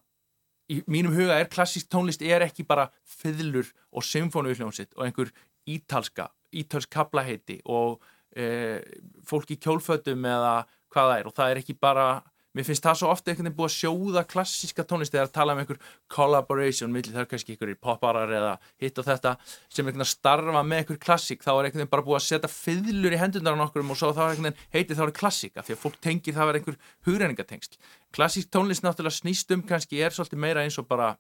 í 0.70 0.78
mínum 0.86 1.16
huga 1.16 1.40
er 1.40 1.50
klassísk 1.50 1.90
tónlist 1.90 2.22
er 2.22 2.44
ekki 2.46 2.62
bara 2.68 2.88
fiðlur 3.02 3.72
og 3.90 4.06
symfónuhljónsitt 4.06 4.94
og 4.94 5.08
einhver 5.08 5.32
ítalska 5.68 6.30
ítalsk 6.50 6.90
kaplaheiti 6.90 7.60
og 7.70 8.00
e, 8.34 8.80
fólk 9.26 9.54
í 9.54 9.60
kjólfötum 9.62 10.26
eða 10.26 10.60
hvað 10.90 11.08
það 11.10 11.16
er. 11.18 11.30
Og 11.30 11.36
það 11.36 11.52
er 11.52 11.62
ekki 11.62 11.76
bara 11.78 12.06
mér 12.56 12.66
finnst 12.66 12.82
það 12.82 12.96
svo 12.98 13.10
ofta 13.12 13.30
einhvern 13.30 13.46
veginn 13.46 13.58
búið 13.60 13.68
að 13.68 13.76
sjóða 13.76 14.22
klassíska 14.26 14.84
tónlist 14.90 15.14
eða 15.14 15.28
að 15.28 15.34
tala 15.36 15.54
um 15.54 15.60
einhver 15.62 15.78
collaboration 16.10 16.90
millir 16.90 17.14
það 17.14 17.22
er 17.22 17.28
kannski 17.30 17.54
einhverjir 17.54 17.78
popparar 17.78 18.32
eða 18.34 18.56
hitt 18.82 18.98
og 18.98 19.06
þetta 19.06 19.36
sem 19.44 19.84
einhvern 19.84 19.92
veginn 19.92 20.06
að 20.06 20.10
starfa 20.10 20.64
með 20.66 20.82
einhver 20.82 21.00
klassík. 21.04 21.44
Þá 21.46 21.52
er 21.52 21.68
einhvern 21.68 21.84
veginn 21.84 21.92
bara 21.94 22.06
búið 22.08 22.18
að 22.18 22.26
setja 22.26 22.50
fiðlur 22.50 23.14
í 23.14 23.22
hendundar 23.22 23.54
á 23.54 23.60
nokkurum 23.62 23.94
og 23.94 24.00
svo 24.00 24.10
þá 24.16 24.22
er 24.24 24.32
einhvern 24.32 24.50
veginn 24.50 24.66
heitið 24.74 24.98
þá 24.98 25.04
er 25.06 25.16
klassíka 25.20 25.66
því 25.66 25.76
að 25.76 25.82
fólk 25.84 26.02
tengir 26.02 26.34
það 26.34 26.42
að 26.42 26.50
vera 26.50 26.62
einhver 26.62 26.80
hugreiningatengsl 27.06 27.80
klassísk 28.18 28.50
tónlist 28.50 28.86
náttúrulega 28.86 29.20
snýst 29.20 29.54
um 29.54 29.62
kannski 29.62 30.02
er 30.02 30.16
svolítið 30.16 30.42
meira 30.42 30.66
eins 30.66 30.80
og 30.82 30.90
bara 30.90 31.14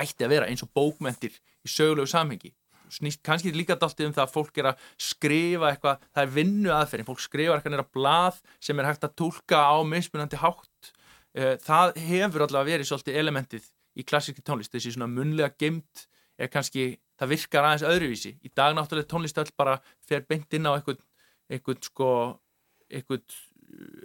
ætti 0.00 0.24
að 0.24 0.32
vera 0.32 0.48
eins 0.48 0.64
og 0.64 0.72
bókmentir 0.72 1.36
í 1.36 1.68
sögulegu 1.68 2.08
samhengi 2.08 2.54
snýst 2.92 3.22
kannski 3.26 3.52
líka 3.54 3.76
dáltið 3.80 4.10
um 4.10 4.16
það 4.16 4.24
að 4.26 4.34
fólk 4.34 4.58
er 4.60 4.70
að 4.72 4.88
skrifa 5.00 5.70
eitthvað, 5.72 6.02
það 6.12 6.24
er 6.24 6.34
vinnu 6.36 6.72
aðferðin, 6.76 7.08
fólk 7.08 7.22
skrifa 7.24 7.56
eitthvað 7.56 7.74
nýra 7.76 7.86
blað 7.96 8.40
sem 8.60 8.80
er 8.82 8.88
hægt 8.90 9.06
að 9.06 9.14
tólka 9.22 9.62
á 9.64 9.76
mismunandi 9.88 10.40
hátt. 10.42 10.92
Eh, 11.32 11.54
það 11.64 11.94
hefur 12.04 12.46
allavega 12.46 12.76
verið 12.76 12.90
svolítið 12.90 13.20
elementið 13.22 13.70
í 13.96 14.04
klassíski 14.08 14.44
tónlist, 14.44 14.72
þessi 14.72 14.94
svona 14.94 15.08
munlega 15.10 15.54
geimt 15.60 16.06
er 16.40 16.50
kannski, 16.52 16.98
það 17.20 17.32
virkar 17.34 17.68
aðeins 17.68 17.86
öðruvísi. 17.88 18.34
Í 18.44 18.52
dag 18.56 18.76
náttúrulega 18.76 19.10
tónlist 19.10 19.40
öll 19.40 19.50
bara 19.56 19.78
fer 20.08 20.24
beint 20.28 20.52
inn 20.56 20.68
á 20.68 20.76
eitthvað, 20.76 21.00
eitthvað 21.52 21.80
sko, 21.88 22.10
eitthvað 22.92 23.40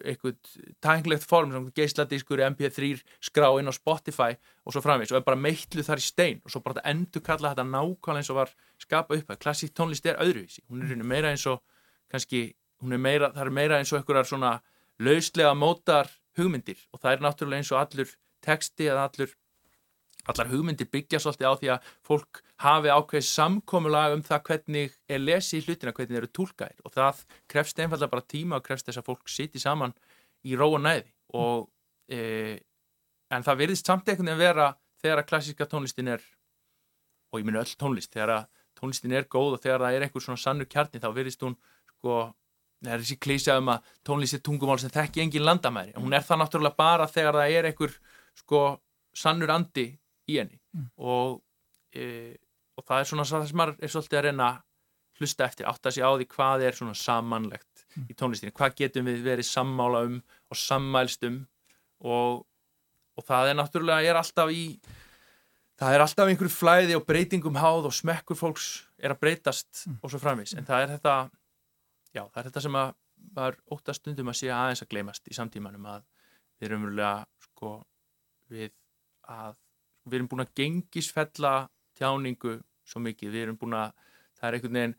eitthvað 0.08 0.38
tænglegt 0.84 1.26
form 1.28 1.52
sem 1.52 1.66
geisladískur, 1.76 2.42
mp3 2.54 2.92
skrá 3.30 3.50
inn 3.60 3.70
á 3.70 3.74
Spotify 3.76 4.38
og 4.64 4.76
svo 4.76 4.84
framvís 4.84 5.12
og 5.12 5.20
er 5.20 5.26
bara 5.28 5.40
meitlu 5.40 5.84
þar 5.84 6.02
í 6.02 6.06
stein 6.06 6.40
og 6.44 6.54
svo 6.54 6.62
bara 6.66 6.84
endur 6.92 7.24
kalla 7.26 7.52
þetta 7.52 7.68
nákvæmlega 7.68 8.22
eins 8.22 8.32
og 8.32 8.40
var 8.40 8.54
skapa 8.82 9.18
upp. 9.18 9.34
Að 9.34 9.42
klassík 9.44 9.74
tónlist 9.76 10.08
er 10.08 10.22
öðruvísi. 10.24 10.64
Hún 10.70 10.86
er 10.86 11.04
meira 11.04 11.34
eins 11.34 11.46
og 11.50 11.64
kannski, 12.12 12.54
er 12.84 13.02
meira, 13.02 13.32
það 13.36 13.46
er 13.46 13.56
meira 13.60 13.82
eins 13.82 13.92
og 13.92 14.00
einhverjar 14.00 14.30
svona 14.32 14.54
lauslega 15.04 15.54
mótar 15.58 16.12
hugmyndir 16.38 16.80
og 16.94 17.02
það 17.02 17.12
er 17.14 17.26
náttúrulega 17.26 17.64
eins 17.64 17.74
og 17.74 17.82
allur 17.82 18.16
texti 18.46 18.88
eða 18.88 19.08
allur 19.10 19.34
allar 20.32 20.52
hugmyndir 20.52 20.90
byggja 20.92 21.22
svolítið 21.24 21.48
á 21.48 21.54
því 21.60 21.72
að 21.74 21.90
fólk 22.06 22.42
hafi 22.64 22.92
ákveðið 22.92 23.28
samkomulag 23.30 24.16
um 24.18 24.24
það 24.26 24.44
hvernig 24.50 24.96
er 25.08 25.24
lesið 25.24 25.60
í 25.60 25.66
hlutina, 25.68 25.94
hvernig 25.96 26.20
eru 26.22 26.32
tólkaðir 26.40 26.84
og 26.84 26.96
það 26.96 27.22
krefst 27.52 27.80
einfallega 27.80 28.14
bara 28.14 28.28
tíma 28.34 28.60
og 28.60 28.66
krefst 28.66 28.90
þess 28.90 29.02
að 29.02 29.10
fólk 29.12 29.32
siti 29.32 29.62
saman 29.62 29.96
í 30.48 30.58
ró 30.58 30.70
og 30.74 30.82
næði. 30.84 31.12
Og 31.38 31.68
e, 32.12 32.58
en 33.32 33.46
það 33.46 33.62
virðist 33.64 33.88
samt 33.88 34.10
einhvern 34.10 34.32
veginn 34.32 34.44
vera 34.44 34.72
þegar 35.02 35.24
að 35.24 35.30
klassíska 35.32 35.70
tónlistin 35.70 36.12
er 36.16 36.26
og 37.32 37.42
ég 37.42 37.48
minna 37.48 37.64
öll 37.64 37.78
tónlist, 37.80 38.14
þegar 38.14 38.34
að 38.38 38.44
tónlistin 38.78 39.16
er 39.16 39.28
góð 39.30 39.58
og 39.58 39.64
þegar 39.64 39.86
það 39.86 39.98
er 39.98 40.06
einhver 40.06 40.24
svona 40.24 40.42
sannur 40.42 40.70
kjarni 40.72 41.02
þá 41.04 41.10
virðist 41.16 41.44
hún 41.44 41.58
sko 41.98 42.18
það 42.84 42.92
er 42.94 43.04
þessi 43.04 43.18
klísja 43.22 43.58
um 43.60 43.72
að 43.74 43.94
tónlist 44.06 44.38
er 44.38 44.44
tungumál 44.46 44.78
sem 44.82 44.94
þekki 44.94 45.24
engin 45.24 45.46
landamæri, 45.46 45.96
hún 45.98 46.14
er 46.14 46.26
það 46.26 46.44
náttúrulega 46.44 46.78
bara 46.78 47.08
þegar 47.10 47.40
það 47.40 47.56
er 47.58 47.70
einhver 47.72 47.96
sko 48.38 48.62
sannur 49.18 49.54
andi 49.54 49.88
í 50.28 50.40
henni 50.40 50.60
mm. 50.76 50.90
og, 50.98 51.40
e, 51.96 52.36
og 52.78 52.86
það 52.88 53.02
er 53.04 53.10
svona 53.12 53.28
það 53.30 53.48
sem 53.50 53.62
maður 53.62 53.78
er 53.80 53.94
svolítið 53.94 54.20
að 54.20 54.28
reyna 54.28 54.50
hlusta 55.18 55.48
eftir, 55.48 55.66
átta 55.70 55.92
sig 55.94 56.06
á 56.06 56.12
því 56.14 56.28
hvað 56.34 56.68
er 56.68 56.78
svona 56.78 56.98
samanlegt 56.98 57.86
mm. 57.96 58.06
í 58.12 58.18
tónlistinni, 58.18 58.56
hvað 58.58 58.78
getum 58.84 59.10
við 59.10 59.24
verið 59.26 59.50
sammála 59.50 60.04
um 60.10 60.20
og 60.22 60.62
sammælst 60.62 61.26
um 61.30 61.42
og, 62.06 62.46
og 63.18 63.26
það 63.26 63.52
er 63.52 63.60
náttúrulega, 63.60 64.12
er 64.12 64.20
alltaf 64.20 64.54
í 64.54 64.64
það 65.78 65.96
er 65.96 66.04
alltaf 66.06 66.30
einhverju 66.30 66.54
flæði 66.54 66.98
og 66.98 67.06
breytingum 67.08 67.58
háð 67.58 67.90
og 67.90 67.98
smekkur 67.98 68.38
fólks 68.38 68.70
er 68.98 69.14
að 69.14 69.22
breytast 69.26 69.86
mm. 69.86 70.00
og 70.02 70.14
svo 70.14 70.22
framvis, 70.22 70.56
en 70.58 70.68
það 70.68 70.86
er 70.86 70.96
þetta 70.98 71.18
já, 72.14 72.24
það 72.24 72.40
er 72.42 72.50
þetta 72.50 72.66
sem 72.68 72.80
að 72.84 72.96
var 73.38 73.58
óttast 73.74 74.04
stundum 74.04 74.32
að 74.32 74.40
sé 74.40 74.52
aðeins 74.54 74.84
að 74.84 74.92
gleymast 74.94 75.30
í 75.30 75.36
samtímanum 75.36 75.88
að 75.90 76.04
við 76.58 76.70
erum 76.70 76.84
umverulega 76.84 77.26
sko 77.48 77.72
við 78.54 78.72
að 79.28 79.58
við 80.08 80.20
erum 80.20 80.32
búin 80.32 80.46
að 80.46 80.54
gengisfella 80.58 81.54
tjáningu 81.98 82.58
svo 82.88 83.02
mikið, 83.04 83.34
við 83.34 83.46
erum 83.46 83.60
búin 83.60 83.78
að 83.78 83.94
það 84.38 84.48
er 84.48 84.58
einhvern 84.58 84.80
veginn, 84.80 84.98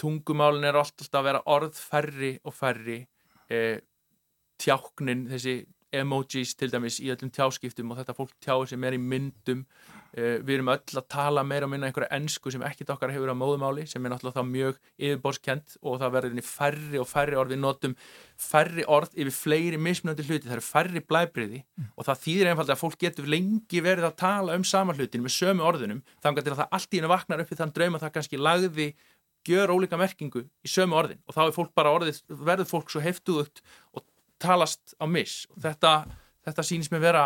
tungumálin 0.00 0.68
er 0.68 0.78
alltaf 0.80 1.14
að 1.14 1.28
vera 1.28 1.42
orð 1.54 1.78
færri 1.78 2.32
og 2.44 2.54
færri 2.54 2.98
eh, 3.48 3.78
tjáknin, 4.60 5.28
þessi 5.30 5.56
emojis 6.00 6.54
til 6.58 6.70
dæmis 6.72 7.00
í 7.02 7.10
öllum 7.14 7.32
tjáskiptum 7.34 7.92
og 7.92 8.00
þetta 8.00 8.16
fólk 8.16 8.32
tjáir 8.42 8.70
sem 8.70 8.86
er 8.86 8.96
í 8.96 9.00
myndum. 9.02 9.64
Uh, 10.14 10.38
við 10.46 10.60
erum 10.60 10.70
öll 10.70 10.98
að 11.00 11.06
tala 11.10 11.42
meira 11.42 11.66
minna 11.66 11.88
einhverja 11.88 12.12
ennsku 12.14 12.52
sem 12.54 12.62
ekkit 12.62 12.92
okkar 12.94 13.10
hefur 13.10 13.32
á 13.32 13.36
móðumáli 13.36 13.86
sem 13.90 14.04
er 14.04 14.12
náttúrulega 14.12 14.38
þá 14.38 14.50
mjög 14.50 14.76
yfirborskent 14.94 15.74
og 15.82 15.96
það 16.02 16.12
verður 16.14 16.46
færri 16.46 17.00
og 17.02 17.08
færri 17.10 17.40
orð. 17.40 17.54
Við 17.54 17.62
notum 17.64 17.96
færri 18.38 18.84
orð 18.86 19.16
yfir 19.18 19.34
fleiri 19.34 19.80
mismunandi 19.80 20.28
hluti, 20.28 20.46
það 20.46 20.58
eru 20.58 20.66
færri 20.68 21.02
blæbriði 21.02 21.64
mm. 21.64 21.90
og 21.96 22.06
það 22.06 22.22
þýðir 22.28 22.52
einfalda 22.52 22.76
að 22.76 22.84
fólk 22.84 23.00
getur 23.02 23.26
lengi 23.30 23.82
verið 23.82 24.06
að 24.10 24.16
tala 24.22 24.54
um 24.54 24.68
sama 24.68 24.94
hlutin 24.94 25.24
með 25.24 25.34
sömu 25.34 25.66
orðunum 25.66 26.04
þannig 26.22 26.46
að 26.46 26.62
það 26.62 26.78
allt 26.78 26.94
í 26.94 27.00
hennu 27.00 27.10
vaknar 27.10 27.42
upp 27.42 27.50
í 27.50 27.58
þann 27.58 27.74
draum 27.74 27.98
að 27.98 28.06
það 28.06 28.14
kannski 28.18 28.40
lagði 28.40 28.88
gjör 29.44 29.74
ólíka 29.74 29.98
merkingu 30.00 30.46
í 30.64 30.70
sömu 30.70 30.96
orðin. 30.98 31.20
Og 31.28 31.36
þá 31.36 31.42
er 31.44 31.54
fólk 31.56 31.72
bara 31.76 31.92
orðið, 31.94 32.20
verður 32.28 32.70
fólk 32.70 32.92
svo 32.92 33.02
heftuðugt 33.04 33.62
og 33.92 34.04
talast 34.44 34.94
á 35.00 35.04
miss. 35.08 35.44
Og 35.54 35.62
þetta, 35.64 35.94
þetta 36.46 36.66
sýnist 36.66 36.94
mér 36.94 37.04
vera 37.04 37.24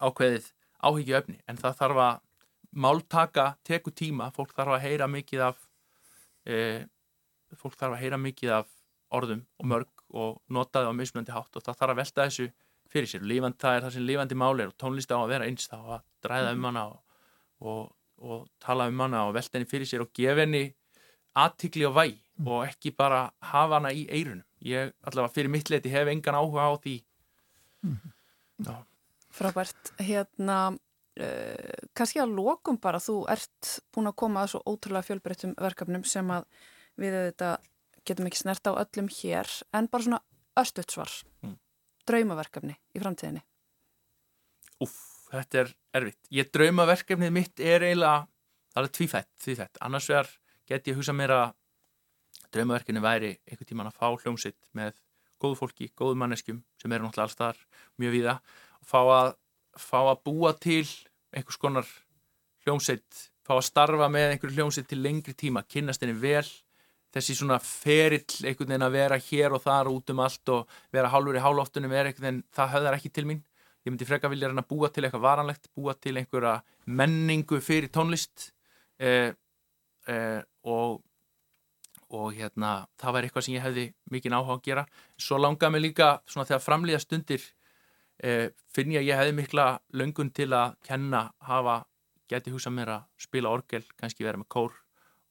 ákveðið 0.00 0.50
áhyggju 0.80 1.16
öfni 1.18 1.38
en 1.50 1.60
það 1.60 1.78
þarf 1.82 2.02
að 2.06 2.20
máltaka 2.70 3.46
teku 3.66 3.92
tíma, 3.92 4.30
fólk 4.34 4.54
þarf 4.56 4.76
að 4.76 4.84
heyra 4.86 5.08
mikið 5.10 5.44
af 5.48 5.62
e, 6.46 6.86
fólk 7.58 7.76
þarf 7.76 7.96
að 7.96 8.02
heyra 8.04 8.20
mikið 8.20 8.54
af 8.60 8.70
orðum 9.10 9.42
og 9.58 9.70
mörg 9.72 10.04
og 10.10 10.40
nota 10.50 10.84
það 10.84 10.92
á 10.94 10.98
mismunandi 11.00 11.34
hátt 11.34 11.58
og 11.58 11.64
það 11.66 11.80
þarf 11.80 11.94
að 11.94 12.00
velta 12.00 12.26
þessu 12.28 12.48
fyrir 12.90 13.10
sér, 13.10 13.26
Lífand, 13.26 13.58
það 13.62 13.76
er 13.76 13.84
það 13.84 13.94
sem 13.94 14.06
lífandi 14.06 14.38
máli 14.38 14.64
er 14.64 14.72
og 14.72 14.78
tónlist 14.80 15.12
á 15.14 15.18
að 15.18 15.30
vera 15.30 15.46
eins 15.46 15.68
þá 15.70 15.78
að 15.78 16.04
dræða 16.26 16.54
um 16.56 16.64
hana 16.66 16.84
og, 16.90 17.00
og, 17.60 17.82
og 18.18 18.46
tala 18.62 18.88
um 18.90 19.02
hana 19.04 19.24
og 19.28 19.34
velta 19.36 19.58
henni 19.58 19.70
fyrir 19.70 19.90
sér 19.90 20.04
og 20.06 20.10
gefa 20.16 20.42
henni 20.42 20.64
aðtikli 21.38 21.86
og 21.86 21.94
væg 21.98 22.16
og 22.46 22.64
ekki 22.66 22.94
bara 22.98 23.28
hafa 23.52 23.78
hana 23.78 23.92
í 23.94 24.06
eirunum 24.10 24.46
ég 24.66 24.92
allavega 25.06 25.34
fyrir 25.34 25.52
mitt 25.52 25.70
leiti 25.72 25.92
hef 25.92 26.10
engan 26.10 26.38
áhuga 26.38 26.68
á 26.68 26.72
því. 26.80 26.96
Mm. 27.86 28.78
Frábært. 29.30 29.92
Hérna 30.02 30.58
uh, 30.70 31.80
kannski 31.96 32.22
að 32.22 32.34
lokum 32.36 32.80
bara 32.82 33.00
þú 33.02 33.22
ert 33.32 33.76
búin 33.94 34.10
að 34.10 34.18
koma 34.22 34.44
að 34.44 34.54
svo 34.54 34.62
ótrúlega 34.66 35.08
fjölbreyttum 35.08 35.54
verkefnum 35.60 36.04
sem 36.08 36.32
að 36.34 36.48
við 37.00 37.16
þetta 37.16 37.52
getum 38.08 38.28
ekki 38.28 38.42
snert 38.42 38.68
á 38.68 38.72
öllum 38.74 39.08
hér 39.12 39.50
en 39.76 39.88
bara 39.92 40.06
svona 40.06 40.20
östuðsvar 40.60 41.12
mm. 41.44 41.56
draumaverkefni 42.08 42.76
í 42.76 43.02
framtíðinni. 43.02 43.44
Uff, 44.80 44.98
þetta 45.32 45.64
er 45.64 45.72
erfitt. 46.00 46.20
Ég 46.32 46.52
draumaverkefnið 46.52 47.34
mitt 47.36 47.62
er 47.62 47.84
eiginlega 47.86 48.26
það 48.74 48.86
er 48.86 48.94
tvífætt, 48.98 49.30
tvífætt. 49.44 49.80
Annars 49.84 50.08
vegar 50.10 50.30
get 50.70 50.88
ég 50.88 50.98
hugsa 50.98 51.14
mér 51.16 51.34
að 51.36 51.56
draumaverkinu 52.54 53.02
væri 53.04 53.32
einhvern 53.48 53.70
tíman 53.70 53.90
að 53.90 53.98
fá 54.00 54.08
hljómsitt 54.10 54.58
með 54.76 54.94
góðu 55.40 55.58
fólki, 55.62 55.90
góðu 55.96 56.18
manneskjum 56.20 56.62
sem 56.80 56.92
eru 56.92 57.06
náttúrulega 57.06 57.28
alls 57.28 57.38
þar 57.38 57.60
mjög 58.00 58.16
víða 58.16 58.36
og 58.80 58.90
fá 58.90 59.00
að, 59.00 59.34
fá 59.80 60.00
að 60.02 60.22
búa 60.28 60.54
til 60.58 60.86
einhvers 61.32 61.60
konar 61.60 61.92
hljómsitt 62.66 63.30
fá 63.50 63.56
að 63.58 63.66
starfa 63.66 64.08
með 64.12 64.34
einhverju 64.34 64.56
hljómsitt 64.58 64.88
til 64.90 65.00
lengri 65.02 65.34
tíma, 65.34 65.64
kynast 65.66 66.04
henni 66.04 66.14
vel. 66.22 66.46
Þessi 67.10 67.34
svona 67.34 67.56
ferill 67.58 68.46
einhvern 68.46 68.70
veginn 68.70 68.86
að 68.86 68.94
vera 68.94 69.16
hér 69.26 69.56
og 69.56 69.64
þar 69.64 69.90
út 69.90 70.12
um 70.12 70.20
allt 70.22 70.52
og 70.54 70.76
vera 70.94 71.10
hálfur 71.10 71.38
í 71.38 71.42
hálóftunum 71.42 71.94
er 71.94 72.10
einhvern 72.10 72.28
veginn, 72.28 72.44
það 72.54 72.74
höfðar 72.76 72.98
ekki 73.00 73.10
til 73.16 73.26
mín. 73.26 73.40
Ég 73.82 73.90
myndi 73.90 74.06
freka 74.06 74.30
vilja 74.30 74.52
að 74.52 74.68
búa 74.70 74.90
til 74.92 75.02
eitthvað 75.02 75.24
varanlegt 75.24 75.70
búa 75.74 75.96
til 75.98 76.14
einhverja 76.20 76.60
menningu 76.86 77.58
fyrir 77.64 77.90
tónlist 77.90 78.52
eh, 79.00 79.32
eh, 80.06 80.40
og 80.62 81.00
og 82.10 82.34
hérna, 82.34 82.86
það 82.98 83.14
var 83.14 83.26
eitthvað 83.26 83.46
sem 83.46 83.54
ég 83.54 83.64
hefði 83.64 83.86
mikið 84.10 84.34
áhuga 84.34 84.56
að 84.56 84.64
gera. 84.66 84.84
Svo 85.20 85.38
langaði 85.38 85.76
mig 85.76 85.84
líka 85.84 86.10
svona 86.26 86.48
þegar 86.48 86.64
framlýða 86.64 87.02
stundir 87.04 87.44
eh, 88.22 88.48
finn 88.74 88.92
ég 88.94 89.04
að 89.04 89.10
ég 89.10 89.20
hefði 89.20 89.36
mikla 89.38 89.66
löngun 89.94 90.32
til 90.34 90.50
að 90.56 90.74
kenna, 90.86 91.28
hafa 91.46 91.84
geti 92.30 92.52
hugsað 92.54 92.76
mér 92.76 92.94
að 92.96 93.06
spila 93.18 93.54
orgel 93.54 93.82
kannski 93.98 94.26
vera 94.26 94.40
með 94.40 94.50
kór 94.54 94.76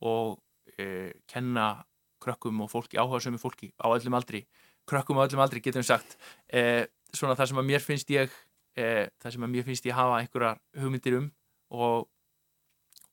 og 0.08 0.40
eh, 0.78 1.12
kenna 1.28 1.72
krökkum 2.20 2.64
og 2.66 2.72
fólki, 2.72 3.00
áhuga 3.00 3.22
er 3.30 3.40
fólki 3.40 3.72
á 3.80 3.88
öllum 3.88 4.18
aldri 4.18 4.46
krökkum 4.88 5.20
á 5.20 5.24
öllum 5.24 5.44
aldri 5.44 5.62
getum 5.64 5.84
við 5.84 5.92
sagt 5.92 6.18
eh, 6.52 6.86
svona 7.14 7.38
það 7.40 7.52
sem 7.52 7.62
að 7.62 7.70
mér 7.70 7.84
finnst 7.84 8.12
ég 8.12 8.34
eh, 8.76 9.08
það 9.22 9.36
sem 9.36 9.48
að 9.48 9.54
mér 9.56 9.68
finnst 9.68 9.88
ég 9.88 9.96
hafa 9.96 10.20
einhverjar 10.20 10.60
hugmyndir 10.80 11.20
um 11.20 11.32
og, 11.70 12.10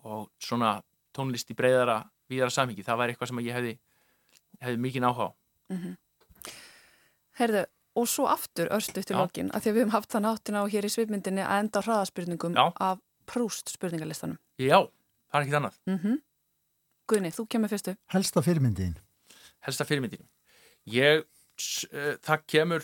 og 0.02 0.28
svona 0.42 0.80
tónlist 1.16 1.50
í 1.52 1.56
breyðara, 1.56 2.02
víðara 2.30 2.50
samhengi, 2.54 2.82
það 2.86 3.00
væri 3.02 3.14
eitthvað 3.14 3.30
sem 3.32 3.40
ég 3.46 3.56
hefði, 3.58 3.72
hefði 4.64 4.82
mikið 4.86 5.06
áhuga 5.08 5.26
á. 5.26 5.30
Heyrðu, 7.40 7.64
og 8.00 8.06
svo 8.08 8.26
aftur 8.32 8.70
örstu 8.72 9.02
til 9.04 9.16
Já. 9.16 9.20
lokin, 9.20 9.50
að 9.52 9.62
því 9.64 9.70
að 9.70 9.74
við 9.76 9.82
höfum 9.84 9.94
haft 9.96 10.12
þann 10.14 10.28
áttina 10.30 10.62
á 10.62 10.64
hér 10.72 10.86
í 10.88 10.92
svipmyndinni 10.92 11.42
að 11.44 11.58
enda 11.64 11.82
hraðaspurningum 11.84 12.56
Já. 12.56 12.64
af 12.80 13.02
Proust 13.26 13.72
spurningalistanum. 13.74 14.38
Já, 14.62 14.78
það 15.32 15.40
er 15.40 15.44
ekkit 15.46 15.58
annað. 15.60 15.80
Mm 15.90 16.20
Guðni, 17.06 17.30
þú 17.30 17.44
kemur 17.46 17.70
fyrstu. 17.70 17.92
Helsta 18.10 18.42
fyrirmyndiðin. 18.42 18.96
helsta 19.62 19.84
fyrirmyndin 19.86 20.24
ég, 20.90 21.20
uh, 21.22 22.16
það 22.22 22.40
kemur 22.50 22.82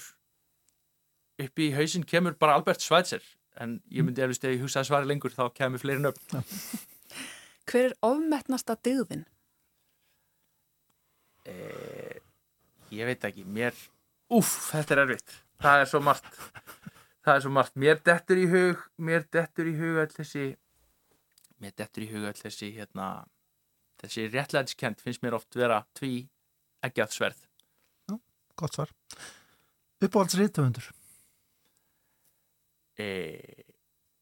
upp 1.43 1.59
í 1.59 1.70
hausinn 1.74 2.05
kemur 2.07 2.36
bara 2.38 2.55
Albert 2.55 2.80
Schweitzer 2.82 3.22
en 3.59 3.80
ég 3.90 4.03
myndi 4.07 4.22
eflust 4.22 4.45
ef 4.45 4.55
ég 4.55 4.62
hugsaði 4.62 4.86
svari 4.90 5.07
lengur 5.11 5.34
þá 5.34 5.49
kemur 5.55 5.82
fleiri 5.82 6.03
nöfn 6.03 6.43
Hver 7.66 7.88
er 7.90 7.95
ofmetnasta 8.03 8.76
dyggðin? 8.82 9.24
Eh, 11.49 12.18
ég 12.93 13.09
veit 13.09 13.24
ekki, 13.28 13.45
mér 13.45 13.76
uff, 14.32 14.53
þetta 14.72 14.95
er 14.97 15.05
erfitt 15.07 15.36
það 15.62 15.84
er 15.84 15.90
svo 15.93 16.01
margt 16.05 16.28
það 17.22 17.34
er 17.36 17.45
svo 17.45 17.53
margt, 17.55 17.76
mér 17.78 18.01
dettur 18.05 18.40
í 18.43 18.49
hug 18.51 18.82
mér 18.99 19.26
dettur 19.32 19.70
í 19.70 19.76
hug 19.78 20.01
all 20.03 20.11
þessi 20.16 20.49
mér 21.62 21.76
dettur 21.78 22.05
í 22.07 22.11
hug 22.11 22.26
all 22.26 22.38
þessi 22.40 22.72
hérna, 22.76 23.09
þessi 24.03 24.26
réttlæðiskent 24.32 25.01
finnst 25.05 25.22
mér 25.22 25.36
oft 25.38 25.55
vera 25.59 25.82
tví 25.99 26.26
eggjað 26.82 27.16
sverð 27.16 27.49
Gott 28.62 28.74
svar. 28.76 28.90
Uppáhalds 30.05 30.34
rítufundur. 30.36 30.84
eh, 33.01 33.64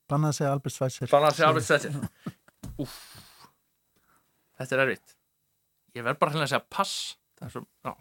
Bannaði 0.09 0.31
að 0.31 0.37
segja 0.39 0.53
Albert 0.55 0.75
Schweitzer. 0.77 1.11
Bara 1.11 1.31
að 1.31 1.35
segja 1.39 1.49
Albert 1.51 1.67
Schweitzer 1.67 1.97
Úff 2.85 2.95
Þetta 4.61 4.77
er 4.77 4.83
erfitt 4.85 5.17
Ég 5.97 6.07
verð 6.07 6.21
bara 6.21 6.33
hreinlega 6.35 6.47
að 6.49 6.55
segja 6.55 6.67
pass 6.71 7.17
Það 7.41 7.47
er 7.49 7.53
svo, 7.55 7.63
já 7.87 7.93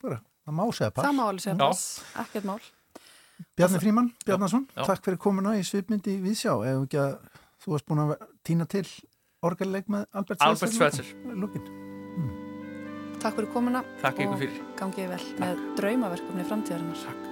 Bara, 0.00 0.20
það 0.46 0.56
má 0.56 0.62
segja 0.72 0.90
pass. 0.96 1.04
Það 1.06 1.16
má 1.18 1.24
alveg 1.28 1.44
segja 1.44 1.56
Já. 1.56 1.62
pass, 1.66 1.82
ekkert 2.24 2.46
mál. 2.48 2.60
Bjarni 3.56 3.80
Fríman, 3.80 4.08
Bjarnason, 4.24 4.66
Já. 4.76 4.82
takk 4.88 5.04
fyrir 5.04 5.20
komuna 5.20 5.52
í 5.56 5.62
svipmyndi 5.64 6.16
Viðsjá. 6.24 6.54
Ef 6.70 6.82
ekki 6.86 7.00
að 7.00 7.14
þú 7.60 7.74
varst 7.74 7.88
búin 7.88 8.02
að 8.04 8.14
týna 8.48 8.66
til 8.68 8.84
orgarleik 9.44 9.88
með 9.92 10.06
Albert 10.16 10.72
Schweitzer. 10.72 11.12
Lúkin. 11.36 11.68
Takk 13.20 13.36
fyrir 13.36 13.50
komuna 13.52 13.84
Takk 14.00 14.22
og 14.24 14.38
fyrir 14.40 14.62
gangið 14.80 15.12
vel 15.12 15.26
með 15.42 15.60
draumaverkefni 15.80 16.48
framtíðarinnar. 16.48 17.04
Takk 17.04 17.29